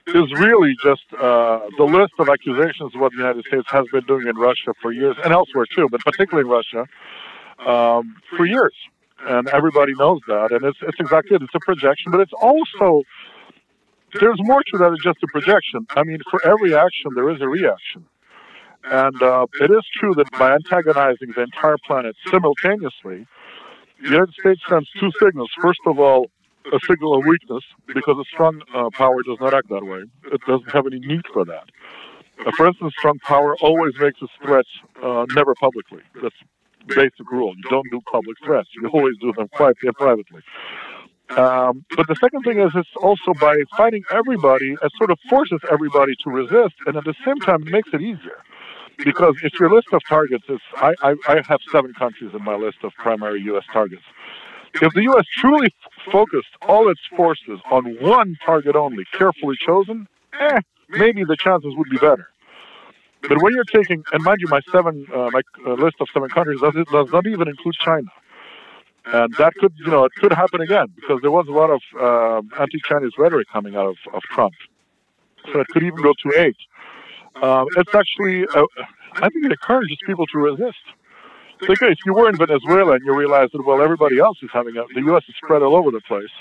is 0.08 0.32
really 0.38 0.76
just 0.84 1.04
uh, 1.14 1.60
the 1.78 1.84
list 1.86 2.14
of 2.20 2.28
accusations 2.30 2.94
of 2.94 3.02
what 3.02 3.12
the 3.12 3.18
United 3.18 3.46
States 3.46 3.68
has 3.70 3.86
been 3.92 4.04
doing 4.06 4.28
in 4.28 4.36
Russia 4.36 4.74
for 4.82 4.92
years 4.92 5.16
and 5.24 5.32
elsewhere 5.32 5.66
too, 5.76 5.88
but 5.90 6.02
particularly 6.02 6.48
in 6.48 6.52
Russia 6.52 6.86
um, 7.66 8.16
for 8.36 8.46
years. 8.46 8.74
And 9.26 9.48
everybody 9.50 9.94
knows 9.94 10.20
that. 10.28 10.52
And 10.52 10.66
it's, 10.66 10.78
it's 10.82 11.00
exactly 11.00 11.36
it. 11.36 11.42
It's 11.42 11.56
a 11.56 11.60
projection, 11.60 12.12
but 12.12 12.20
it's 12.20 12.34
also, 12.34 13.04
there's 14.20 14.40
more 14.40 14.62
to 14.62 14.78
that 14.80 14.90
than 14.90 14.98
just 15.02 15.24
a 15.24 15.28
projection. 15.28 15.88
I 15.96 16.04
mean, 16.04 16.20
for 16.30 16.46
every 16.46 16.76
action, 16.76 17.12
there 17.16 17.30
is 17.30 17.40
a 17.40 17.48
reaction. 17.48 18.06
And 18.84 19.22
uh, 19.22 19.46
it 19.62 19.72
is 19.72 19.86
true 19.98 20.14
that 20.16 20.30
by 20.38 20.54
antagonizing 20.54 21.32
the 21.36 21.44
entire 21.44 21.78
planet 21.88 22.18
simultaneously, 22.30 23.26
the 24.02 24.10
United 24.10 24.34
States 24.34 24.60
sends 24.68 24.90
two 25.00 25.12
signals. 25.22 25.50
First 25.62 25.80
of 25.86 25.98
all, 26.00 26.30
a 26.72 26.80
signal 26.88 27.18
of 27.18 27.26
weakness 27.26 27.64
because 27.88 28.18
a 28.20 28.24
strong 28.26 28.62
uh, 28.74 28.90
power 28.94 29.22
does 29.24 29.38
not 29.40 29.54
act 29.54 29.70
that 29.70 29.86
way. 29.86 30.04
It 30.32 30.42
doesn't 30.48 30.72
have 30.72 30.86
any 30.88 31.00
need 31.00 31.22
for 31.34 31.46
that. 31.46 31.66
Uh, 32.46 32.52
for 32.58 32.68
instance, 32.68 32.94
strong 32.98 33.20
power 33.20 33.56
always 33.62 33.94
makes 34.00 34.22
its 34.22 34.32
threats 34.42 34.70
uh, 35.02 35.26
never 35.36 35.54
publicly. 35.56 36.02
That's 36.22 36.36
basic 36.88 37.30
rule. 37.32 37.54
You 37.56 37.70
don't 37.70 37.90
do 37.92 38.00
public 38.12 38.38
threats. 38.44 38.70
You 38.76 38.90
always 38.90 39.16
do 39.22 39.34
them 39.34 39.48
quietly 39.50 39.88
and 39.88 39.96
privately. 39.96 40.42
Um, 41.30 41.86
but 41.96 42.08
the 42.08 42.16
second 42.16 42.44
thing 42.44 42.60
is 42.60 42.72
it's 42.76 42.90
also 43.02 43.34
by 43.40 43.56
fighting 43.76 44.04
everybody, 44.12 44.74
it 44.74 44.92
sort 44.98 45.10
of 45.10 45.18
forces 45.30 45.60
everybody 45.72 46.14
to 46.24 46.30
resist, 46.30 46.76
and 46.86 46.96
at 46.98 47.06
the 47.06 47.16
same 47.26 47.40
time, 47.40 47.64
it 47.66 47.72
makes 47.72 47.90
it 47.94 48.02
easier. 48.02 48.38
Because 48.98 49.36
if 49.44 49.60
your 49.60 49.74
list 49.74 49.88
of 49.94 50.02
targets 50.08 50.44
is, 50.50 50.60
I, 50.76 50.94
I, 51.02 51.16
I 51.28 51.42
have 51.48 51.60
seven 51.72 51.94
countries 51.94 52.32
in 52.34 52.44
my 52.44 52.56
list 52.56 52.78
of 52.84 52.94
primary 52.94 53.42
U.S. 53.44 53.64
targets. 53.72 54.04
If 54.82 54.94
the 54.94 55.04
U.S. 55.04 55.26
truly 55.38 55.74
focused 56.12 56.50
all 56.64 56.90
its 56.90 57.02
forces 57.16 57.60
on 57.72 57.96
one 58.02 58.38
target 58.46 58.76
only, 58.76 59.06
carefully 59.14 59.56
chosen, 59.60 60.08
eh, 60.40 60.60
maybe 60.90 61.24
the 61.24 61.38
chances 61.38 61.74
would 61.76 61.90
be 61.90 61.98
better. 61.98 62.28
But 63.22 63.42
when 63.42 63.54
you're 63.54 63.64
taking, 63.64 64.04
and 64.12 64.24
mind 64.24 64.40
you, 64.42 64.48
my 64.50 64.60
seven, 64.72 65.06
uh, 65.14 65.30
my 65.32 65.42
uh, 65.66 65.74
list 65.74 65.96
of 66.02 66.08
seven 66.14 66.30
countries 66.30 66.60
does, 66.60 66.74
does 66.92 67.12
not 67.12 67.26
even 67.26 67.48
include 67.48 67.76
China, 67.76 68.08
and 69.06 69.34
that 69.36 69.54
could, 69.56 69.74
you 69.78 69.92
know, 69.92 70.04
it 70.06 70.12
could 70.20 70.34
happen 70.34 70.60
again 70.60 70.88
because 70.96 71.20
there 71.22 71.32
was 71.32 71.48
a 71.48 71.52
lot 71.52 71.70
of 71.70 71.82
uh, 72.00 72.62
anti-Chinese 72.62 73.14
rhetoric 73.18 73.48
coming 73.52 73.76
out 73.76 73.88
of, 73.88 73.96
of 74.14 74.22
Trump, 74.24 74.54
so 75.52 75.60
it 75.60 75.68
could 75.68 75.84
even 75.84 76.02
go 76.02 76.14
to 76.24 76.40
eight. 76.42 76.58
Um, 77.42 77.68
it's 77.78 77.96
actually, 77.96 78.46
uh, 78.54 78.66
I 79.14 79.30
think, 79.30 79.46
it 79.46 79.52
encourages 79.52 79.98
people 80.06 80.26
to 80.28 80.38
resist. 80.40 80.84
Think 81.68 81.82
if 81.82 82.00
you 82.06 82.14
were 82.14 82.30
in 82.30 82.38
Venezuela 82.38 82.94
and 82.94 83.06
you 83.06 83.16
realize 83.16 83.50
that 83.54 83.64
well 83.66 83.82
everybody 83.82 84.20
else 84.20 84.38
is 84.42 84.50
having 84.52 84.78
a, 84.78 84.84
the 84.94 85.02
U.S. 85.08 85.24
is 85.28 85.36
spread 85.44 85.62
all 85.62 85.76
over 85.76 85.92
the 85.92 86.02
place, 86.02 86.32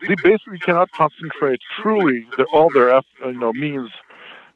they 0.00 0.14
basically 0.22 0.58
cannot 0.58 0.90
concentrate 0.92 1.60
truly 1.80 2.26
their, 2.36 2.46
all 2.46 2.68
their 2.72 2.94
uh, 2.94 3.02
you 3.24 3.32
know 3.38 3.52
means 3.52 3.90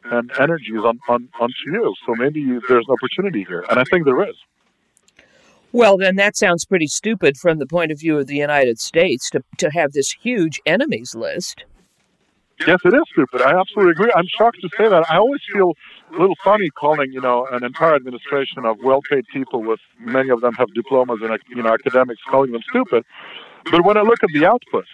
and 0.04 0.30
energies 0.38 0.80
on, 0.84 0.98
on 1.08 1.28
onto 1.38 1.54
you. 1.66 1.94
So 2.06 2.14
maybe 2.16 2.44
there's 2.68 2.86
an 2.88 2.94
opportunity 2.94 3.44
here, 3.44 3.64
and 3.70 3.78
I 3.78 3.84
think 3.90 4.04
there 4.04 4.28
is. 4.28 4.36
Well, 5.72 5.96
then 5.96 6.16
that 6.16 6.36
sounds 6.36 6.64
pretty 6.64 6.88
stupid 6.88 7.36
from 7.36 7.58
the 7.58 7.66
point 7.66 7.92
of 7.92 8.00
view 8.00 8.18
of 8.18 8.26
the 8.26 8.36
United 8.36 8.80
States 8.80 9.30
to, 9.30 9.44
to 9.58 9.70
have 9.70 9.92
this 9.92 10.10
huge 10.10 10.60
enemies 10.66 11.14
list. 11.14 11.64
Yes, 12.66 12.78
it 12.84 12.92
is 12.92 13.02
stupid. 13.12 13.40
I 13.40 13.58
absolutely 13.58 13.92
agree. 13.92 14.12
I'm 14.14 14.26
shocked 14.26 14.58
to 14.60 14.68
say 14.76 14.88
that. 14.88 15.10
I 15.10 15.16
always 15.16 15.40
feel 15.50 15.72
a 16.10 16.18
little 16.18 16.36
funny 16.44 16.68
calling, 16.70 17.10
you 17.10 17.20
know, 17.20 17.46
an 17.50 17.64
entire 17.64 17.94
administration 17.94 18.66
of 18.66 18.78
well-paid 18.82 19.24
people 19.32 19.62
with 19.62 19.80
many 19.98 20.28
of 20.28 20.42
them 20.42 20.52
have 20.54 20.72
diplomas 20.74 21.20
and 21.22 21.38
you 21.48 21.62
know 21.62 21.72
academics 21.72 22.20
calling 22.28 22.52
them 22.52 22.62
stupid. 22.68 23.04
But 23.70 23.84
when 23.84 23.96
I 23.96 24.02
look 24.02 24.22
at 24.22 24.30
the 24.34 24.44
output, 24.44 24.84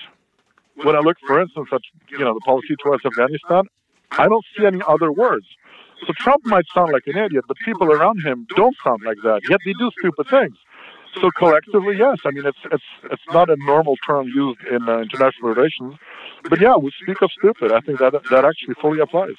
when 0.84 0.94
I 0.94 1.00
look, 1.00 1.16
for 1.26 1.40
instance, 1.40 1.68
at 1.72 1.80
you 2.08 2.18
know 2.18 2.34
the 2.34 2.40
policy 2.40 2.76
towards 2.82 3.04
Afghanistan, 3.04 3.64
I 4.12 4.28
don't 4.28 4.44
see 4.56 4.64
any 4.64 4.80
other 4.86 5.10
words. 5.10 5.46
So 6.06 6.12
Trump 6.18 6.46
might 6.46 6.66
sound 6.74 6.92
like 6.92 7.06
an 7.06 7.16
idiot, 7.16 7.44
but 7.48 7.56
people 7.64 7.90
around 7.90 8.20
him 8.24 8.46
don't 8.54 8.76
sound 8.84 9.02
like 9.04 9.18
that. 9.24 9.40
Yet 9.48 9.60
they 9.64 9.72
do 9.72 9.90
stupid 9.98 10.28
things. 10.28 10.56
So 11.20 11.30
collectively, 11.30 11.96
yes. 11.98 12.18
I 12.24 12.30
mean, 12.30 12.46
it's 12.46 12.58
it's 12.70 12.84
it's 13.10 13.22
not 13.32 13.48
a 13.50 13.56
normal 13.58 13.96
term 14.06 14.28
used 14.28 14.60
in 14.70 14.88
uh, 14.88 14.98
international 14.98 15.54
relations, 15.54 15.94
but 16.48 16.60
yeah, 16.60 16.76
we 16.76 16.90
speak 17.02 17.22
of 17.22 17.30
stupid. 17.32 17.72
I 17.72 17.80
think 17.80 17.98
that 17.98 18.12
that 18.30 18.44
actually 18.44 18.74
fully 18.80 19.00
applies. 19.00 19.34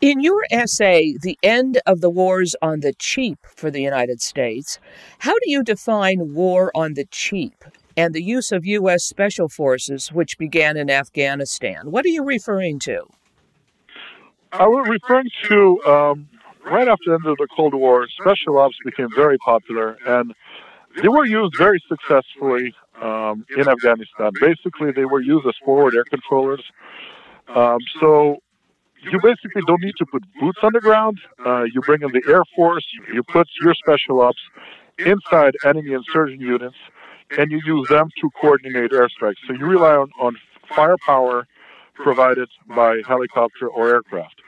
In 0.00 0.20
your 0.20 0.44
essay, 0.52 1.16
The 1.20 1.36
End 1.42 1.80
of 1.84 2.00
the 2.00 2.10
Wars 2.10 2.54
on 2.62 2.80
the 2.80 2.92
Cheap 2.92 3.38
for 3.56 3.68
the 3.68 3.82
United 3.82 4.20
States, 4.20 4.78
how 5.18 5.32
do 5.32 5.50
you 5.50 5.64
define 5.64 6.34
war 6.34 6.70
on 6.74 6.94
the 6.94 7.04
cheap 7.06 7.64
and 7.96 8.14
the 8.14 8.22
use 8.22 8.52
of 8.52 8.64
U.S. 8.64 9.02
Special 9.02 9.48
Forces, 9.48 10.12
which 10.12 10.38
began 10.38 10.76
in 10.76 10.88
Afghanistan? 10.88 11.90
What 11.90 12.04
are 12.04 12.10
you 12.10 12.22
referring 12.22 12.78
to? 12.80 13.08
I 14.52 14.68
was 14.68 14.86
referring 14.88 15.30
to 15.48 15.82
um, 15.84 16.28
right 16.64 16.86
after 16.86 17.04
the 17.06 17.14
end 17.14 17.26
of 17.26 17.36
the 17.36 17.48
Cold 17.56 17.74
War, 17.74 18.06
special 18.20 18.58
ops 18.58 18.76
became 18.84 19.08
very 19.16 19.36
popular, 19.38 19.98
and 20.06 20.32
they 21.02 21.08
were 21.08 21.26
used 21.26 21.56
very 21.56 21.82
successfully 21.88 22.72
um, 23.00 23.44
in 23.56 23.68
Afghanistan. 23.68 24.30
Basically, 24.40 24.92
they 24.92 25.04
were 25.04 25.20
used 25.20 25.46
as 25.46 25.54
forward 25.64 25.94
air 25.94 26.04
controllers. 26.04 26.62
Um, 27.48 27.78
so 28.00 28.38
you 29.02 29.20
basically 29.22 29.62
don't 29.66 29.82
need 29.82 29.96
to 29.98 30.06
put 30.06 30.22
boots 30.40 30.58
on 30.62 30.72
the 30.72 30.80
ground. 30.80 31.18
Uh, 31.44 31.62
you 31.62 31.80
bring 31.80 32.02
in 32.02 32.10
the 32.12 32.22
Air 32.28 32.42
Force, 32.56 32.86
you 33.12 33.22
put 33.22 33.46
your 33.62 33.74
special 33.74 34.20
ops 34.20 34.40
inside 34.98 35.54
enemy 35.64 35.92
insurgent 35.92 36.40
units, 36.40 36.76
and 37.36 37.50
you 37.50 37.60
use 37.64 37.88
them 37.88 38.08
to 38.20 38.30
coordinate 38.40 38.90
airstrikes. 38.90 39.36
So 39.46 39.54
you 39.54 39.66
rely 39.66 39.94
on, 39.94 40.10
on 40.20 40.36
firepower 40.74 41.46
provided 41.94 42.48
by 42.68 43.02
helicopter 43.06 43.68
or 43.68 43.88
aircraft, 43.88 44.40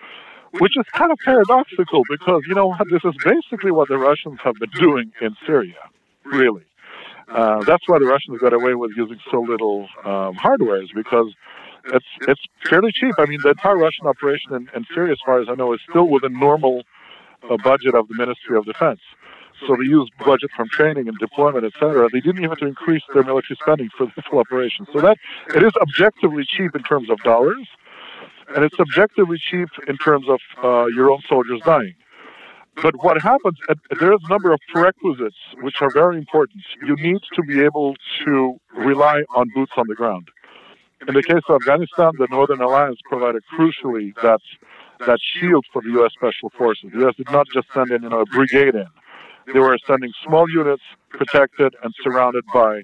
which 0.58 0.76
is 0.76 0.86
kind 0.92 1.12
of 1.12 1.18
paradoxical 1.24 2.02
because, 2.08 2.42
you 2.48 2.54
know, 2.54 2.76
this 2.90 3.04
is 3.04 3.14
basically 3.24 3.70
what 3.70 3.88
the 3.88 3.98
Russians 3.98 4.38
have 4.42 4.54
been 4.56 4.70
doing 4.70 5.12
in 5.20 5.36
Syria, 5.46 5.90
really. 6.24 6.64
Uh, 7.30 7.62
that's 7.64 7.88
why 7.88 7.98
the 7.98 8.06
Russians 8.06 8.38
got 8.40 8.52
away 8.52 8.74
with 8.74 8.92
using 8.96 9.18
so 9.30 9.40
little 9.40 9.88
um, 10.04 10.34
hardware, 10.34 10.82
is 10.82 10.90
because 10.94 11.32
it's 11.86 12.06
it's 12.28 12.40
fairly 12.68 12.92
cheap. 12.92 13.14
I 13.18 13.26
mean, 13.26 13.40
the 13.42 13.50
entire 13.50 13.76
Russian 13.76 14.06
operation 14.06 14.52
in, 14.54 14.68
in 14.74 14.84
Syria, 14.92 15.12
as 15.12 15.18
far 15.24 15.40
as 15.40 15.48
I 15.48 15.54
know, 15.54 15.72
is 15.72 15.80
still 15.88 16.08
within 16.08 16.38
normal 16.38 16.82
uh, 17.48 17.56
budget 17.62 17.94
of 17.94 18.08
the 18.08 18.14
Ministry 18.14 18.56
of 18.56 18.64
Defense. 18.66 19.00
So 19.66 19.76
they 19.76 19.84
used 19.84 20.12
budget 20.24 20.50
from 20.56 20.68
training 20.68 21.08
and 21.08 21.18
deployment, 21.18 21.64
etc. 21.64 22.08
They 22.12 22.20
didn't 22.20 22.38
even 22.38 22.48
have 22.48 22.58
to 22.58 22.66
increase 22.66 23.02
their 23.12 23.22
military 23.22 23.58
spending 23.60 23.90
for 23.96 24.06
the 24.06 24.22
full 24.22 24.38
operation. 24.38 24.86
So 24.92 25.00
that 25.00 25.18
it 25.54 25.62
is 25.62 25.72
objectively 25.80 26.44
cheap 26.44 26.74
in 26.74 26.82
terms 26.82 27.10
of 27.10 27.18
dollars, 27.18 27.68
and 28.54 28.64
it's 28.64 28.78
objectively 28.80 29.38
cheap 29.38 29.68
in 29.86 29.96
terms 29.98 30.26
of 30.28 30.40
uh, 30.64 30.86
your 30.86 31.10
own 31.10 31.20
soldiers 31.28 31.60
dying. 31.64 31.94
But 32.76 32.94
what 33.02 33.20
happens, 33.20 33.58
there's 33.98 34.20
a 34.24 34.28
number 34.28 34.52
of 34.52 34.60
prerequisites 34.72 35.36
which 35.60 35.76
are 35.80 35.90
very 35.90 36.16
important. 36.16 36.62
You 36.86 36.96
need 36.96 37.20
to 37.34 37.42
be 37.42 37.62
able 37.62 37.94
to 38.24 38.56
rely 38.74 39.22
on 39.34 39.48
boots 39.54 39.72
on 39.76 39.86
the 39.88 39.94
ground. 39.94 40.28
In 41.06 41.14
the 41.14 41.22
case 41.22 41.42
of 41.48 41.56
Afghanistan, 41.56 42.12
the 42.18 42.26
Northern 42.30 42.60
Alliance 42.60 42.98
provided 43.08 43.42
crucially 43.56 44.14
that 44.22 44.40
that 45.06 45.18
shield 45.20 45.64
for 45.72 45.80
the 45.80 45.88
U.S. 45.92 46.12
Special 46.12 46.50
Forces. 46.50 46.90
The 46.92 47.00
U.S. 47.00 47.14
did 47.16 47.30
not 47.30 47.46
just 47.54 47.68
send 47.72 47.90
in 47.90 48.02
you 48.02 48.10
know, 48.10 48.20
a 48.20 48.26
brigade 48.26 48.74
in. 48.74 48.86
They 49.52 49.58
were 49.58 49.78
sending 49.86 50.12
small 50.22 50.48
units 50.50 50.82
protected 51.08 51.74
and 51.82 51.94
surrounded 52.02 52.44
by 52.52 52.82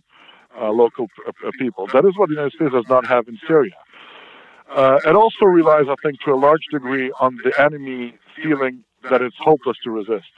uh, 0.58 0.70
local 0.70 1.08
uh, 1.26 1.50
people. 1.58 1.86
That 1.92 2.06
is 2.06 2.16
what 2.16 2.28
the 2.28 2.34
United 2.36 2.54
States 2.54 2.72
does 2.72 2.88
not 2.88 3.06
have 3.06 3.28
in 3.28 3.38
Syria. 3.46 3.74
Uh, 4.68 4.98
it 5.04 5.14
also 5.14 5.44
relies, 5.44 5.84
I 5.88 5.94
think, 6.02 6.20
to 6.24 6.32
a 6.32 6.36
large 6.36 6.62
degree 6.72 7.12
on 7.20 7.38
the 7.44 7.52
enemy 7.60 8.14
feeling 8.42 8.82
that 9.10 9.22
it's 9.22 9.36
hopeless 9.38 9.76
to 9.84 9.90
resist. 9.90 10.32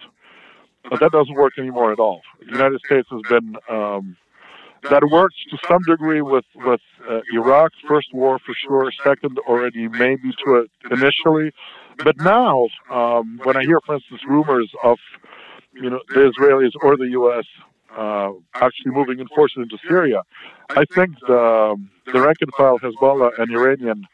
But 0.88 1.00
that 1.00 1.12
doesn't 1.12 1.34
work 1.34 1.58
anymore 1.58 1.92
at 1.92 1.98
all. 1.98 2.22
The 2.40 2.52
United 2.52 2.80
States 2.86 3.08
has 3.10 3.20
been 3.28 3.56
um, 3.68 4.16
that 4.84 5.02
works 5.10 5.34
to 5.50 5.58
some 5.68 5.82
degree 5.86 6.22
with 6.22 6.44
with 6.54 6.80
uh, 7.08 7.20
Iraq, 7.34 7.72
first 7.86 8.08
war 8.12 8.38
for 8.38 8.54
sure, 8.54 8.90
second 9.04 9.38
already 9.46 9.88
maybe 9.88 10.30
to 10.44 10.54
it 10.56 10.70
initially, 10.90 11.52
but 11.98 12.16
now 12.20 12.68
um, 12.90 13.40
when 13.44 13.56
I 13.56 13.64
hear, 13.64 13.80
for 13.84 13.96
instance, 13.96 14.22
rumors 14.26 14.70
of 14.84 14.98
you 15.74 15.90
know 15.90 16.00
the 16.08 16.30
Israelis 16.30 16.72
or 16.82 16.96
the 16.96 17.08
U.S. 17.10 17.44
Uh, 17.96 18.30
actually 18.54 18.92
moving 18.92 19.18
in 19.18 19.26
forces 19.28 19.58
into 19.58 19.78
Syria, 19.88 20.22
I 20.70 20.84
think 20.94 21.16
the 21.26 21.76
the 22.12 22.20
rank 22.20 22.38
and 22.40 22.52
file 22.56 22.78
Hezbollah 22.78 23.38
and 23.38 23.50
Iranian 23.50 24.06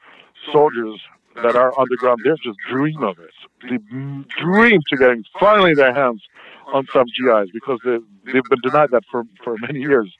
soldiers 0.53 1.01
that 1.43 1.57
are 1.57 1.79
underground 1.79 2.21
there 2.25 2.37
just 2.43 2.59
dream 2.69 3.03
of 3.03 3.19
it. 3.19 3.31
They 3.63 3.79
dream 4.41 4.81
to 4.89 4.97
getting 4.97 5.25
finally 5.39 5.75
their 5.75 5.95
hands 5.95 6.23
on 6.73 6.87
some 6.93 7.07
GIs 7.07 7.51
because 7.53 7.81
they, 7.85 7.99
they've 8.33 8.43
been 8.45 8.61
denied 8.63 8.91
that 8.93 9.03
for, 9.11 9.25
for 9.43 9.57
many 9.59 9.81
years. 9.81 10.13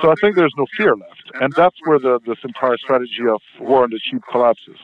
So 0.00 0.10
I 0.10 0.14
think 0.20 0.36
there's 0.36 0.54
no 0.56 0.66
fear 0.76 0.94
left. 0.94 1.30
And 1.34 1.52
that's 1.54 1.76
where 1.84 1.98
the, 1.98 2.20
this 2.26 2.38
entire 2.44 2.76
strategy 2.78 3.26
of 3.28 3.40
war 3.60 3.82
on 3.84 3.90
the 3.90 4.00
cheap 4.10 4.22
collapses. 4.30 4.76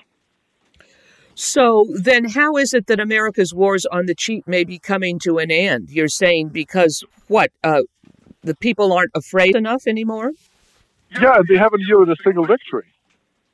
So 1.34 1.86
then, 1.94 2.30
how 2.30 2.56
is 2.56 2.72
it 2.72 2.86
that 2.86 2.98
America's 2.98 3.52
wars 3.52 3.84
on 3.92 4.06
the 4.06 4.14
cheap 4.14 4.48
may 4.48 4.64
be 4.64 4.78
coming 4.78 5.18
to 5.20 5.36
an 5.38 5.50
end? 5.50 5.90
You're 5.90 6.08
saying 6.08 6.48
because 6.48 7.04
what? 7.28 7.50
Uh, 7.62 7.82
the 8.42 8.54
people 8.54 8.92
aren't 8.92 9.10
afraid 9.14 9.54
enough 9.54 9.86
anymore? 9.86 10.30
Yeah, 11.20 11.40
they 11.48 11.56
haven't 11.56 11.82
yielded 11.86 12.08
a 12.08 12.22
single 12.22 12.46
victory. 12.46 12.86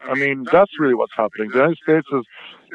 I 0.08 0.14
mean, 0.14 0.44
that's 0.50 0.78
really 0.78 0.94
what's 0.94 1.14
happening. 1.16 1.50
The 1.50 1.58
United 1.58 1.78
States 1.82 2.06
is 2.12 2.24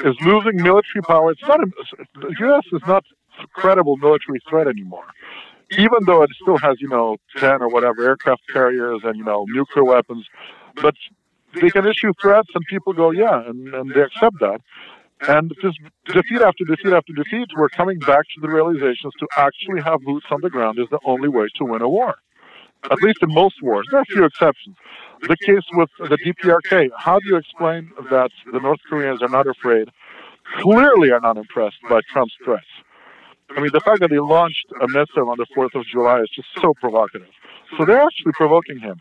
is 0.05 0.15
losing 0.21 0.61
military 0.61 1.01
power. 1.07 1.32
It's 1.32 1.41
not 1.41 1.59
a, 1.61 1.67
the 2.15 2.36
U.S. 2.39 2.63
is 2.71 2.82
not 2.88 3.03
a 3.41 3.47
credible 3.47 3.97
military 3.97 4.39
threat 4.49 4.67
anymore 4.67 5.07
even 5.71 5.99
though 6.05 6.23
it 6.23 6.30
still 6.41 6.57
has, 6.57 6.78
you 6.80 6.88
know, 6.88 7.17
10 7.38 7.61
or 7.61 7.69
whatever 7.69 8.03
aircraft 8.03 8.41
carriers 8.51 9.01
and, 9.03 9.17
you 9.17 9.23
know, 9.23 9.45
nuclear 9.49 9.84
weapons, 9.84 10.25
but 10.75 10.95
they 11.53 11.69
can 11.69 11.86
issue 11.86 12.13
threats 12.21 12.49
and 12.53 12.63
people 12.69 12.93
go, 12.93 13.11
yeah, 13.11 13.47
and, 13.47 13.73
and 13.73 13.93
they 13.93 14.01
accept 14.01 14.36
that. 14.39 14.61
And 15.28 15.51
just 15.61 15.78
defeat 16.05 16.41
after 16.41 16.63
defeat 16.63 16.93
after 16.93 17.11
defeat, 17.13 17.47
we're 17.57 17.69
coming 17.69 17.97
back 17.99 18.25
to 18.36 18.41
the 18.41 18.49
realizations 18.49 19.13
to 19.19 19.28
actually 19.36 19.82
have 19.82 20.01
boots 20.01 20.28
on 20.30 20.41
the 20.41 20.49
ground 20.49 20.78
is 20.78 20.88
the 20.91 20.99
only 21.05 21.28
way 21.28 21.47
to 21.55 21.65
win 21.65 21.82
a 21.82 21.89
war. 21.89 22.15
At 22.89 23.01
least 23.01 23.19
in 23.21 23.33
most 23.33 23.55
wars. 23.61 23.85
There 23.91 23.99
are 23.99 24.03
a 24.03 24.05
few 24.05 24.23
exceptions. 24.23 24.75
The 25.21 25.35
case 25.45 25.63
with 25.73 25.89
the 25.99 26.17
DPRK, 26.17 26.89
how 26.97 27.19
do 27.19 27.27
you 27.27 27.35
explain 27.35 27.91
that 28.09 28.31
the 28.51 28.59
North 28.59 28.79
Koreans 28.89 29.21
are 29.21 29.29
not 29.29 29.47
afraid, 29.47 29.89
clearly 30.59 31.11
are 31.11 31.19
not 31.19 31.38
impressed 31.38 31.77
by 31.89 31.99
Trump's 32.11 32.35
threats? 32.43 32.65
I 33.55 33.61
mean, 33.61 33.71
the 33.71 33.79
fact 33.79 34.01
that 34.01 34.11
he 34.11 34.19
launched 34.19 34.67
a 34.81 34.88
missile 34.88 35.29
on 35.29 35.38
the 35.38 35.47
4th 35.55 35.73
of 35.75 35.85
July 35.85 36.21
is 36.21 36.29
just 36.35 36.49
so 36.61 36.73
provocative. 36.79 37.29
So 37.77 37.85
they're 37.85 38.01
actually 38.01 38.33
provoking 38.33 38.79
him. 38.79 38.99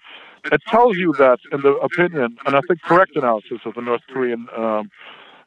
It 0.52 0.62
tells 0.68 0.96
you 0.96 1.12
that, 1.18 1.38
in 1.52 1.62
the 1.62 1.74
opinion, 1.76 2.36
and 2.46 2.56
I 2.56 2.60
think 2.68 2.80
correct 2.82 3.16
analysis 3.16 3.58
of 3.64 3.74
the 3.74 3.80
North 3.82 4.02
Korean 4.08 4.46
um, 4.56 4.90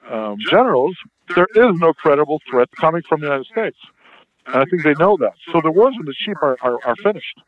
um, 0.09 0.37
generals, 0.49 0.95
there 1.35 1.47
is 1.55 1.79
no 1.79 1.93
credible 1.93 2.41
threat 2.49 2.69
coming 2.79 3.01
from 3.07 3.21
the 3.21 3.27
United 3.27 3.45
States. 3.45 3.77
And 4.47 4.57
I 4.57 4.65
think 4.65 4.83
they 4.83 4.95
know 4.99 5.15
that. 5.17 5.33
So 5.51 5.61
the 5.61 5.71
wars 5.71 5.95
in 5.97 6.05
the 6.05 6.13
cheap 6.25 6.37
are, 6.41 6.57
are, 6.61 6.79
are 6.85 6.95
finished. 6.97 7.39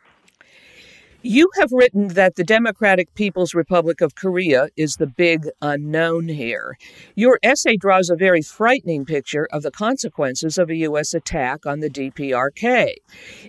You 1.23 1.51
have 1.59 1.71
written 1.71 2.07
that 2.09 2.35
the 2.35 2.43
Democratic 2.43 3.13
People's 3.13 3.53
Republic 3.53 4.01
of 4.01 4.15
Korea 4.15 4.69
is 4.75 4.95
the 4.95 5.05
big 5.05 5.47
unknown 5.61 6.29
here. 6.29 6.79
Your 7.13 7.37
essay 7.43 7.77
draws 7.77 8.09
a 8.09 8.15
very 8.15 8.41
frightening 8.41 9.05
picture 9.05 9.47
of 9.51 9.61
the 9.61 9.69
consequences 9.69 10.57
of 10.57 10.71
a 10.71 10.75
U.S. 10.77 11.13
attack 11.13 11.67
on 11.67 11.79
the 11.79 11.91
DPRK. 11.91 12.95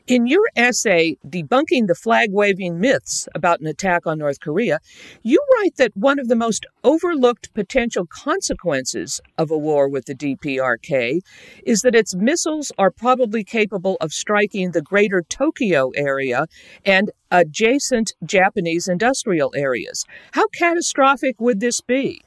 In 0.06 0.26
your 0.26 0.50
essay, 0.54 1.16
Debunking 1.26 1.86
the 1.86 1.94
Flag 1.94 2.28
Waving 2.30 2.78
Myths 2.78 3.26
About 3.34 3.60
an 3.60 3.66
Attack 3.66 4.06
on 4.06 4.18
North 4.18 4.40
Korea, 4.40 4.78
you 5.22 5.42
write 5.56 5.76
that 5.76 5.96
one 5.96 6.18
of 6.18 6.28
the 6.28 6.36
most 6.36 6.66
overlooked 6.84 7.54
potential 7.54 8.04
consequences 8.04 9.18
of 9.38 9.50
a 9.50 9.56
war 9.56 9.88
with 9.88 10.04
the 10.04 10.14
DPRK 10.14 11.20
is 11.64 11.80
that 11.80 11.94
its 11.94 12.14
missiles 12.14 12.70
are 12.76 12.90
probably 12.90 13.42
capable 13.42 13.96
of 14.02 14.12
striking 14.12 14.72
the 14.72 14.82
greater 14.82 15.22
Tokyo 15.22 15.90
area 15.96 16.46
and 16.84 17.10
adjacent 17.32 18.12
Japanese 18.24 18.86
industrial 18.86 19.52
areas. 19.56 20.04
How 20.32 20.46
catastrophic 20.48 21.40
would 21.40 21.58
this 21.58 21.80
be? 21.80 22.22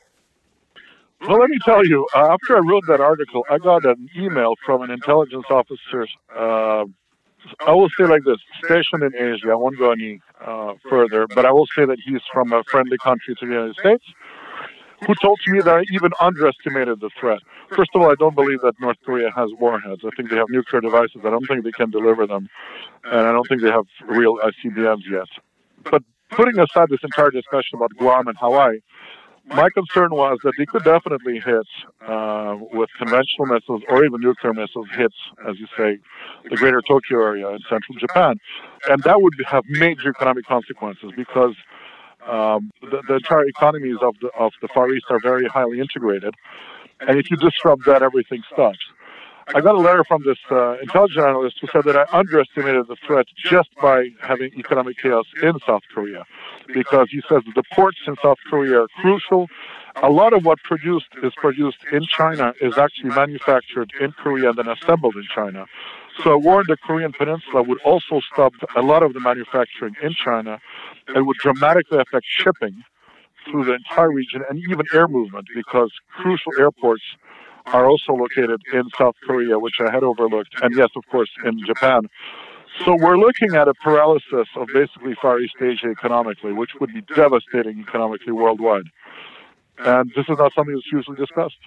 Well, 1.21 1.39
let 1.39 1.49
me 1.49 1.59
tell 1.63 1.85
you, 1.85 2.05
uh, 2.13 2.33
after 2.33 2.57
I 2.57 2.59
wrote 2.59 2.83
that 2.87 2.99
article, 2.99 3.45
I 3.49 3.57
got 3.57 3.85
an 3.85 4.09
email 4.17 4.55
from 4.65 4.81
an 4.81 4.91
intelligence 4.91 5.45
officer. 5.49 6.07
Uh, 6.35 6.85
I 7.65 7.71
will 7.71 7.89
say 7.97 8.05
like 8.05 8.23
this 8.25 8.37
stationed 8.63 9.03
in 9.03 9.15
Asia. 9.15 9.51
I 9.51 9.55
won't 9.55 9.77
go 9.77 9.91
any 9.91 10.19
uh, 10.43 10.73
further, 10.89 11.27
but 11.27 11.45
I 11.45 11.51
will 11.51 11.67
say 11.75 11.85
that 11.85 11.97
he's 12.03 12.21
from 12.33 12.51
a 12.51 12.63
friendly 12.65 12.97
country 12.97 13.35
to 13.35 13.45
the 13.45 13.51
United 13.51 13.75
States, 13.75 14.03
who 15.05 15.13
told 15.21 15.39
me 15.47 15.61
that 15.61 15.75
I 15.77 15.83
even 15.91 16.11
underestimated 16.19 16.99
the 16.99 17.09
threat. 17.19 17.39
First 17.75 17.91
of 17.93 18.01
all, 18.01 18.11
I 18.11 18.15
don't 18.15 18.35
believe 18.35 18.61
that 18.61 18.73
North 18.79 18.97
Korea 19.05 19.31
has 19.31 19.49
warheads. 19.59 20.01
I 20.05 20.09
think 20.15 20.29
they 20.29 20.37
have 20.37 20.49
nuclear 20.49 20.81
devices. 20.81 21.21
I 21.23 21.29
don't 21.29 21.45
think 21.47 21.63
they 21.63 21.71
can 21.71 21.91
deliver 21.91 22.25
them, 22.27 22.49
and 23.03 23.27
I 23.27 23.31
don't 23.31 23.47
think 23.47 23.61
they 23.61 23.71
have 23.71 23.85
real 24.07 24.37
ICBMs 24.37 25.09
yet. 25.09 25.27
But 25.83 26.03
putting 26.29 26.59
aside 26.59 26.89
this 26.89 27.03
entire 27.03 27.31
discussion 27.31 27.75
about 27.75 27.91
Guam 27.97 28.27
and 28.27 28.37
Hawaii, 28.37 28.79
my 29.47 29.69
concern 29.69 30.09
was 30.09 30.39
that 30.43 30.53
they 30.57 30.65
could 30.65 30.83
definitely 30.83 31.39
hit 31.39 31.67
uh, 32.07 32.57
with 32.73 32.89
conventional 32.97 33.45
missiles 33.45 33.83
or 33.89 34.03
even 34.03 34.19
nuclear 34.19 34.53
missiles 34.53 34.87
hits, 34.97 35.15
as 35.47 35.59
you 35.59 35.67
say, 35.77 35.99
the 36.49 36.55
greater 36.55 36.81
Tokyo 36.81 37.21
area 37.21 37.47
in 37.49 37.59
central 37.69 37.95
Japan, 37.99 38.37
and 38.89 39.03
that 39.03 39.21
would 39.21 39.33
have 39.47 39.63
major 39.67 40.09
economic 40.09 40.45
consequences 40.45 41.11
because 41.15 41.53
um, 42.27 42.71
the, 42.81 43.01
the, 43.07 43.15
entire 43.15 43.45
economies 43.45 43.97
of 44.01 44.15
the 44.21 44.29
of 44.37 44.51
the 44.61 44.67
Far 44.67 44.91
East 44.91 45.05
are 45.09 45.19
very 45.19 45.45
highly 45.47 45.79
integrated, 45.79 46.33
and 46.99 47.17
if 47.19 47.29
you 47.29 47.37
disrupt 47.37 47.85
that, 47.85 48.01
everything 48.01 48.41
stops. 48.51 48.79
I 49.53 49.61
got 49.61 49.75
a 49.75 49.79
letter 49.79 50.03
from 50.03 50.23
this 50.25 50.39
uh, 50.49 50.79
intelligence 50.79 51.23
analyst 51.23 51.57
who 51.61 51.67
said 51.71 51.83
that 51.83 51.95
I 51.95 52.05
underestimated 52.17 52.87
the 52.87 52.95
threat 53.05 53.27
just 53.37 53.69
by 53.79 54.09
having 54.19 54.51
economic 54.57 54.97
chaos 54.97 55.25
in 55.41 55.53
South 55.67 55.83
Korea, 55.93 56.25
because 56.73 57.09
he 57.11 57.21
says 57.29 57.43
that 57.45 57.53
the 57.53 57.63
ports 57.71 57.99
in 58.07 58.15
South 58.23 58.39
Korea 58.49 58.81
are 58.81 58.87
crucial. 58.99 59.47
A 60.01 60.09
lot 60.09 60.33
of 60.33 60.45
what 60.45 60.59
produced 60.63 61.09
is 61.21 61.31
produced 61.35 61.77
in 61.91 62.05
China 62.05 62.53
is 62.59 62.77
actually 62.77 63.11
manufactured 63.11 63.91
in 64.01 64.13
Korea 64.13 64.49
and 64.49 64.57
then 64.57 64.67
assembled 64.67 65.15
in 65.15 65.25
China. 65.33 65.67
So 66.23 66.31
a 66.31 66.37
war 66.37 66.61
in 66.61 66.65
the 66.67 66.77
Korean 66.77 67.11
Peninsula 67.11 67.63
would 67.63 67.81
also 67.81 68.21
stop 68.31 68.53
a 68.75 68.81
lot 68.81 69.03
of 69.03 69.13
the 69.13 69.19
manufacturing 69.19 69.95
in 70.01 70.13
China 70.13 70.59
and 71.07 71.27
would 71.27 71.37
dramatically 71.37 71.99
affect 71.99 72.25
shipping 72.27 72.83
through 73.45 73.65
the 73.65 73.73
entire 73.73 74.11
region 74.11 74.43
and 74.49 74.59
even 74.69 74.85
air 74.93 75.07
movement 75.07 75.47
because 75.53 75.91
crucial 76.09 76.51
airports 76.59 77.03
are 77.67 77.87
also 77.87 78.13
located 78.13 78.61
in 78.73 78.83
South 78.97 79.15
Korea, 79.25 79.59
which 79.59 79.75
I 79.79 79.91
had 79.91 80.03
overlooked, 80.03 80.53
and 80.61 80.75
yes, 80.75 80.89
of 80.95 81.03
course, 81.09 81.29
in 81.43 81.63
Japan. 81.65 82.07
So 82.83 82.95
we're 82.95 83.17
looking 83.17 83.55
at 83.55 83.67
a 83.67 83.73
paralysis 83.73 84.47
of 84.55 84.67
basically 84.73 85.15
Far 85.21 85.39
East 85.39 85.55
Asia 85.61 85.87
economically, 85.87 86.53
which 86.53 86.71
would 86.79 86.93
be 86.93 87.01
devastating 87.01 87.79
economically 87.79 88.33
worldwide. 88.33 88.85
And 89.79 90.11
this 90.15 90.25
is 90.29 90.37
not 90.37 90.53
something 90.53 90.73
that's 90.73 90.91
usually 90.91 91.17
discussed. 91.17 91.57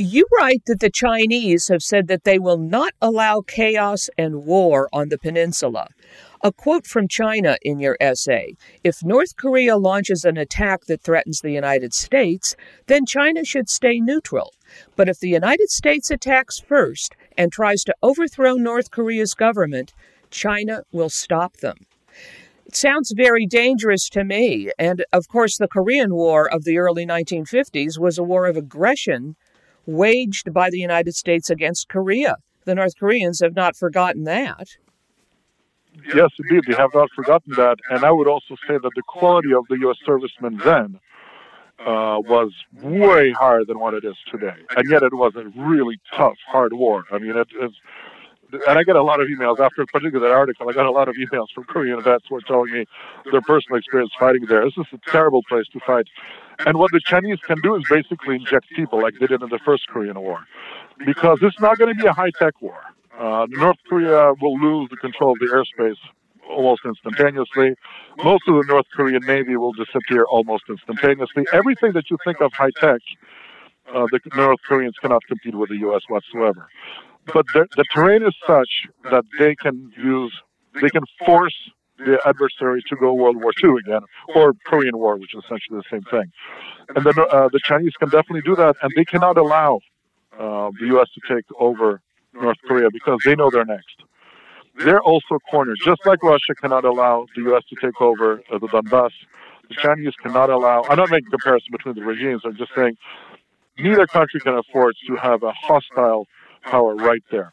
You 0.00 0.28
write 0.38 0.62
that 0.66 0.78
the 0.78 0.90
Chinese 0.90 1.66
have 1.66 1.82
said 1.82 2.06
that 2.06 2.22
they 2.22 2.38
will 2.38 2.56
not 2.56 2.92
allow 3.02 3.40
chaos 3.40 4.08
and 4.16 4.44
war 4.46 4.88
on 4.92 5.08
the 5.08 5.18
peninsula. 5.18 5.88
A 6.40 6.52
quote 6.52 6.86
from 6.86 7.08
China 7.08 7.56
in 7.62 7.80
your 7.80 7.96
essay 8.00 8.54
If 8.84 9.02
North 9.02 9.34
Korea 9.34 9.76
launches 9.76 10.24
an 10.24 10.36
attack 10.36 10.84
that 10.84 11.02
threatens 11.02 11.40
the 11.40 11.50
United 11.50 11.94
States, 11.94 12.54
then 12.86 13.06
China 13.06 13.44
should 13.44 13.68
stay 13.68 13.98
neutral. 13.98 14.54
But 14.94 15.08
if 15.08 15.18
the 15.18 15.30
United 15.30 15.68
States 15.68 16.12
attacks 16.12 16.60
first 16.60 17.16
and 17.36 17.50
tries 17.50 17.82
to 17.82 17.94
overthrow 18.00 18.54
North 18.54 18.92
Korea's 18.92 19.34
government, 19.34 19.94
China 20.30 20.84
will 20.92 21.10
stop 21.10 21.56
them. 21.56 21.86
It 22.66 22.76
sounds 22.76 23.12
very 23.16 23.46
dangerous 23.46 24.08
to 24.10 24.22
me. 24.22 24.70
And 24.78 25.04
of 25.12 25.26
course, 25.26 25.58
the 25.58 25.66
Korean 25.66 26.14
War 26.14 26.48
of 26.48 26.62
the 26.62 26.78
early 26.78 27.04
1950s 27.04 27.98
was 27.98 28.16
a 28.16 28.22
war 28.22 28.46
of 28.46 28.56
aggression 28.56 29.34
waged 29.88 30.52
by 30.52 30.68
the 30.70 30.78
United 30.78 31.16
States 31.16 31.48
against 31.48 31.88
Korea. 31.88 32.36
The 32.66 32.74
North 32.74 32.96
Koreans 32.98 33.40
have 33.40 33.56
not 33.56 33.74
forgotten 33.74 34.24
that. 34.24 34.68
Yes, 36.14 36.30
indeed, 36.38 36.64
they 36.68 36.76
have 36.76 36.90
not 36.94 37.08
forgotten 37.16 37.54
that. 37.56 37.78
And 37.90 38.04
I 38.04 38.12
would 38.12 38.28
also 38.28 38.54
say 38.68 38.74
that 38.74 38.90
the 38.94 39.02
quality 39.02 39.52
of 39.52 39.64
the 39.68 39.78
U.S. 39.80 39.96
servicemen 40.04 40.58
then 40.58 41.00
uh, 41.80 42.20
was 42.20 42.52
way 42.82 43.32
higher 43.32 43.64
than 43.64 43.78
what 43.78 43.94
it 43.94 44.04
is 44.04 44.14
today. 44.30 44.54
And 44.76 44.90
yet 44.90 45.02
it 45.02 45.14
was 45.14 45.32
a 45.36 45.44
really 45.58 45.98
tough, 46.14 46.36
hard 46.46 46.74
war. 46.74 47.04
I 47.10 47.18
mean, 47.18 47.34
it's, 47.36 47.76
and 48.52 48.78
I 48.78 48.82
get 48.82 48.96
a 48.96 49.02
lot 49.02 49.20
of 49.20 49.28
emails 49.28 49.58
after, 49.58 49.86
particularly 49.86 50.28
that 50.28 50.34
article. 50.34 50.68
I 50.68 50.72
got 50.72 50.86
a 50.86 50.90
lot 50.90 51.08
of 51.08 51.16
emails 51.16 51.46
from 51.54 51.64
Korean 51.64 52.02
vets 52.02 52.24
who 52.28 52.36
are 52.36 52.40
telling 52.42 52.72
me 52.72 52.84
their 53.32 53.40
personal 53.40 53.78
experience 53.78 54.12
fighting 54.18 54.44
there. 54.46 54.64
This 54.64 54.76
is 54.76 54.86
a 54.92 55.10
terrible 55.10 55.42
place 55.48 55.66
to 55.72 55.80
fight. 55.86 56.06
And 56.66 56.76
what 56.78 56.90
the 56.92 57.00
Chinese 57.04 57.38
can 57.46 57.60
do 57.60 57.76
is 57.76 57.84
basically 57.88 58.36
inject 58.36 58.66
people 58.74 59.00
like 59.00 59.14
they 59.20 59.26
did 59.26 59.42
in 59.42 59.48
the 59.48 59.60
first 59.64 59.86
Korean 59.88 60.18
War. 60.20 60.44
Because 61.04 61.38
it's 61.42 61.60
not 61.60 61.78
going 61.78 61.94
to 61.94 62.00
be 62.00 62.06
a 62.06 62.12
high 62.12 62.30
tech 62.38 62.60
war. 62.60 62.80
Uh, 63.18 63.46
North 63.50 63.78
Korea 63.88 64.32
will 64.40 64.58
lose 64.58 64.88
the 64.90 64.96
control 64.96 65.32
of 65.32 65.38
the 65.38 65.46
airspace 65.46 65.96
almost 66.48 66.82
instantaneously. 66.84 67.74
Most 68.24 68.42
of 68.48 68.54
the 68.54 68.64
North 68.66 68.86
Korean 68.94 69.22
Navy 69.26 69.56
will 69.56 69.72
disappear 69.72 70.24
almost 70.24 70.64
instantaneously. 70.68 71.46
Everything 71.52 71.92
that 71.92 72.10
you 72.10 72.16
think 72.24 72.40
of 72.40 72.52
high 72.52 72.70
tech, 72.80 73.00
uh, 73.94 74.06
the 74.10 74.20
North 74.34 74.60
Koreans 74.66 74.94
cannot 75.00 75.22
compete 75.26 75.54
with 75.54 75.68
the 75.68 75.78
U.S. 75.78 76.02
whatsoever. 76.08 76.68
But 77.32 77.46
the, 77.52 77.66
the 77.76 77.84
terrain 77.92 78.22
is 78.22 78.34
such 78.46 78.86
that 79.04 79.24
they 79.38 79.54
can 79.54 79.92
use, 79.96 80.32
they 80.80 80.88
can 80.88 81.02
force 81.24 81.54
the 82.08 82.18
adversary 82.26 82.82
to 82.88 82.96
go 82.96 83.12
World 83.12 83.36
War 83.42 83.52
II 83.62 83.78
again, 83.84 84.02
or 84.34 84.54
Korean 84.66 84.96
War, 84.96 85.16
which 85.16 85.34
is 85.34 85.42
essentially 85.44 85.78
the 85.78 85.88
same 85.90 86.02
thing. 86.02 86.30
And 86.94 87.04
then 87.04 87.14
uh, 87.18 87.48
the 87.52 87.60
Chinese 87.62 87.92
can 87.98 88.08
definitely 88.08 88.42
do 88.42 88.56
that, 88.56 88.76
and 88.82 88.90
they 88.96 89.04
cannot 89.04 89.36
allow 89.36 89.80
uh, 90.38 90.70
the 90.80 90.86
U.S. 90.94 91.08
to 91.14 91.34
take 91.34 91.44
over 91.58 92.00
North 92.32 92.58
Korea 92.66 92.88
because 92.90 93.18
they 93.24 93.34
know 93.34 93.50
they're 93.50 93.64
next. 93.64 93.96
They're 94.84 95.02
also 95.02 95.38
cornered, 95.50 95.78
just 95.84 96.00
like 96.06 96.22
Russia 96.22 96.54
cannot 96.60 96.84
allow 96.84 97.26
the 97.34 97.42
U.S. 97.42 97.64
to 97.70 97.76
take 97.84 98.00
over 98.00 98.40
uh, 98.50 98.58
the 98.58 98.68
Donbass. 98.68 99.10
The 99.68 99.74
Chinese 99.74 100.14
cannot 100.22 100.50
allow. 100.50 100.84
I'm 100.88 100.96
not 100.96 101.10
making 101.10 101.30
comparison 101.30 101.68
between 101.72 101.94
the 101.94 102.04
regimes. 102.04 102.42
I'm 102.44 102.56
just 102.56 102.72
saying 102.74 102.96
neither 103.78 104.06
country 104.06 104.40
can 104.40 104.54
afford 104.56 104.94
to 105.08 105.16
have 105.16 105.42
a 105.42 105.52
hostile 105.52 106.26
power 106.62 106.94
right 106.94 107.22
there. 107.30 107.52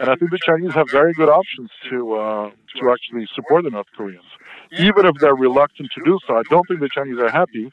And 0.00 0.08
I 0.08 0.16
think 0.16 0.30
the 0.30 0.38
Chinese 0.44 0.72
have 0.72 0.90
very 0.90 1.12
good 1.12 1.28
options 1.28 1.70
to 1.90 2.14
uh, 2.14 2.50
to 2.76 2.90
actually 2.90 3.28
support 3.34 3.64
the 3.64 3.70
North 3.70 3.88
Koreans, 3.96 4.24
even 4.72 5.04
if 5.04 5.16
they're 5.20 5.34
reluctant 5.34 5.90
to 5.94 6.00
do 6.04 6.18
so. 6.26 6.36
I 6.36 6.42
don't 6.48 6.66
think 6.66 6.80
the 6.80 6.88
Chinese 6.88 7.18
are 7.18 7.30
happy 7.30 7.70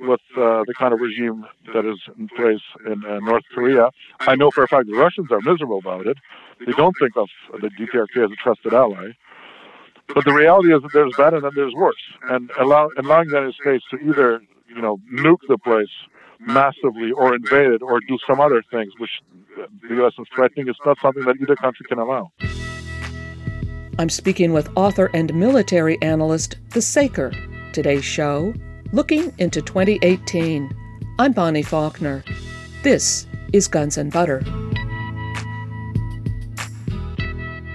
with 0.00 0.20
uh, 0.36 0.64
the 0.66 0.74
kind 0.78 0.94
of 0.94 1.00
regime 1.00 1.44
that 1.74 1.84
is 1.84 1.98
in 2.18 2.28
place 2.28 2.62
in 2.86 3.04
uh, 3.04 3.18
North 3.20 3.44
Korea. 3.54 3.90
I 4.20 4.36
know 4.36 4.50
for 4.50 4.62
a 4.62 4.68
fact 4.68 4.86
the 4.86 4.96
Russians 4.96 5.30
are 5.30 5.40
miserable 5.40 5.78
about 5.78 6.06
it. 6.06 6.16
They 6.64 6.72
don't 6.72 6.94
think 7.00 7.16
of 7.16 7.28
the 7.60 7.68
DPRK 7.68 8.24
as 8.24 8.30
a 8.30 8.36
trusted 8.36 8.72
ally. 8.72 9.12
But 10.14 10.24
the 10.24 10.32
reality 10.32 10.74
is 10.74 10.80
that 10.82 10.92
there's 10.94 11.14
better 11.16 11.36
and 11.36 11.44
then 11.44 11.52
there's 11.54 11.74
worse. 11.74 12.02
And 12.30 12.50
allow, 12.58 12.88
allowing 12.96 13.28
the 13.28 13.34
United 13.36 13.54
States 13.60 13.84
to 13.90 13.98
either, 13.98 14.40
you 14.68 14.80
know, 14.80 14.98
nuke 15.12 15.40
the 15.48 15.58
place 15.58 15.90
massively 16.38 17.12
or 17.12 17.34
invade 17.34 17.72
it 17.72 17.82
or 17.82 18.00
do 18.00 18.18
some 18.26 18.40
other 18.40 18.62
things, 18.70 18.92
which 18.98 19.10
the 19.56 19.94
U.S. 19.96 20.12
is 20.18 20.26
threatening, 20.34 20.68
It's 20.68 20.78
not 20.86 20.98
something 21.00 21.24
that 21.24 21.36
either 21.40 21.56
country 21.56 21.86
can 21.88 21.98
allow. 21.98 22.32
I'm 23.98 24.08
speaking 24.08 24.52
with 24.52 24.70
author 24.76 25.10
and 25.12 25.34
military 25.34 26.00
analyst, 26.02 26.56
The 26.70 26.82
Saker. 26.82 27.32
Today's 27.72 28.04
show 28.04 28.54
Looking 28.92 29.34
into 29.36 29.60
2018. 29.60 30.74
I'm 31.18 31.32
Bonnie 31.32 31.62
Faulkner. 31.62 32.24
This 32.82 33.26
is 33.52 33.68
Guns 33.68 33.98
and 33.98 34.10
Butter. 34.10 34.42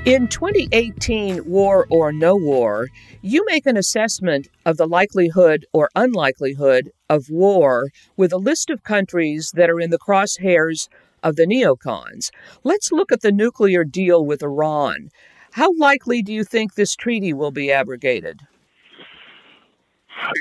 In 0.06 0.28
2018, 0.28 1.46
War 1.46 1.88
or 1.90 2.12
No 2.12 2.36
War, 2.36 2.90
you 3.22 3.46
make 3.48 3.66
an 3.66 3.78
assessment 3.78 4.50
of 4.66 4.76
the 4.76 4.86
likelihood 4.86 5.66
or 5.72 5.90
unlikelihood 5.96 6.92
of 7.10 7.30
war 7.30 7.88
with 8.18 8.34
a 8.34 8.38
list 8.38 8.70
of 8.70 8.84
countries 8.84 9.54
that 9.56 9.70
are 9.70 9.80
in 9.80 9.92
the 9.92 9.98
crosshairs 9.98 10.90
of 11.24 11.38
the 11.38 11.46
neocons. 11.46 12.32
Let's 12.66 12.92
look 12.92 13.14
at 13.14 13.22
the 13.22 13.32
nuclear 13.32 13.86
deal 13.86 14.26
with 14.26 14.44
Iran. 14.44 15.08
How 15.54 15.74
likely 15.78 16.22
do 16.22 16.34
you 16.34 16.44
think 16.44 16.74
this 16.74 16.98
treaty 16.98 17.32
will 17.32 17.52
be 17.52 17.72
abrogated? 17.72 18.42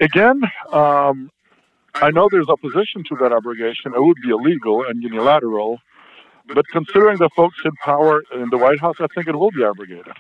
Again, 0.01 0.43
um, 0.73 1.31
I 1.95 2.11
know 2.11 2.29
there's 2.33 2.49
opposition 2.49 3.05
to 3.11 3.17
that 3.21 3.31
abrogation. 3.31 3.95
It 3.95 4.03
would 4.03 4.19
be 4.25 4.31
illegal 4.31 4.85
and 4.89 5.01
unilateral. 5.01 5.79
But 6.47 6.67
considering 6.69 7.19
the 7.19 7.31
folks 7.37 7.57
in 7.65 7.73
power 7.85 8.23
in 8.35 8.51
the 8.51 8.59
White 8.59 8.81
House, 8.81 8.97
I 9.01 9.07
think 9.15 9.29
it 9.29 9.37
will 9.37 9.51
be 9.51 9.65
abrogated. 9.65 10.13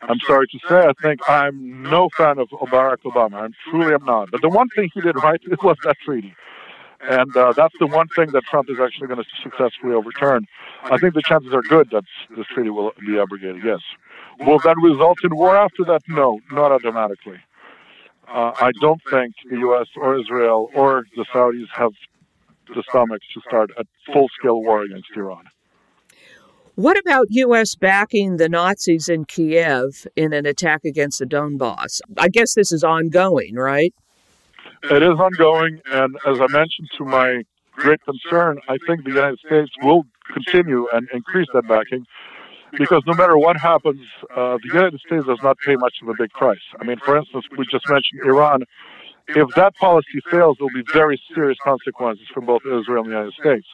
I'm 0.00 0.18
sorry 0.26 0.46
to 0.46 0.58
say, 0.68 0.78
I 0.78 0.92
think 1.02 1.20
I'm 1.28 1.82
no 1.82 2.08
fan 2.16 2.38
of 2.38 2.48
Barack 2.50 2.98
Obama. 3.04 3.34
I 3.34 3.70
truly 3.70 3.92
am 3.92 4.04
not. 4.04 4.30
But 4.30 4.42
the 4.42 4.48
one 4.48 4.68
thing 4.74 4.90
he 4.94 5.00
did 5.00 5.16
right 5.16 5.40
was 5.62 5.76
that 5.84 5.96
treaty. 6.04 6.34
And 7.00 7.36
uh, 7.36 7.52
that's 7.52 7.74
the 7.78 7.86
one 7.86 8.08
thing 8.08 8.32
that 8.32 8.44
Trump 8.44 8.68
is 8.70 8.78
actually 8.80 9.06
going 9.06 9.22
to 9.22 9.28
successfully 9.42 9.94
overturn. 9.94 10.46
I 10.84 10.98
think 10.98 11.14
the 11.14 11.22
chances 11.22 11.52
are 11.52 11.62
good 11.62 11.90
that 11.92 12.04
this 12.36 12.46
treaty 12.46 12.70
will 12.70 12.92
be 13.06 13.18
abrogated, 13.18 13.62
yes. 13.64 13.80
Will 14.40 14.58
that 14.60 14.76
result 14.82 15.18
in 15.22 15.36
war 15.36 15.56
after 15.56 15.84
that? 15.84 16.02
No, 16.08 16.40
not 16.50 16.72
automatically 16.72 17.38
uh, 18.32 18.52
I 18.60 18.72
don't 18.80 19.00
think 19.10 19.34
the 19.50 19.58
U.S. 19.58 19.86
or 19.96 20.18
Israel 20.18 20.70
or 20.74 21.04
the 21.16 21.24
Saudis 21.32 21.68
have 21.72 21.92
the 22.74 22.82
stomach 22.88 23.20
to 23.34 23.40
start 23.40 23.70
a 23.78 23.84
full-scale 24.12 24.60
war 24.62 24.82
against 24.82 25.08
Iran. 25.16 25.44
What 26.78 26.96
about 26.96 27.26
U.S. 27.30 27.74
backing 27.74 28.36
the 28.36 28.48
Nazis 28.48 29.08
in 29.08 29.24
Kiev 29.24 30.06
in 30.14 30.32
an 30.32 30.46
attack 30.46 30.84
against 30.84 31.18
the 31.18 31.24
Donbass? 31.24 32.00
I 32.16 32.28
guess 32.28 32.54
this 32.54 32.70
is 32.70 32.84
ongoing, 32.84 33.56
right? 33.56 33.92
It 34.84 35.02
is 35.02 35.18
ongoing, 35.18 35.80
and 35.90 36.14
as 36.24 36.40
I 36.40 36.46
mentioned 36.46 36.88
to 36.98 37.04
my 37.04 37.42
great 37.72 37.98
concern, 38.04 38.60
I 38.68 38.76
think 38.86 39.02
the 39.02 39.10
United 39.10 39.40
States 39.40 39.72
will 39.82 40.04
continue 40.32 40.86
and 40.92 41.08
increase 41.12 41.48
that 41.52 41.66
backing 41.66 42.06
because 42.78 43.02
no 43.08 43.14
matter 43.14 43.36
what 43.36 43.56
happens, 43.56 44.00
uh, 44.36 44.58
the 44.62 44.68
United 44.72 45.00
States 45.00 45.26
does 45.26 45.40
not 45.42 45.58
pay 45.66 45.74
much 45.74 45.94
of 46.00 46.08
a 46.08 46.14
big 46.16 46.30
price. 46.30 46.62
I 46.80 46.84
mean, 46.84 46.98
for 47.04 47.16
instance, 47.16 47.44
we 47.58 47.66
just 47.68 47.88
mentioned 47.88 48.20
Iran. 48.24 48.62
If 49.26 49.48
that 49.56 49.74
policy 49.74 50.20
fails, 50.30 50.58
there 50.60 50.66
will 50.66 50.80
be 50.80 50.88
very 50.92 51.20
serious 51.34 51.58
consequences 51.64 52.28
for 52.32 52.40
both 52.40 52.62
Israel 52.64 53.02
and 53.02 53.06
the 53.06 53.16
United 53.16 53.34
States. 53.34 53.66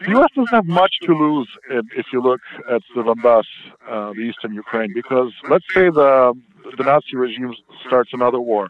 The 0.00 0.10
U.S. 0.10 0.30
doesn't 0.34 0.54
have 0.54 0.66
much 0.66 0.94
to 1.02 1.12
lose 1.12 1.48
if 1.96 2.06
you 2.12 2.22
look 2.22 2.40
at 2.70 2.82
the 2.94 3.02
Donbass, 3.02 3.42
uh, 3.88 4.12
the 4.12 4.20
eastern 4.20 4.54
Ukraine, 4.54 4.92
because 4.94 5.32
let's 5.50 5.64
say 5.74 5.90
the 5.90 6.34
the 6.76 6.84
Nazi 6.84 7.16
regime 7.16 7.52
starts 7.86 8.10
another 8.12 8.40
war. 8.40 8.68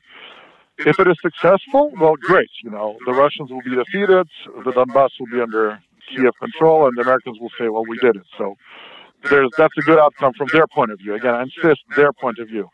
If 0.79 0.99
it 1.01 1.09
is 1.09 1.17
successful, 1.21 1.93
well, 2.01 2.15
great. 2.17 2.51
You 2.63 2.71
know, 2.71 2.97
the 3.05 3.13
Russians 3.13 3.51
will 3.51 3.63
be 3.63 3.75
defeated, 3.75 4.29
the 4.65 4.73
Donbass 4.73 5.11
will 5.19 5.27
be 5.33 5.41
under 5.41 5.83
Kiev 6.09 6.33
control, 6.41 6.87
and 6.87 6.97
the 6.97 7.03
Americans 7.03 7.39
will 7.41 7.51
say, 7.59 7.69
"Well, 7.69 7.85
we 7.87 7.99
did 7.99 8.17
it." 8.17 8.27
So 8.39 8.57
there's 9.25 9.51
that's 9.59 9.77
a 9.77 9.83
good 9.83 9.99
outcome 9.99 10.33
from 10.35 10.49
their 10.53 10.67
point 10.67 10.93
of 10.93 10.99
view. 10.99 11.15
Again, 11.15 11.35
I 11.35 11.43
insist 11.43 11.83
their 11.97 12.13
point 12.13 12.39
of 12.39 12.49
view. 12.49 12.69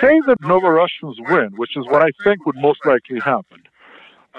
Say 0.00 0.20
that 0.26 0.40
Novorussians 0.42 1.16
win, 1.18 1.50
which 1.56 1.76
is 1.76 1.86
what 1.86 2.02
I 2.02 2.10
think 2.24 2.44
would 2.46 2.56
most 2.56 2.84
likely 2.84 3.20
happen. 3.20 3.62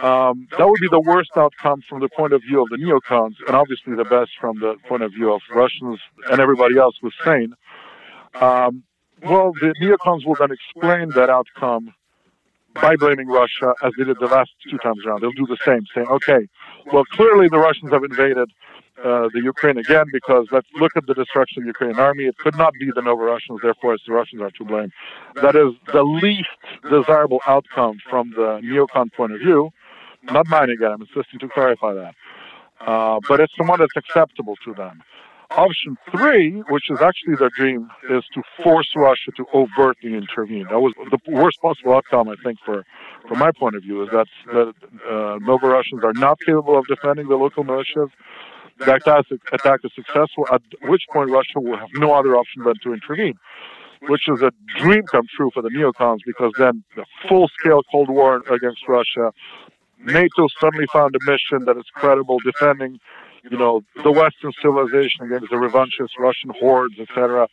Um, 0.01 0.47
that 0.57 0.67
would 0.67 0.79
be 0.79 0.87
the 0.89 1.01
worst 1.01 1.31
outcome 1.35 1.81
from 1.89 1.99
the 1.99 2.09
point 2.09 2.31
of 2.31 2.41
view 2.41 2.61
of 2.61 2.69
the 2.69 2.77
neocons, 2.77 3.35
and 3.45 3.55
obviously 3.55 3.95
the 3.95 4.05
best 4.05 4.31
from 4.39 4.59
the 4.59 4.75
point 4.87 5.03
of 5.03 5.11
view 5.11 5.33
of 5.33 5.41
Russians 5.53 5.99
and 6.31 6.39
everybody 6.39 6.77
else 6.77 6.95
who's 7.01 7.15
sane. 7.23 7.53
Um, 8.35 8.83
well, 9.23 9.51
the 9.59 9.73
neocons 9.81 10.25
will 10.25 10.35
then 10.35 10.51
explain 10.51 11.09
that 11.09 11.29
outcome 11.29 11.93
by 12.73 12.95
blaming 12.95 13.27
Russia, 13.27 13.73
as 13.83 13.91
they 13.97 14.05
did 14.05 14.17
the 14.19 14.27
last 14.27 14.51
two 14.69 14.77
times 14.77 15.05
around. 15.05 15.21
They'll 15.21 15.31
do 15.31 15.47
the 15.47 15.57
same, 15.65 15.85
saying, 15.93 16.07
okay, 16.07 16.47
well, 16.93 17.03
clearly 17.05 17.49
the 17.49 17.57
Russians 17.57 17.91
have 17.91 18.03
invaded 18.03 18.49
uh, 19.03 19.29
the 19.33 19.41
Ukraine 19.41 19.77
again 19.77 20.05
because 20.11 20.47
let's 20.51 20.67
look 20.75 20.91
at 20.95 21.05
the 21.07 21.13
destruction 21.13 21.63
of 21.63 21.65
the 21.65 21.69
Ukrainian 21.69 21.99
army. 21.99 22.25
It 22.25 22.37
could 22.37 22.57
not 22.57 22.73
be 22.79 22.91
the 22.93 23.01
Novo-Russians, 23.01 23.59
therefore 23.61 23.93
it's 23.95 24.03
the 24.05 24.13
Russians 24.13 24.41
are 24.41 24.51
to 24.51 24.65
blame. 24.65 24.91
That 25.35 25.55
is 25.55 25.73
the 25.91 26.03
least 26.03 26.49
desirable 26.89 27.41
outcome 27.47 27.97
from 28.09 28.31
the 28.31 28.59
neocon 28.63 29.11
point 29.13 29.33
of 29.33 29.39
view. 29.39 29.71
Not 30.23 30.47
mine 30.47 30.69
again, 30.69 30.91
I'm 30.91 31.01
insisting 31.01 31.39
to 31.39 31.49
clarify 31.49 31.93
that. 31.93 32.15
Uh, 32.79 33.19
but 33.27 33.39
it's 33.39 33.53
the 33.57 33.65
one 33.65 33.79
that's 33.79 33.95
acceptable 33.95 34.55
to 34.65 34.73
them. 34.73 35.01
Option 35.51 35.97
three, 36.11 36.61
which 36.69 36.91
is 36.91 37.01
actually 37.01 37.35
their 37.35 37.49
dream, 37.49 37.89
is 38.09 38.23
to 38.35 38.43
force 38.63 38.87
Russia 38.95 39.31
to 39.35 39.45
overtly 39.53 40.13
intervene. 40.13 40.67
That 40.69 40.79
was 40.79 40.93
the 41.09 41.17
worst 41.27 41.59
possible 41.59 41.95
outcome, 41.95 42.29
I 42.29 42.35
think, 42.43 42.59
for 42.63 42.85
from 43.27 43.39
my 43.39 43.51
point 43.51 43.75
of 43.75 43.81
view, 43.81 44.03
is 44.03 44.09
that 44.11 44.27
that 44.53 44.73
uh, 45.09 45.39
Novo-Russians 45.41 46.03
are 46.03 46.13
not 46.13 46.37
capable 46.45 46.77
of 46.77 46.85
defending 46.85 47.27
the 47.27 47.35
local 47.35 47.63
militias. 47.63 48.11
The 48.77 48.93
attack, 48.93 49.25
attack 49.51 49.79
is 49.83 49.91
successful, 49.95 50.45
at 50.53 50.61
which 50.83 51.01
point 51.11 51.31
Russia 51.31 51.59
will 51.59 51.77
have 51.77 51.89
no 51.95 52.13
other 52.13 52.37
option 52.37 52.63
but 52.63 52.77
to 52.83 52.93
intervene, 52.93 53.33
which 54.07 54.29
is 54.29 54.41
a 54.43 54.51
dream 54.77 55.03
come 55.11 55.25
true 55.35 55.49
for 55.53 55.63
the 55.63 55.69
neocons 55.69 56.19
because 56.25 56.53
then 56.59 56.83
the 56.95 57.05
full-scale 57.27 57.81
Cold 57.91 58.09
War 58.09 58.37
against 58.51 58.87
Russia, 58.87 59.33
NATO 59.99 60.47
suddenly 60.59 60.87
found 60.91 61.15
a 61.15 61.19
mission 61.29 61.65
that 61.65 61.77
is 61.77 61.85
credible, 61.93 62.39
defending 62.43 62.99
you 63.49 63.57
know, 63.57 63.81
the 64.03 64.11
Western 64.11 64.51
civilization 64.61 65.25
against 65.25 65.49
the 65.49 65.55
revanchist 65.55 66.17
Russian 66.17 66.51
hordes, 66.59 66.95
etc. 66.99 67.47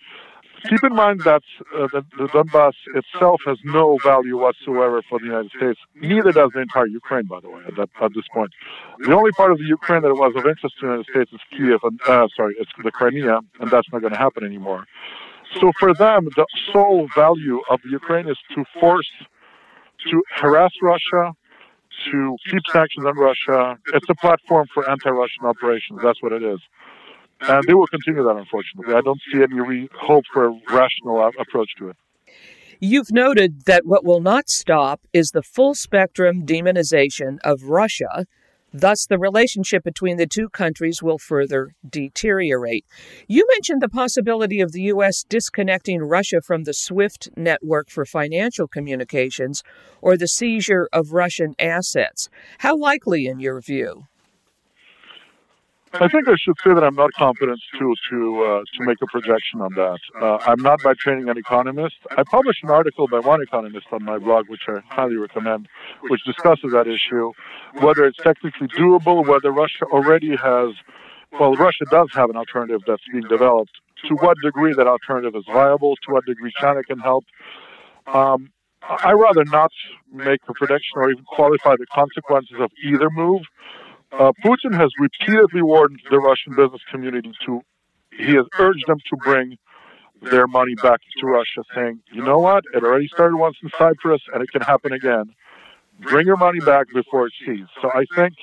Keep 0.69 0.85
in 0.85 0.95
mind 0.95 1.21
that 1.21 1.43
uh, 1.75 1.87
the, 1.93 2.05
the, 2.19 2.27
Donbass 2.29 2.73
itself 2.95 3.41
has 3.47 3.59
no 3.63 3.99
value 4.03 4.39
whatsoever 4.39 5.03
for 5.09 5.19
the 5.19 5.27
United 5.27 5.51
States. 5.57 5.79
Neither 5.95 6.33
does 6.33 6.51
the 6.55 6.61
entire 6.61 6.87
Ukraine, 6.87 7.27
by 7.27 7.41
the 7.41 7.51
way, 7.51 7.63
at, 7.69 7.77
that, 7.77 7.91
at 8.01 8.15
this 8.15 8.25
point. 8.33 8.51
The 8.99 9.15
only 9.15 9.33
part 9.33 9.53
of 9.53 9.59
the 9.59 9.65
Ukraine 9.65 10.03
that 10.03 10.15
was 10.15 10.33
of 10.35 10.47
interest 10.47 10.77
to 10.81 10.87
the 10.87 10.87
United 10.87 11.07
States 11.11 11.33
is 11.33 11.41
Kiev, 11.51 11.81
and 11.85 12.01
uh, 12.09 12.27
sorry, 12.35 12.55
it's 12.59 12.71
the 12.83 12.91
Crimea, 12.91 13.41
and 13.61 13.71
that's 13.71 13.87
not 13.93 14.01
going 14.01 14.13
to 14.13 14.19
happen 14.19 14.45
anymore. 14.45 14.87
So 15.61 15.73
for 15.79 15.95
them, 15.95 16.29
the 16.37 16.47
sole 16.73 17.07
value 17.15 17.61
of 17.71 17.81
Ukraine 17.85 18.29
is 18.29 18.39
to 18.55 18.65
force, 18.81 19.11
to 20.11 20.23
harass 20.35 20.73
Russia, 20.83 21.33
to 22.11 22.37
keep 22.51 22.63
sanctions 22.73 23.07
on 23.07 23.17
Russia. 23.17 23.79
It's 23.95 24.09
a 24.09 24.15
platform 24.15 24.67
for 24.73 24.89
anti-Russian 24.89 25.45
operations. 25.45 26.01
That's 26.03 26.23
what 26.23 26.33
it 26.33 26.43
is. 26.43 26.61
And 27.41 27.63
they 27.67 27.75
will 27.75 27.87
continue 27.87 28.23
that, 28.23 28.37
unfortunately. 28.37 28.95
I 28.95 29.01
don't 29.03 29.21
see 29.31 29.43
any 29.43 29.61
re- 29.61 29.89
hope 29.95 30.25
for 30.33 30.47
a 30.47 30.61
rational 30.71 31.31
approach 31.39 31.71
to 31.79 31.91
it. 31.91 31.97
You've 32.81 33.11
noted 33.11 33.65
that 33.65 33.87
what 33.87 34.05
will 34.05 34.21
not 34.21 34.49
stop 34.49 35.01
is 35.13 35.31
the 35.31 35.43
full 35.43 35.75
spectrum 35.75 36.45
demonization 36.45 37.39
of 37.43 37.65
Russia 37.65 38.27
Thus, 38.79 39.07
the 39.07 39.19
relationship 39.19 39.85
between 39.85 40.19
the 40.19 40.27
two 40.27 40.51
countries 40.51 41.03
will 41.03 41.17
further 41.17 41.75
deteriorate. 41.89 42.85
You 43.27 43.47
mentioned 43.55 43.81
the 43.81 43.89
possibility 43.89 44.61
of 44.61 44.73
the 44.73 44.83
U.S. 44.83 45.25
disconnecting 45.27 46.03
Russia 46.03 46.43
from 46.43 46.65
the 46.65 46.75
SWIFT 46.75 47.31
network 47.39 47.89
for 47.89 48.05
financial 48.05 48.69
communications 48.69 49.63
or 50.03 50.19
the 50.19 50.29
seizure 50.29 50.91
of 50.93 51.13
Russian 51.13 51.55
assets. 51.59 52.29
How 52.59 52.77
likely, 52.77 53.27
in 53.27 53.41
your 53.41 53.63
view? 53.63 54.09
I 55.93 56.09
think 56.09 56.29
I 56.29 56.35
should 56.37 56.57
say 56.65 56.75
that 56.75 56.83
I'm 56.83 56.95
not 56.95 57.13
competent 57.15 57.61
to 57.79 57.95
to 58.11 58.45
uh, 58.45 58.63
to 58.75 58.85
make 58.85 58.99
a 59.03 59.07
projection 59.07 59.61
on 59.61 59.73
that. 59.75 59.99
Uh, 60.21 60.39
I'm 60.47 60.61
not 60.61 60.83
by 60.83 60.95
training 60.99 61.29
an 61.29 61.39
economist. 61.39 61.97
I 62.11 62.23
published 62.25 62.63
an 62.65 62.71
article 62.71 63.07
by 63.09 63.21
one 63.21 63.41
economist 63.41 63.87
on 63.93 64.05
my 64.05 64.19
blog, 64.19 64.49
which 64.49 64.63
I 64.69 64.81
highly 64.89 65.17
recommend, 65.17 65.69
which 66.09 66.23
discusses 66.25 66.73
that 66.73 66.87
issue, 66.87 67.33
whether 67.81 68.05
it's 68.05 68.19
technically 68.19 68.69
doable, 68.69 69.27
whether 69.27 69.51
Russia 69.53 69.85
already 69.87 70.37
has, 70.37 70.75
well, 71.39 71.55
Russia 71.55 71.85
does 71.91 72.09
have 72.15 72.31
an 72.31 72.37
alternative 72.37 72.81
that's 72.87 73.03
being 73.11 73.25
developed. 73.29 73.73
To 74.09 74.15
what 74.17 74.37
degree 74.43 74.75
that 74.77 74.87
alternative 74.87 75.35
is 75.37 75.45
viable? 75.51 75.97
To 75.97 76.13
what 76.13 76.27
degree 76.27 76.53
China 76.61 76.83
can 76.83 76.99
help? 76.99 77.25
Um, 78.07 78.51
I 78.83 79.13
rather 79.13 79.45
not 79.45 79.71
make 80.13 80.41
a 80.49 80.53
prediction 80.53 80.97
or 80.97 81.11
even 81.11 81.25
qualify 81.25 81.75
the 81.77 81.87
consequences 81.93 82.57
of 82.61 82.71
either 82.85 83.09
move. 83.11 83.43
Uh, 84.13 84.33
Putin 84.45 84.75
has 84.75 84.91
repeatedly 84.99 85.63
warned 85.63 86.01
the 86.11 86.19
Russian 86.19 86.55
business 86.55 86.81
community 86.91 87.33
to, 87.45 87.61
he 88.13 88.35
has 88.35 88.47
urged 88.59 88.85
them 88.87 88.99
to 89.11 89.17
bring 89.17 89.59
their 90.23 90.47
money 90.47 90.75
back 90.77 91.01
to 91.21 91.27
Russia, 91.27 91.63
saying, 91.75 92.01
you 92.13 92.23
know 92.23 92.39
what, 92.39 92.65
it 92.73 92.83
already 92.83 93.09
started 93.09 93.37
once 93.37 93.57
in 93.63 93.71
Cyprus 93.79 94.23
and 94.33 94.43
it 94.43 94.51
can 94.51 94.63
happen 94.63 94.93
again. 94.93 95.35
Bring 96.01 96.27
your 96.27 96.37
money 96.37 96.61
back 96.61 96.87
before 96.95 97.27
it 97.27 97.33
seized. 97.45 97.71
So 97.83 97.91
I 97.93 98.05
think 98.15 98.35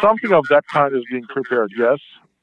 something 0.00 0.32
of 0.32 0.46
that 0.48 0.64
kind 0.72 0.94
is 0.94 1.02
being 1.10 1.24
prepared, 1.24 1.70
yes. 1.76 1.98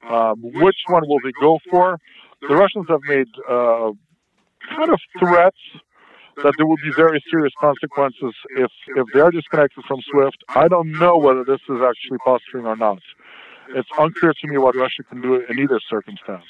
Um, 0.10 0.42
which 0.42 0.78
one 0.88 1.08
will 1.08 1.20
they 1.24 1.32
go 1.40 1.60
for? 1.70 1.98
The 2.42 2.56
Russians 2.56 2.86
have 2.90 3.02
made 3.08 3.28
uh, 3.50 3.92
kind 4.70 4.90
of 4.92 5.00
threats 5.20 5.58
that 6.38 6.54
there 6.58 6.66
will 6.66 6.82
be 6.84 6.92
very 6.96 7.24
serious 7.30 7.54
consequences 7.60 8.34
if 8.58 8.72
if 8.96 9.06
they 9.14 9.20
are 9.20 9.32
disconnected 9.32 9.84
from 9.86 10.00
SWIFT. 10.12 10.38
I 10.50 10.68
don't 10.68 10.92
know 10.92 11.18
whether 11.18 11.44
this 11.44 11.62
is 11.70 11.80
actually 11.82 12.18
posturing 12.26 12.66
or 12.66 12.76
not. 12.76 13.00
It's 13.70 13.90
unclear 13.98 14.34
to 14.34 14.48
me 14.48 14.58
what 14.58 14.76
Russia 14.76 15.04
can 15.04 15.22
do 15.22 15.36
in 15.36 15.60
either 15.60 15.80
circumstance. 15.90 16.46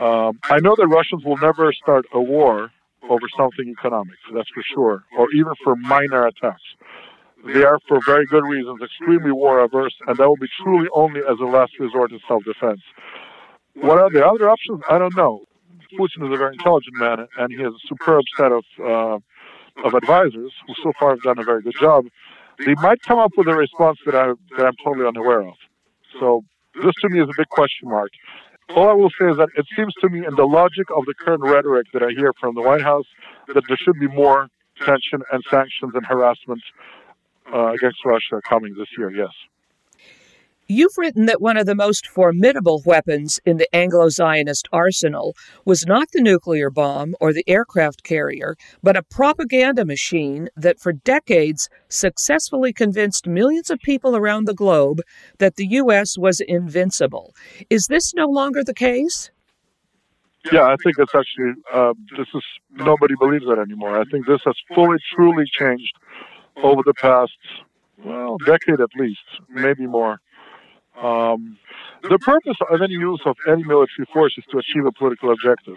Um, 0.00 0.38
I 0.44 0.60
know 0.60 0.74
that 0.76 0.86
Russians 0.86 1.24
will 1.24 1.36
never 1.38 1.72
start 1.72 2.06
a 2.12 2.20
war 2.20 2.70
over 3.08 3.26
something 3.36 3.68
economic, 3.68 4.16
that's 4.32 4.48
for 4.54 4.62
sure, 4.74 5.04
or 5.18 5.26
even 5.34 5.52
for 5.64 5.74
minor 5.76 6.26
attacks. 6.26 6.62
They 7.46 7.64
are, 7.64 7.78
for 7.88 8.00
very 8.04 8.26
good 8.26 8.44
reasons, 8.44 8.80
extremely 8.82 9.32
war 9.32 9.60
averse, 9.60 9.94
and 10.06 10.16
that 10.16 10.28
will 10.28 10.36
be 10.36 10.48
truly 10.62 10.88
only 10.94 11.20
as 11.20 11.38
a 11.40 11.44
last 11.44 11.72
resort 11.80 12.12
in 12.12 12.20
self 12.28 12.44
defense. 12.44 12.80
What 13.74 13.98
are 13.98 14.10
the 14.10 14.26
other 14.26 14.50
options? 14.50 14.82
I 14.90 14.98
don't 14.98 15.16
know. 15.16 15.44
Putin 15.98 16.26
is 16.26 16.34
a 16.34 16.36
very 16.36 16.54
intelligent 16.54 16.96
man, 16.96 17.26
and 17.38 17.52
he 17.52 17.62
has 17.62 17.72
a 17.72 17.86
superb 17.88 18.24
set 18.36 18.52
of 18.52 18.64
uh, 18.82 19.18
of 19.84 19.94
advisors 19.94 20.52
who 20.66 20.74
so 20.82 20.92
far 20.98 21.10
have 21.10 21.22
done 21.22 21.38
a 21.38 21.44
very 21.44 21.62
good 21.62 21.76
job. 21.80 22.06
They 22.58 22.74
might 22.74 23.00
come 23.02 23.18
up 23.18 23.32
with 23.36 23.48
a 23.48 23.54
response 23.54 23.98
that 24.06 24.14
I 24.14 24.32
that 24.56 24.66
I'm 24.66 24.76
totally 24.84 25.06
unaware 25.06 25.42
of. 25.42 25.54
So 26.18 26.42
this 26.74 26.94
to 27.02 27.08
me 27.08 27.20
is 27.20 27.28
a 27.28 27.36
big 27.36 27.48
question 27.48 27.88
mark. 27.88 28.10
All 28.76 28.88
I 28.88 28.92
will 28.92 29.10
say 29.10 29.26
is 29.26 29.36
that 29.36 29.48
it 29.56 29.66
seems 29.76 29.92
to 30.00 30.08
me, 30.08 30.24
in 30.24 30.34
the 30.36 30.44
logic 30.44 30.86
of 30.96 31.04
the 31.06 31.14
current 31.14 31.42
rhetoric 31.42 31.88
that 31.92 32.02
I 32.02 32.10
hear 32.10 32.32
from 32.40 32.54
the 32.54 32.62
White 32.62 32.82
House, 32.82 33.06
that 33.48 33.64
there 33.66 33.76
should 33.76 33.98
be 33.98 34.06
more 34.06 34.48
tension 34.78 35.22
and 35.32 35.42
sanctions 35.50 35.92
and 35.94 36.06
harassment 36.06 36.62
uh, 37.52 37.72
against 37.72 38.04
Russia 38.04 38.40
coming 38.48 38.74
this 38.78 38.86
year. 38.96 39.10
Yes. 39.10 39.30
You've 40.72 40.96
written 40.96 41.26
that 41.26 41.40
one 41.40 41.56
of 41.56 41.66
the 41.66 41.74
most 41.74 42.06
formidable 42.06 42.80
weapons 42.86 43.40
in 43.44 43.56
the 43.56 43.66
Anglo 43.74 44.08
Zionist 44.08 44.68
arsenal 44.72 45.34
was 45.64 45.84
not 45.84 46.06
the 46.12 46.22
nuclear 46.22 46.70
bomb 46.70 47.16
or 47.20 47.32
the 47.32 47.42
aircraft 47.48 48.04
carrier, 48.04 48.54
but 48.80 48.96
a 48.96 49.02
propaganda 49.02 49.84
machine 49.84 50.48
that 50.54 50.78
for 50.78 50.92
decades 50.92 51.68
successfully 51.88 52.72
convinced 52.72 53.26
millions 53.26 53.68
of 53.68 53.80
people 53.80 54.14
around 54.14 54.44
the 54.44 54.54
globe 54.54 55.00
that 55.38 55.56
the 55.56 55.66
U.S. 55.66 56.16
was 56.16 56.40
invincible. 56.40 57.34
Is 57.68 57.88
this 57.88 58.14
no 58.14 58.28
longer 58.28 58.62
the 58.62 58.72
case? 58.72 59.32
Yeah, 60.52 60.66
I 60.66 60.76
think 60.84 61.00
it's 61.00 61.16
actually 61.16 61.54
uh, 61.74 61.94
this 62.16 62.28
is 62.32 62.44
nobody 62.70 63.16
believes 63.18 63.44
that 63.46 63.58
anymore. 63.58 64.00
I 64.00 64.04
think 64.04 64.24
this 64.24 64.42
has 64.44 64.54
fully, 64.72 64.98
truly 65.16 65.46
changed 65.58 65.96
over 66.62 66.82
the 66.86 66.94
past 66.94 67.32
well 68.04 68.38
decade 68.46 68.80
at 68.80 68.90
least, 68.96 69.18
maybe 69.48 69.88
more. 69.88 70.20
Um, 71.00 71.58
the 72.02 72.18
purpose 72.18 72.56
of 72.70 72.80
any 72.82 72.94
use 72.94 73.20
of 73.24 73.36
any 73.48 73.64
military 73.64 74.06
force 74.12 74.34
is 74.36 74.44
to 74.50 74.58
achieve 74.58 74.84
a 74.86 74.92
political 74.92 75.32
objective. 75.32 75.76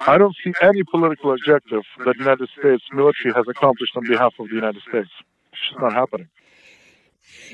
I 0.00 0.18
don't 0.18 0.34
see 0.44 0.52
any 0.62 0.82
political 0.84 1.32
objective 1.32 1.82
that 2.04 2.14
the 2.16 2.18
United 2.18 2.48
States 2.58 2.84
military 2.92 3.34
has 3.34 3.46
accomplished 3.48 3.96
on 3.96 4.06
behalf 4.06 4.34
of 4.38 4.48
the 4.48 4.54
United 4.54 4.82
States. 4.88 5.10
It's 5.52 5.60
just 5.70 5.80
not 5.80 5.92
happening. 5.92 6.28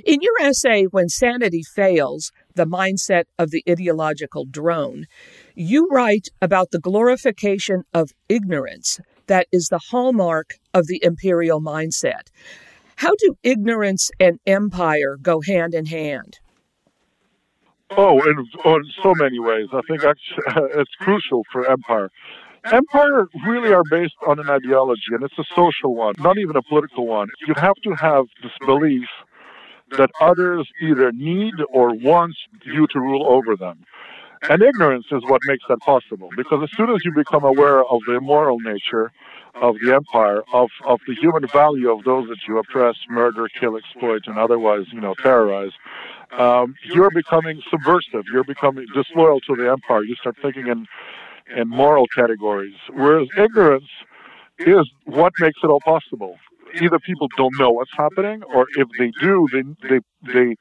In 0.04 0.20
your 0.20 0.34
essay, 0.40 0.84
When 0.84 1.08
Sanity 1.08 1.62
Fails 1.62 2.32
The 2.54 2.66
Mindset 2.66 3.24
of 3.38 3.50
the 3.50 3.64
Ideological 3.68 4.44
Drone, 4.44 5.06
you 5.54 5.88
write 5.88 6.28
about 6.40 6.70
the 6.70 6.78
glorification 6.78 7.84
of 7.92 8.10
ignorance 8.28 9.00
that 9.26 9.46
is 9.52 9.68
the 9.68 9.80
hallmark 9.90 10.54
of 10.72 10.86
the 10.86 11.00
imperial 11.02 11.60
mindset. 11.60 12.28
How 12.96 13.12
do 13.18 13.36
ignorance 13.42 14.10
and 14.20 14.38
empire 14.46 15.16
go 15.20 15.40
hand 15.40 15.74
in 15.74 15.86
hand? 15.86 16.38
Oh, 17.90 18.20
in, 18.22 18.46
in 18.64 18.84
so 19.02 19.14
many 19.16 19.38
ways. 19.38 19.68
I 19.72 19.80
think 19.88 20.02
it's 20.74 20.94
crucial 21.00 21.42
for 21.52 21.68
empire. 21.70 22.10
Empire 22.72 23.26
really 23.46 23.74
are 23.74 23.82
based 23.90 24.14
on 24.26 24.38
an 24.38 24.48
ideology, 24.48 25.12
and 25.12 25.22
it's 25.22 25.38
a 25.38 25.44
social 25.54 25.94
one, 25.94 26.14
not 26.18 26.38
even 26.38 26.56
a 26.56 26.62
political 26.62 27.06
one. 27.06 27.28
You 27.46 27.54
have 27.56 27.76
to 27.84 27.92
have 27.92 28.24
this 28.42 28.52
belief 28.64 29.08
that 29.98 30.10
others 30.20 30.66
either 30.80 31.12
need 31.12 31.54
or 31.68 31.94
want 31.94 32.34
you 32.64 32.86
to 32.86 33.00
rule 33.00 33.26
over 33.26 33.54
them. 33.54 33.84
And 34.48 34.62
ignorance 34.62 35.06
is 35.10 35.22
what 35.26 35.40
makes 35.46 35.64
that 35.68 35.80
possible, 35.80 36.28
because 36.36 36.60
as 36.62 36.70
soon 36.76 36.90
as 36.90 36.98
you 37.04 37.12
become 37.14 37.44
aware 37.44 37.84
of 37.84 38.00
the 38.06 38.14
immoral 38.14 38.60
nature 38.60 39.12
of 39.54 39.76
the 39.82 39.94
empire, 39.94 40.42
of, 40.52 40.68
of 40.86 41.00
the 41.06 41.14
human 41.14 41.46
value 41.48 41.90
of 41.90 42.04
those 42.04 42.28
that 42.28 42.38
you 42.48 42.58
oppress, 42.58 42.96
murder, 43.08 43.48
kill, 43.60 43.76
exploit, 43.76 44.22
and 44.26 44.38
otherwise, 44.38 44.86
you 44.92 45.00
know, 45.00 45.14
terrorize, 45.22 45.72
um, 46.38 46.74
you're 46.84 47.10
becoming 47.10 47.60
subversive. 47.70 48.24
You're 48.32 48.44
becoming 48.44 48.86
disloyal 48.94 49.40
to 49.40 49.56
the 49.56 49.70
empire. 49.70 50.02
You 50.04 50.14
start 50.16 50.36
thinking 50.42 50.66
in 50.66 50.86
in 51.56 51.68
moral 51.68 52.06
categories, 52.16 52.74
whereas 52.90 53.28
ignorance 53.36 53.90
is 54.58 54.90
what 55.04 55.32
makes 55.40 55.58
it 55.62 55.66
all 55.66 55.80
possible. 55.84 56.36
Either 56.80 56.98
people 56.98 57.28
don't 57.36 57.56
know 57.58 57.70
what's 57.70 57.92
happening, 57.96 58.42
or 58.54 58.66
if 58.76 58.88
they 58.98 59.12
do, 59.20 59.46
they 59.52 59.62
they 59.88 60.00
they 60.32 60.56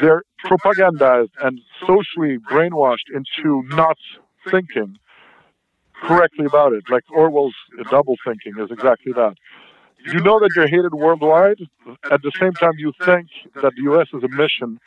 they're 0.00 0.22
propagandized 0.44 1.30
and 1.42 1.60
socially 1.80 2.38
brainwashed 2.50 3.10
into 3.14 3.62
not 3.68 3.96
thinking 4.50 4.96
correctly 6.02 6.46
about 6.46 6.72
it. 6.72 6.84
Like 6.90 7.04
Orwell's 7.10 7.54
double 7.90 8.16
thinking 8.24 8.54
is 8.62 8.70
exactly 8.70 9.12
that. 9.12 9.34
You 10.04 10.20
know 10.20 10.38
that 10.38 10.50
you're 10.54 10.68
hated 10.68 10.92
worldwide. 10.94 11.60
At 12.10 12.22
the 12.22 12.32
same 12.38 12.52
time, 12.52 12.72
you 12.76 12.92
think 13.04 13.28
that 13.54 13.72
the 13.76 13.82
U.S. 13.84 14.08
is 14.12 14.22
a 14.22 14.28
mission 14.28 14.78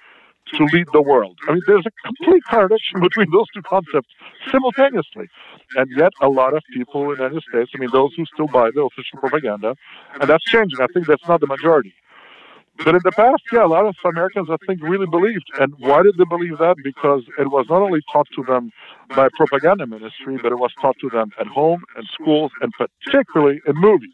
to 0.53 0.63
lead 0.65 0.88
the 0.93 1.01
world. 1.01 1.38
I 1.47 1.53
mean, 1.53 1.61
there's 1.68 1.86
a 1.86 1.91
complete 2.05 2.43
contradiction 2.49 3.01
between 3.01 3.28
those 3.32 3.47
two 3.53 3.61
concepts 3.63 4.07
simultaneously. 4.51 5.28
And 5.76 5.89
yet, 5.97 6.11
a 6.22 6.30
lot 6.30 6.55
of 6.55 6.63
people 6.72 7.01
in 7.11 7.18
the 7.18 7.24
United 7.24 7.43
States, 7.49 7.72
I 7.76 7.80
mean, 7.80 7.89
those 7.91 8.13
who 8.15 8.26
still 8.26 8.47
buy 8.47 8.70
the 8.74 8.82
official 8.82 9.20
propaganda, 9.20 9.76
and 10.20 10.30
that's 10.30 10.43
changing. 10.45 10.80
I 10.80 10.88
think 10.93 11.07
that's 11.07 11.28
not 11.28 11.41
the 11.41 11.47
majority. 11.47 11.93
But 12.86 12.93
in 12.93 13.01
the 13.03 13.11
past, 13.11 13.41
yeah, 13.51 13.65
a 13.65 13.68
lot 13.68 13.88
of 13.88 13.95
Americans, 14.05 14.49
I 14.51 14.57
think, 14.68 14.84
really 14.84 15.07
believed. 15.07 15.49
And 15.59 15.74
why 15.80 16.03
did 16.03 16.15
they 16.18 16.26
believe 16.26 16.59
that? 16.59 16.76
Because 16.84 17.24
it 17.39 17.49
was 17.49 17.65
not 17.70 17.82
only 17.82 18.01
taught 18.13 18.28
to 18.36 18.43
them 18.43 18.72
by 19.15 19.30
propaganda 19.36 19.88
ministry, 19.88 20.38
but 20.41 20.51
it 20.51 20.59
was 20.59 20.72
taught 20.80 20.95
to 21.01 21.09
them 21.09 21.32
at 21.39 21.47
home 21.47 21.84
and 21.95 22.05
schools, 22.13 22.51
and 22.61 22.72
particularly 22.78 23.61
in 23.65 23.76
movies. 23.76 24.13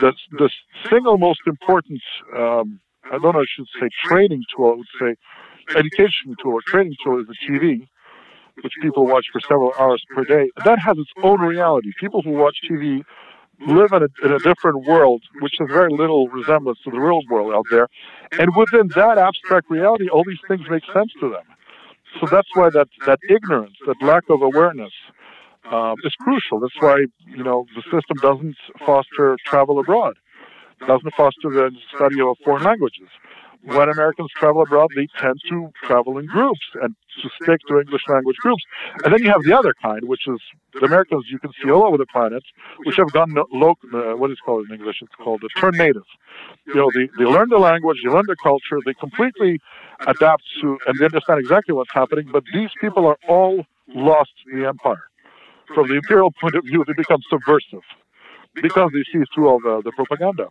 The, 0.00 0.12
the 0.32 0.50
single 0.90 1.18
most 1.18 1.40
important 1.46 2.00
um, 2.36 2.80
I 3.10 3.18
don't 3.18 3.34
know, 3.34 3.40
I 3.40 3.44
should 3.48 3.66
say 3.80 3.88
training 4.04 4.42
tool, 4.54 4.72
I 4.72 4.76
would 4.76 4.86
say 5.00 5.78
education 5.78 6.34
tool 6.42 6.54
or 6.54 6.60
training 6.66 6.94
tool 7.04 7.20
is 7.20 7.26
the 7.26 7.36
TV, 7.46 7.86
which 8.62 8.72
people 8.82 9.06
watch 9.06 9.26
for 9.32 9.40
several 9.40 9.72
hours 9.78 10.02
per 10.14 10.24
day. 10.24 10.50
That 10.64 10.78
has 10.80 10.98
its 10.98 11.10
own 11.22 11.40
reality. 11.40 11.92
People 12.00 12.22
who 12.22 12.32
watch 12.32 12.56
TV 12.68 13.02
live 13.66 13.92
in 13.92 14.02
a, 14.02 14.26
in 14.26 14.32
a 14.32 14.38
different 14.40 14.86
world, 14.86 15.22
which 15.40 15.54
has 15.58 15.68
very 15.70 15.90
little 15.90 16.28
resemblance 16.28 16.78
to 16.84 16.90
the 16.90 16.98
real 16.98 17.20
world 17.30 17.54
out 17.54 17.64
there. 17.70 17.88
And 18.38 18.54
within 18.56 18.88
that 18.94 19.18
abstract 19.18 19.70
reality, 19.70 20.08
all 20.08 20.24
these 20.26 20.40
things 20.48 20.62
make 20.68 20.84
sense 20.92 21.12
to 21.20 21.30
them. 21.30 21.44
So 22.20 22.26
that's 22.30 22.48
why 22.54 22.70
that, 22.70 22.88
that 23.06 23.18
ignorance, 23.28 23.76
that 23.86 23.96
lack 24.02 24.24
of 24.30 24.42
awareness, 24.42 24.92
um, 25.70 25.96
is 26.04 26.14
crucial. 26.20 26.60
That's 26.60 26.80
why, 26.80 27.06
you 27.26 27.44
know, 27.44 27.66
the 27.74 27.82
system 27.82 28.16
doesn't 28.20 28.56
foster 28.84 29.36
travel 29.44 29.78
abroad 29.78 30.16
doesn't 30.80 31.14
foster 31.14 31.48
the 31.50 31.70
study 31.94 32.20
of 32.20 32.36
foreign 32.44 32.64
languages. 32.64 33.08
When 33.62 33.88
Americans 33.88 34.30
travel 34.36 34.62
abroad, 34.62 34.90
they 34.94 35.08
tend 35.18 35.40
to 35.48 35.70
travel 35.82 36.18
in 36.18 36.26
groups 36.26 36.60
and 36.80 36.94
to 37.22 37.30
stick 37.42 37.58
to 37.68 37.80
English 37.80 38.02
language 38.06 38.36
groups. 38.36 38.62
And 39.02 39.12
then 39.12 39.22
you 39.24 39.30
have 39.30 39.42
the 39.42 39.58
other 39.58 39.74
kind, 39.82 40.04
which 40.04 40.28
is 40.28 40.38
the 40.74 40.86
Americans 40.86 41.24
you 41.28 41.40
can 41.40 41.50
see 41.60 41.70
all 41.70 41.84
over 41.84 41.96
the 41.96 42.06
planet, 42.06 42.44
which 42.84 42.96
have 42.96 43.10
gone 43.10 43.34
local, 43.52 43.88
uh, 43.92 44.14
what 44.16 44.30
is 44.30 44.38
called 44.44 44.66
in 44.68 44.74
English? 44.76 44.98
It's 45.02 45.14
called 45.16 45.40
the 45.40 45.48
turn 45.58 45.72
native. 45.76 46.04
You 46.66 46.74
know, 46.74 46.90
they, 46.94 47.08
they 47.18 47.24
learn 47.24 47.48
the 47.48 47.58
language, 47.58 47.98
they 48.04 48.10
learn 48.10 48.26
the 48.28 48.36
culture, 48.40 48.78
they 48.84 48.94
completely 48.94 49.58
adapt 50.06 50.44
to, 50.60 50.78
and 50.86 50.96
they 51.00 51.06
understand 51.06 51.40
exactly 51.40 51.74
what's 51.74 51.92
happening, 51.92 52.28
but 52.30 52.44
these 52.52 52.70
people 52.80 53.04
are 53.06 53.18
all 53.28 53.64
lost 53.88 54.32
in 54.52 54.60
the 54.60 54.68
empire. 54.68 55.02
From 55.74 55.88
the 55.88 55.94
imperial 55.94 56.32
point 56.40 56.54
of 56.54 56.64
view, 56.64 56.84
they 56.86 56.92
become 56.92 57.20
subversive 57.28 57.82
because 58.54 58.90
they 58.92 59.02
see 59.12 59.24
through 59.34 59.48
all 59.48 59.60
the, 59.60 59.82
the 59.84 59.92
propaganda. 59.92 60.48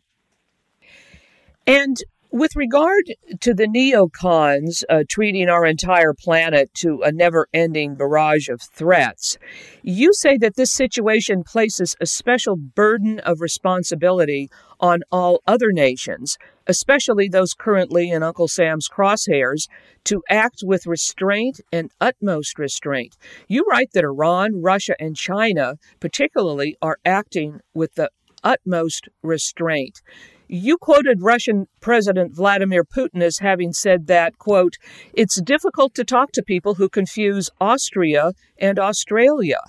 And 1.65 1.97
with 2.31 2.55
regard 2.55 3.05
to 3.39 3.53
the 3.53 3.65
neocons 3.65 4.83
uh, 4.89 5.03
treating 5.09 5.47
our 5.47 5.65
entire 5.65 6.13
planet 6.13 6.73
to 6.73 7.01
a 7.01 7.11
never 7.11 7.47
ending 7.53 7.95
barrage 7.95 8.49
of 8.49 8.61
threats, 8.61 9.37
you 9.83 10.11
say 10.13 10.37
that 10.37 10.55
this 10.57 10.71
situation 10.71 11.43
places 11.43 11.95
a 12.01 12.05
special 12.05 12.57
burden 12.57 13.19
of 13.19 13.39
responsibility 13.39 14.49
on 14.81 15.01
all 15.11 15.41
other 15.47 15.71
nations, 15.71 16.37
especially 16.67 17.27
those 17.27 17.53
currently 17.53 18.11
in 18.11 18.23
Uncle 18.23 18.47
Sam's 18.47 18.87
crosshairs, 18.89 19.67
to 20.05 20.21
act 20.29 20.61
with 20.63 20.87
restraint 20.87 21.61
and 21.71 21.91
utmost 21.99 22.59
restraint. 22.59 23.15
You 23.47 23.65
write 23.69 23.89
that 23.93 24.03
Iran, 24.03 24.61
Russia, 24.61 24.95
and 24.99 25.15
China, 25.15 25.75
particularly, 25.99 26.77
are 26.81 26.97
acting 27.05 27.59
with 27.73 27.95
the 27.95 28.09
utmost 28.43 29.09
restraint. 29.23 30.01
You 30.47 30.77
quoted 30.77 31.23
Russian 31.23 31.65
President 31.81 32.35
Vladimir 32.35 32.83
Putin 32.83 33.23
as 33.23 33.39
having 33.39 33.73
said 33.73 34.05
that, 34.07 34.37
quote, 34.37 34.75
it's 35.13 35.41
difficult 35.41 35.95
to 35.95 36.03
talk 36.03 36.31
to 36.33 36.43
people 36.43 36.75
who 36.75 36.87
confuse 36.87 37.49
Austria 37.59 38.33
and 38.59 38.77
Australia. 38.77 39.59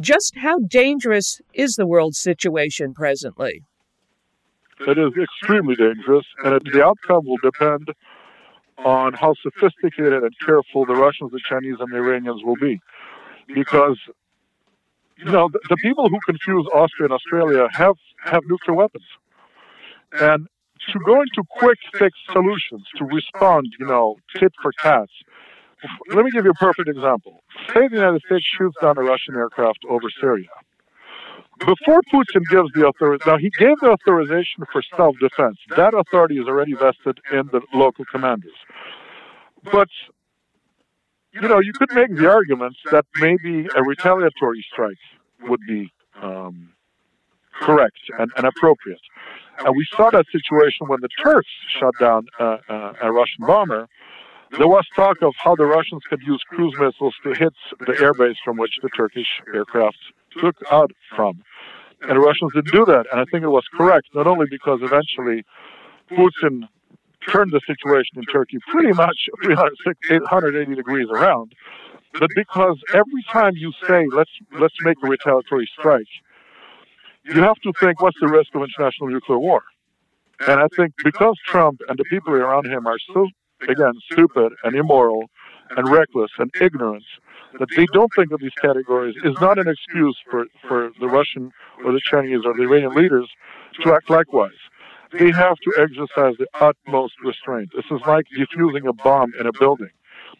Just 0.00 0.38
how 0.38 0.58
dangerous 0.58 1.40
is 1.52 1.74
the 1.74 1.86
world 1.86 2.14
situation 2.14 2.94
presently? 2.94 3.64
It 4.80 4.98
is 4.98 5.12
extremely 5.20 5.76
dangerous, 5.76 6.26
and 6.44 6.60
the 6.72 6.84
outcome 6.84 7.24
will 7.26 7.38
depend 7.42 7.88
on 8.78 9.12
how 9.12 9.34
sophisticated 9.42 10.22
and 10.22 10.32
careful 10.44 10.84
the 10.84 10.94
Russians, 10.94 11.30
the 11.32 11.40
Chinese, 11.48 11.76
and 11.78 11.92
the 11.92 11.96
Iranians 11.96 12.42
will 12.44 12.56
be. 12.56 12.80
Because, 13.54 13.98
you 15.16 15.30
know, 15.30 15.48
the, 15.52 15.60
the 15.68 15.76
people 15.76 16.08
who 16.08 16.18
confuse 16.26 16.66
Austria 16.74 17.06
and 17.06 17.12
Australia 17.12 17.68
have, 17.72 17.94
have 18.24 18.42
nuclear 18.46 18.76
weapons. 18.76 19.04
And 20.12 20.48
to 20.92 20.98
go 21.06 21.20
into 21.22 21.42
quick 21.50 21.78
fix 21.98 22.16
solutions 22.32 22.84
to 22.96 23.04
respond, 23.04 23.72
you 23.78 23.86
know, 23.86 24.16
tit 24.36 24.52
for 24.60 24.72
tat. 24.82 25.08
Let 26.08 26.24
me 26.24 26.30
give 26.30 26.44
you 26.44 26.50
a 26.50 26.54
perfect 26.54 26.88
example. 26.88 27.42
Say 27.72 27.88
the 27.88 27.96
United 27.96 28.22
States 28.26 28.44
shoots 28.58 28.76
down 28.80 28.96
a 28.98 29.02
Russian 29.02 29.34
aircraft 29.34 29.80
over 29.88 30.08
Syria. 30.20 30.48
Before 31.60 32.00
Putin 32.12 32.42
gives 32.50 32.70
the 32.74 32.84
authorization, 32.86 33.32
now 33.32 33.38
he 33.38 33.50
gave 33.58 33.78
the 33.80 33.90
authorization 33.90 34.64
for 34.72 34.82
self-defense. 34.96 35.56
That 35.76 35.94
authority 35.94 36.36
is 36.38 36.46
already 36.46 36.74
vested 36.74 37.20
in 37.32 37.48
the 37.52 37.60
local 37.72 38.04
commanders. 38.04 38.56
But 39.72 39.88
you 41.32 41.48
know, 41.48 41.58
you 41.58 41.72
could 41.72 41.92
make 41.92 42.14
the 42.16 42.30
argument 42.30 42.76
that 42.92 43.06
maybe 43.16 43.66
a 43.74 43.82
retaliatory 43.82 44.64
strike 44.70 44.98
would 45.42 45.60
be 45.66 45.92
um, 46.22 46.70
correct 47.60 47.98
and, 48.18 48.30
and 48.36 48.46
appropriate. 48.46 49.00
And 49.58 49.76
we 49.76 49.84
saw 49.96 50.10
that 50.10 50.26
situation 50.30 50.86
when 50.86 51.00
the 51.00 51.08
Turks 51.22 51.48
shot 51.80 51.94
down 51.98 52.26
a 52.38 53.10
Russian 53.10 53.46
bomber. 53.46 53.88
There 54.56 54.68
was 54.68 54.86
talk 54.94 55.16
of 55.22 55.34
how 55.42 55.56
the 55.56 55.64
Russians 55.64 56.02
could 56.08 56.20
use 56.22 56.40
cruise 56.48 56.74
missiles 56.78 57.14
to 57.24 57.34
hit 57.34 57.54
the 57.80 57.94
airbase 57.94 58.36
from 58.44 58.56
which 58.56 58.78
the 58.82 58.88
Turkish 58.90 59.26
aircraft 59.52 59.98
took 60.40 60.56
out 60.70 60.90
from. 61.14 61.42
And 62.02 62.10
the 62.10 62.20
Russians 62.20 62.52
didn't 62.54 62.72
do 62.72 62.84
that. 62.84 63.06
And 63.10 63.20
I 63.20 63.24
think 63.30 63.44
it 63.44 63.48
was 63.48 63.64
correct, 63.72 64.08
not 64.14 64.26
only 64.26 64.46
because 64.50 64.80
eventually 64.82 65.44
Putin 66.10 66.68
turned 67.26 67.52
the 67.52 67.60
situation 67.66 68.16
in 68.16 68.24
Turkey 68.24 68.58
pretty 68.70 68.92
much 68.92 69.16
380 69.44 70.74
degrees 70.74 71.08
around, 71.10 71.54
but 72.12 72.28
because 72.34 72.78
every 72.92 73.24
time 73.30 73.52
you 73.56 73.72
say 73.88 74.06
let's 74.12 74.30
let's 74.58 74.74
make 74.82 74.96
a 75.02 75.08
retaliatory 75.08 75.68
strike, 75.78 76.06
you 77.24 77.42
have 77.42 77.56
to 77.62 77.72
think 77.80 78.00
what's 78.00 78.18
the 78.20 78.28
risk 78.28 78.54
of 78.54 78.62
international 78.62 79.08
nuclear 79.08 79.38
war. 79.38 79.62
And 80.46 80.60
I 80.60 80.66
think 80.76 80.92
because 81.02 81.36
Trump 81.46 81.80
and 81.88 81.98
the 81.98 82.04
people 82.04 82.34
around 82.34 82.66
him 82.66 82.86
are 82.86 82.98
so 83.12 83.26
again 83.68 83.94
stupid 84.12 84.52
and 84.62 84.76
immoral 84.76 85.24
and 85.76 85.90
reckless 85.90 86.30
and 86.38 86.50
ignorance, 86.60 87.04
that 87.58 87.68
they 87.76 87.86
don't 87.92 88.10
think 88.16 88.32
of 88.32 88.40
these 88.40 88.54
categories 88.60 89.14
is 89.24 89.34
not 89.40 89.58
an 89.58 89.68
excuse 89.68 90.16
for, 90.30 90.46
for 90.66 90.90
the 91.00 91.06
Russian 91.06 91.52
or 91.84 91.92
the 91.92 92.00
Chinese 92.00 92.40
or 92.44 92.54
the 92.54 92.62
Iranian 92.62 92.94
leaders 92.94 93.28
to 93.82 93.94
act 93.94 94.10
likewise. 94.10 94.52
They 95.12 95.30
have 95.30 95.56
to 95.58 95.72
exercise 95.78 96.34
the 96.38 96.46
utmost 96.60 97.14
restraint. 97.24 97.70
This 97.74 97.84
is 97.90 98.00
like 98.06 98.26
defusing 98.36 98.88
a 98.88 98.92
bomb 98.92 99.32
in 99.38 99.46
a 99.46 99.52
building. 99.52 99.90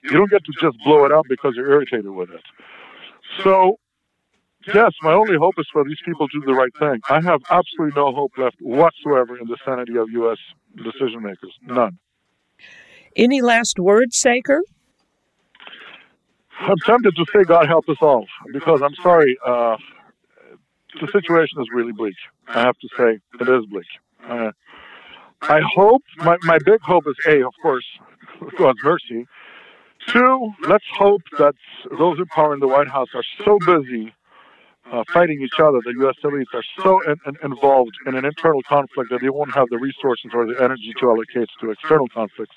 You 0.02 0.10
don't 0.10 0.30
get 0.30 0.44
to 0.44 0.52
just 0.60 0.76
blow 0.84 1.04
it 1.04 1.12
up 1.12 1.26
because 1.28 1.54
you're 1.56 1.70
irritated 1.70 2.10
with 2.10 2.30
it. 2.30 2.42
So, 3.42 3.78
yes, 4.66 4.92
my 5.02 5.12
only 5.12 5.36
hope 5.36 5.54
is 5.58 5.66
for 5.72 5.84
these 5.84 5.98
people 6.04 6.28
to 6.28 6.40
do 6.40 6.46
the 6.46 6.54
right 6.54 6.72
thing. 6.78 7.00
I 7.08 7.20
have 7.22 7.42
absolutely 7.50 7.94
no 7.96 8.12
hope 8.12 8.32
left 8.36 8.56
whatsoever 8.60 9.38
in 9.38 9.46
the 9.46 9.56
sanity 9.64 9.96
of 9.96 10.10
U.S. 10.10 10.38
decision 10.76 11.22
makers. 11.22 11.54
None. 11.62 11.98
Any 13.16 13.40
last 13.40 13.78
words, 13.78 14.16
Saker? 14.16 14.62
I'm 16.66 16.78
tempted 16.78 17.14
to 17.16 17.26
say 17.32 17.44
God 17.44 17.66
help 17.66 17.88
us 17.88 17.98
all 18.00 18.26
because 18.52 18.80
I'm 18.82 18.94
sorry, 19.02 19.36
uh, 19.46 19.76
the 21.00 21.08
situation 21.08 21.60
is 21.60 21.68
really 21.74 21.92
bleak. 21.92 22.16
I 22.48 22.60
have 22.60 22.78
to 22.78 22.88
say 22.96 23.18
it 23.40 23.48
is 23.48 23.66
bleak. 23.66 23.86
Uh, 24.26 24.52
I 25.42 25.60
hope 25.74 26.02
my, 26.18 26.36
my 26.42 26.58
big 26.64 26.80
hope 26.80 27.04
is 27.06 27.16
a, 27.26 27.46
of 27.46 27.52
course, 27.60 27.84
God's 28.58 28.78
mercy. 28.82 29.26
Two, 30.08 30.52
let's 30.68 30.84
hope 30.96 31.22
that 31.38 31.54
those 31.98 32.18
in 32.18 32.26
power 32.26 32.54
in 32.54 32.60
the 32.60 32.68
White 32.68 32.88
House 32.88 33.08
are 33.14 33.24
so 33.44 33.58
busy 33.66 34.14
uh, 34.92 35.02
fighting 35.12 35.40
each 35.42 35.58
other, 35.58 35.78
the 35.84 35.94
U.S. 36.00 36.16
elites 36.22 36.52
are 36.52 36.62
so 36.82 37.00
in, 37.02 37.16
in, 37.26 37.36
involved 37.42 37.94
in 38.06 38.14
an 38.14 38.24
internal 38.24 38.62
conflict 38.62 39.10
that 39.10 39.20
they 39.22 39.30
won't 39.30 39.54
have 39.54 39.68
the 39.70 39.78
resources 39.78 40.30
or 40.34 40.46
the 40.46 40.62
energy 40.62 40.92
to 41.00 41.10
allocate 41.10 41.48
to 41.60 41.70
external 41.70 42.08
conflicts, 42.08 42.56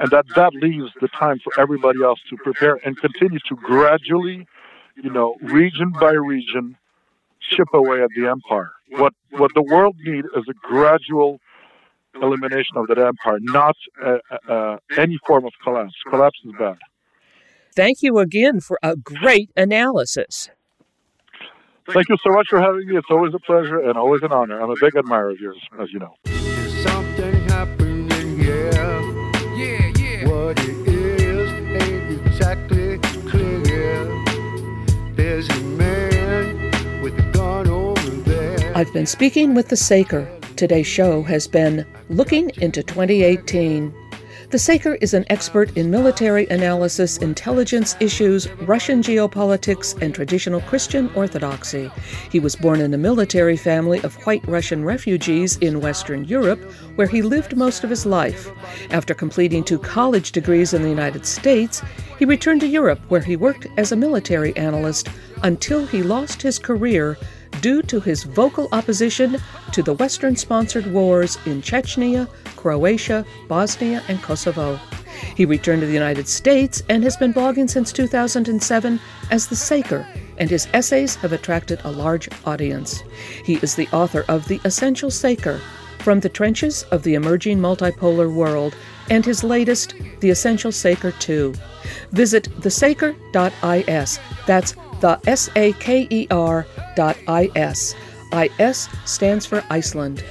and 0.00 0.10
that 0.10 0.24
that 0.36 0.54
leaves 0.54 0.90
the 1.00 1.08
time 1.08 1.38
for 1.42 1.52
everybody 1.60 2.02
else 2.02 2.20
to 2.30 2.36
prepare 2.38 2.78
and 2.84 2.96
continue 2.98 3.38
to 3.48 3.56
gradually, 3.56 4.46
you 4.96 5.10
know, 5.10 5.36
region 5.42 5.92
by 6.00 6.12
region, 6.12 6.76
chip 7.40 7.68
away 7.72 8.02
at 8.02 8.10
the 8.16 8.28
empire. 8.28 8.72
What 8.90 9.14
what 9.30 9.52
the 9.54 9.62
world 9.62 9.96
needs 10.04 10.28
is 10.36 10.44
a 10.48 10.54
gradual 10.66 11.40
elimination 12.14 12.76
of 12.76 12.86
that 12.88 12.98
empire, 12.98 13.38
not 13.40 13.76
uh, 14.02 14.18
uh, 14.48 14.76
any 14.96 15.18
form 15.26 15.44
of 15.44 15.52
collapse. 15.62 15.94
Collapse 16.08 16.38
is 16.44 16.52
bad. 16.58 16.76
Thank 17.74 18.02
you 18.02 18.18
again 18.18 18.60
for 18.60 18.78
a 18.82 18.96
great 18.96 19.50
analysis. 19.56 20.50
Thank 21.90 22.08
you 22.08 22.16
so 22.22 22.30
much 22.32 22.46
for 22.48 22.60
having 22.60 22.86
me. 22.86 22.96
It's 22.96 23.10
always 23.10 23.34
a 23.34 23.40
pleasure 23.40 23.78
and 23.78 23.96
always 23.96 24.22
an 24.22 24.30
honor. 24.30 24.60
I'm 24.60 24.70
a 24.70 24.76
big 24.80 24.94
admirer 24.94 25.30
of 25.30 25.40
yours, 25.40 25.58
as 25.80 25.92
you 25.92 25.98
know. 25.98 26.41
I've 38.82 38.92
been 38.92 39.06
speaking 39.06 39.54
with 39.54 39.68
the 39.68 39.76
Saker. 39.76 40.28
Today's 40.56 40.88
show 40.88 41.22
has 41.22 41.46
been 41.46 41.86
Looking 42.08 42.50
into 42.56 42.82
2018. 42.82 43.94
The 44.50 44.58
Saker 44.58 44.96
is 44.96 45.14
an 45.14 45.24
expert 45.30 45.76
in 45.76 45.88
military 45.88 46.48
analysis, 46.48 47.16
intelligence 47.18 47.94
issues, 48.00 48.50
Russian 48.62 49.00
geopolitics, 49.00 49.96
and 50.02 50.12
traditional 50.12 50.60
Christian 50.62 51.08
orthodoxy. 51.14 51.92
He 52.32 52.40
was 52.40 52.56
born 52.56 52.80
in 52.80 52.92
a 52.92 52.98
military 52.98 53.56
family 53.56 54.00
of 54.02 54.16
white 54.26 54.44
Russian 54.48 54.84
refugees 54.84 55.58
in 55.58 55.80
Western 55.80 56.24
Europe, 56.24 56.60
where 56.96 57.06
he 57.06 57.22
lived 57.22 57.56
most 57.56 57.84
of 57.84 57.90
his 57.90 58.04
life. 58.04 58.50
After 58.90 59.14
completing 59.14 59.62
two 59.62 59.78
college 59.78 60.32
degrees 60.32 60.74
in 60.74 60.82
the 60.82 60.88
United 60.88 61.24
States, 61.24 61.82
he 62.18 62.24
returned 62.24 62.62
to 62.62 62.66
Europe, 62.66 63.00
where 63.06 63.20
he 63.20 63.36
worked 63.36 63.68
as 63.76 63.92
a 63.92 63.96
military 63.96 64.56
analyst 64.56 65.08
until 65.44 65.86
he 65.86 66.02
lost 66.02 66.42
his 66.42 66.58
career 66.58 67.16
due 67.60 67.82
to 67.82 68.00
his 68.00 68.24
vocal 68.24 68.68
opposition 68.72 69.36
to 69.72 69.82
the 69.82 69.94
Western 69.94 70.36
sponsored 70.36 70.92
wars 70.92 71.38
in 71.46 71.62
Chechnya, 71.62 72.28
Croatia, 72.56 73.24
Bosnia, 73.48 74.02
and 74.08 74.22
Kosovo. 74.22 74.78
He 75.36 75.44
returned 75.44 75.82
to 75.82 75.86
the 75.86 75.92
United 75.92 76.28
States 76.28 76.82
and 76.88 77.02
has 77.04 77.16
been 77.16 77.34
blogging 77.34 77.68
since 77.68 77.92
2007 77.92 79.00
as 79.30 79.46
The 79.46 79.56
Saker, 79.56 80.06
and 80.38 80.50
his 80.50 80.66
essays 80.72 81.14
have 81.16 81.32
attracted 81.32 81.80
a 81.84 81.90
large 81.90 82.28
audience. 82.44 83.02
He 83.44 83.54
is 83.56 83.74
the 83.74 83.88
author 83.92 84.24
of 84.28 84.48
The 84.48 84.60
Essential 84.64 85.10
Saker 85.10 85.60
From 85.98 86.20
the 86.20 86.28
Trenches 86.28 86.82
of 86.84 87.02
the 87.02 87.14
Emerging 87.14 87.58
Multipolar 87.58 88.32
World 88.32 88.74
and 89.10 89.24
his 89.24 89.44
latest, 89.44 89.94
The 90.20 90.30
Essential 90.30 90.72
Saker 90.72 91.12
2. 91.12 91.54
Visit 92.12 92.48
thesaker.is. 92.60 94.20
That's 94.46 94.74
the 95.02 95.20
S 95.26 95.50
A 95.56 95.74
K 95.74 96.06
E 96.08 96.26
R 96.30 96.66
dot 96.96 97.18
I 97.28 97.50
S. 97.56 97.94
IS 98.32 98.88
stands 99.04 99.44
for 99.44 99.62
Iceland. 99.68 100.24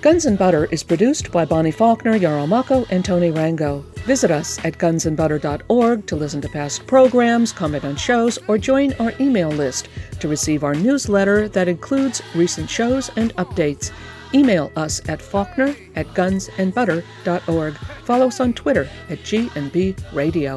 Guns 0.00 0.24
and 0.24 0.38
Butter 0.38 0.64
is 0.70 0.82
produced 0.82 1.30
by 1.30 1.44
Bonnie 1.44 1.70
Faulkner, 1.70 2.16
Yarrow 2.16 2.46
Mahko, 2.46 2.86
and 2.88 3.04
Tony 3.04 3.30
Rango. 3.30 3.84
Visit 4.06 4.30
us 4.30 4.58
at 4.64 4.78
gunsandbutter.org 4.78 6.06
to 6.06 6.16
listen 6.16 6.40
to 6.40 6.48
past 6.48 6.86
programs, 6.86 7.52
comment 7.52 7.84
on 7.84 7.96
shows, 7.96 8.38
or 8.48 8.56
join 8.56 8.94
our 8.94 9.12
email 9.20 9.50
list 9.50 9.90
to 10.20 10.28
receive 10.28 10.64
our 10.64 10.74
newsletter 10.74 11.48
that 11.48 11.68
includes 11.68 12.22
recent 12.34 12.70
shows 12.70 13.10
and 13.16 13.36
updates. 13.36 13.90
Email 14.32 14.72
us 14.76 15.06
at 15.06 15.20
faulkner 15.20 15.76
at 15.96 16.06
gunsandbutter.org. 16.14 17.74
Follow 18.04 18.28
us 18.28 18.40
on 18.40 18.54
Twitter 18.54 18.88
at 19.10 19.22
G&B 19.22 19.94
Radio. 20.14 20.56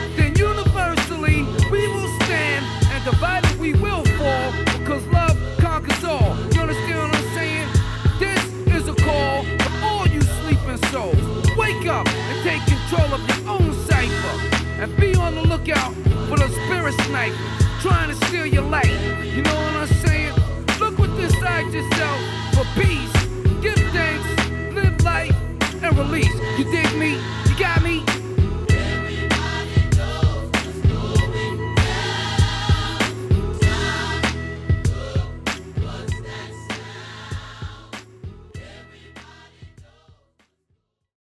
of 13.13 13.27
your 13.27 13.49
own 13.49 13.73
cipher 13.85 14.55
and 14.81 14.95
be 14.97 15.15
on 15.15 15.35
the 15.35 15.41
lookout 15.41 15.93
for 16.29 16.37
the 16.37 16.49
spirit 16.49 16.93
snipers 17.05 17.37
trying 17.81 18.09
to 18.09 18.15
steal 18.27 18.45
your 18.45 18.63
life. 18.63 18.89
You 19.35 19.41
know 19.41 19.55
what 19.55 19.75
I'm 19.75 19.87
saying? 19.87 20.33
Look 20.79 20.97
within 20.97 21.29
yourself 21.73 22.19
for 22.53 22.65
peace. 22.79 23.13
Give 23.61 23.75
thanks, 23.91 24.73
live 24.73 25.01
life, 25.03 25.35
and 25.83 25.97
release. 25.97 26.33
You 26.57 26.65
dig 26.65 26.95
me? 26.97 27.19
You 27.49 27.59
got 27.59 27.81
me? 27.83 28.00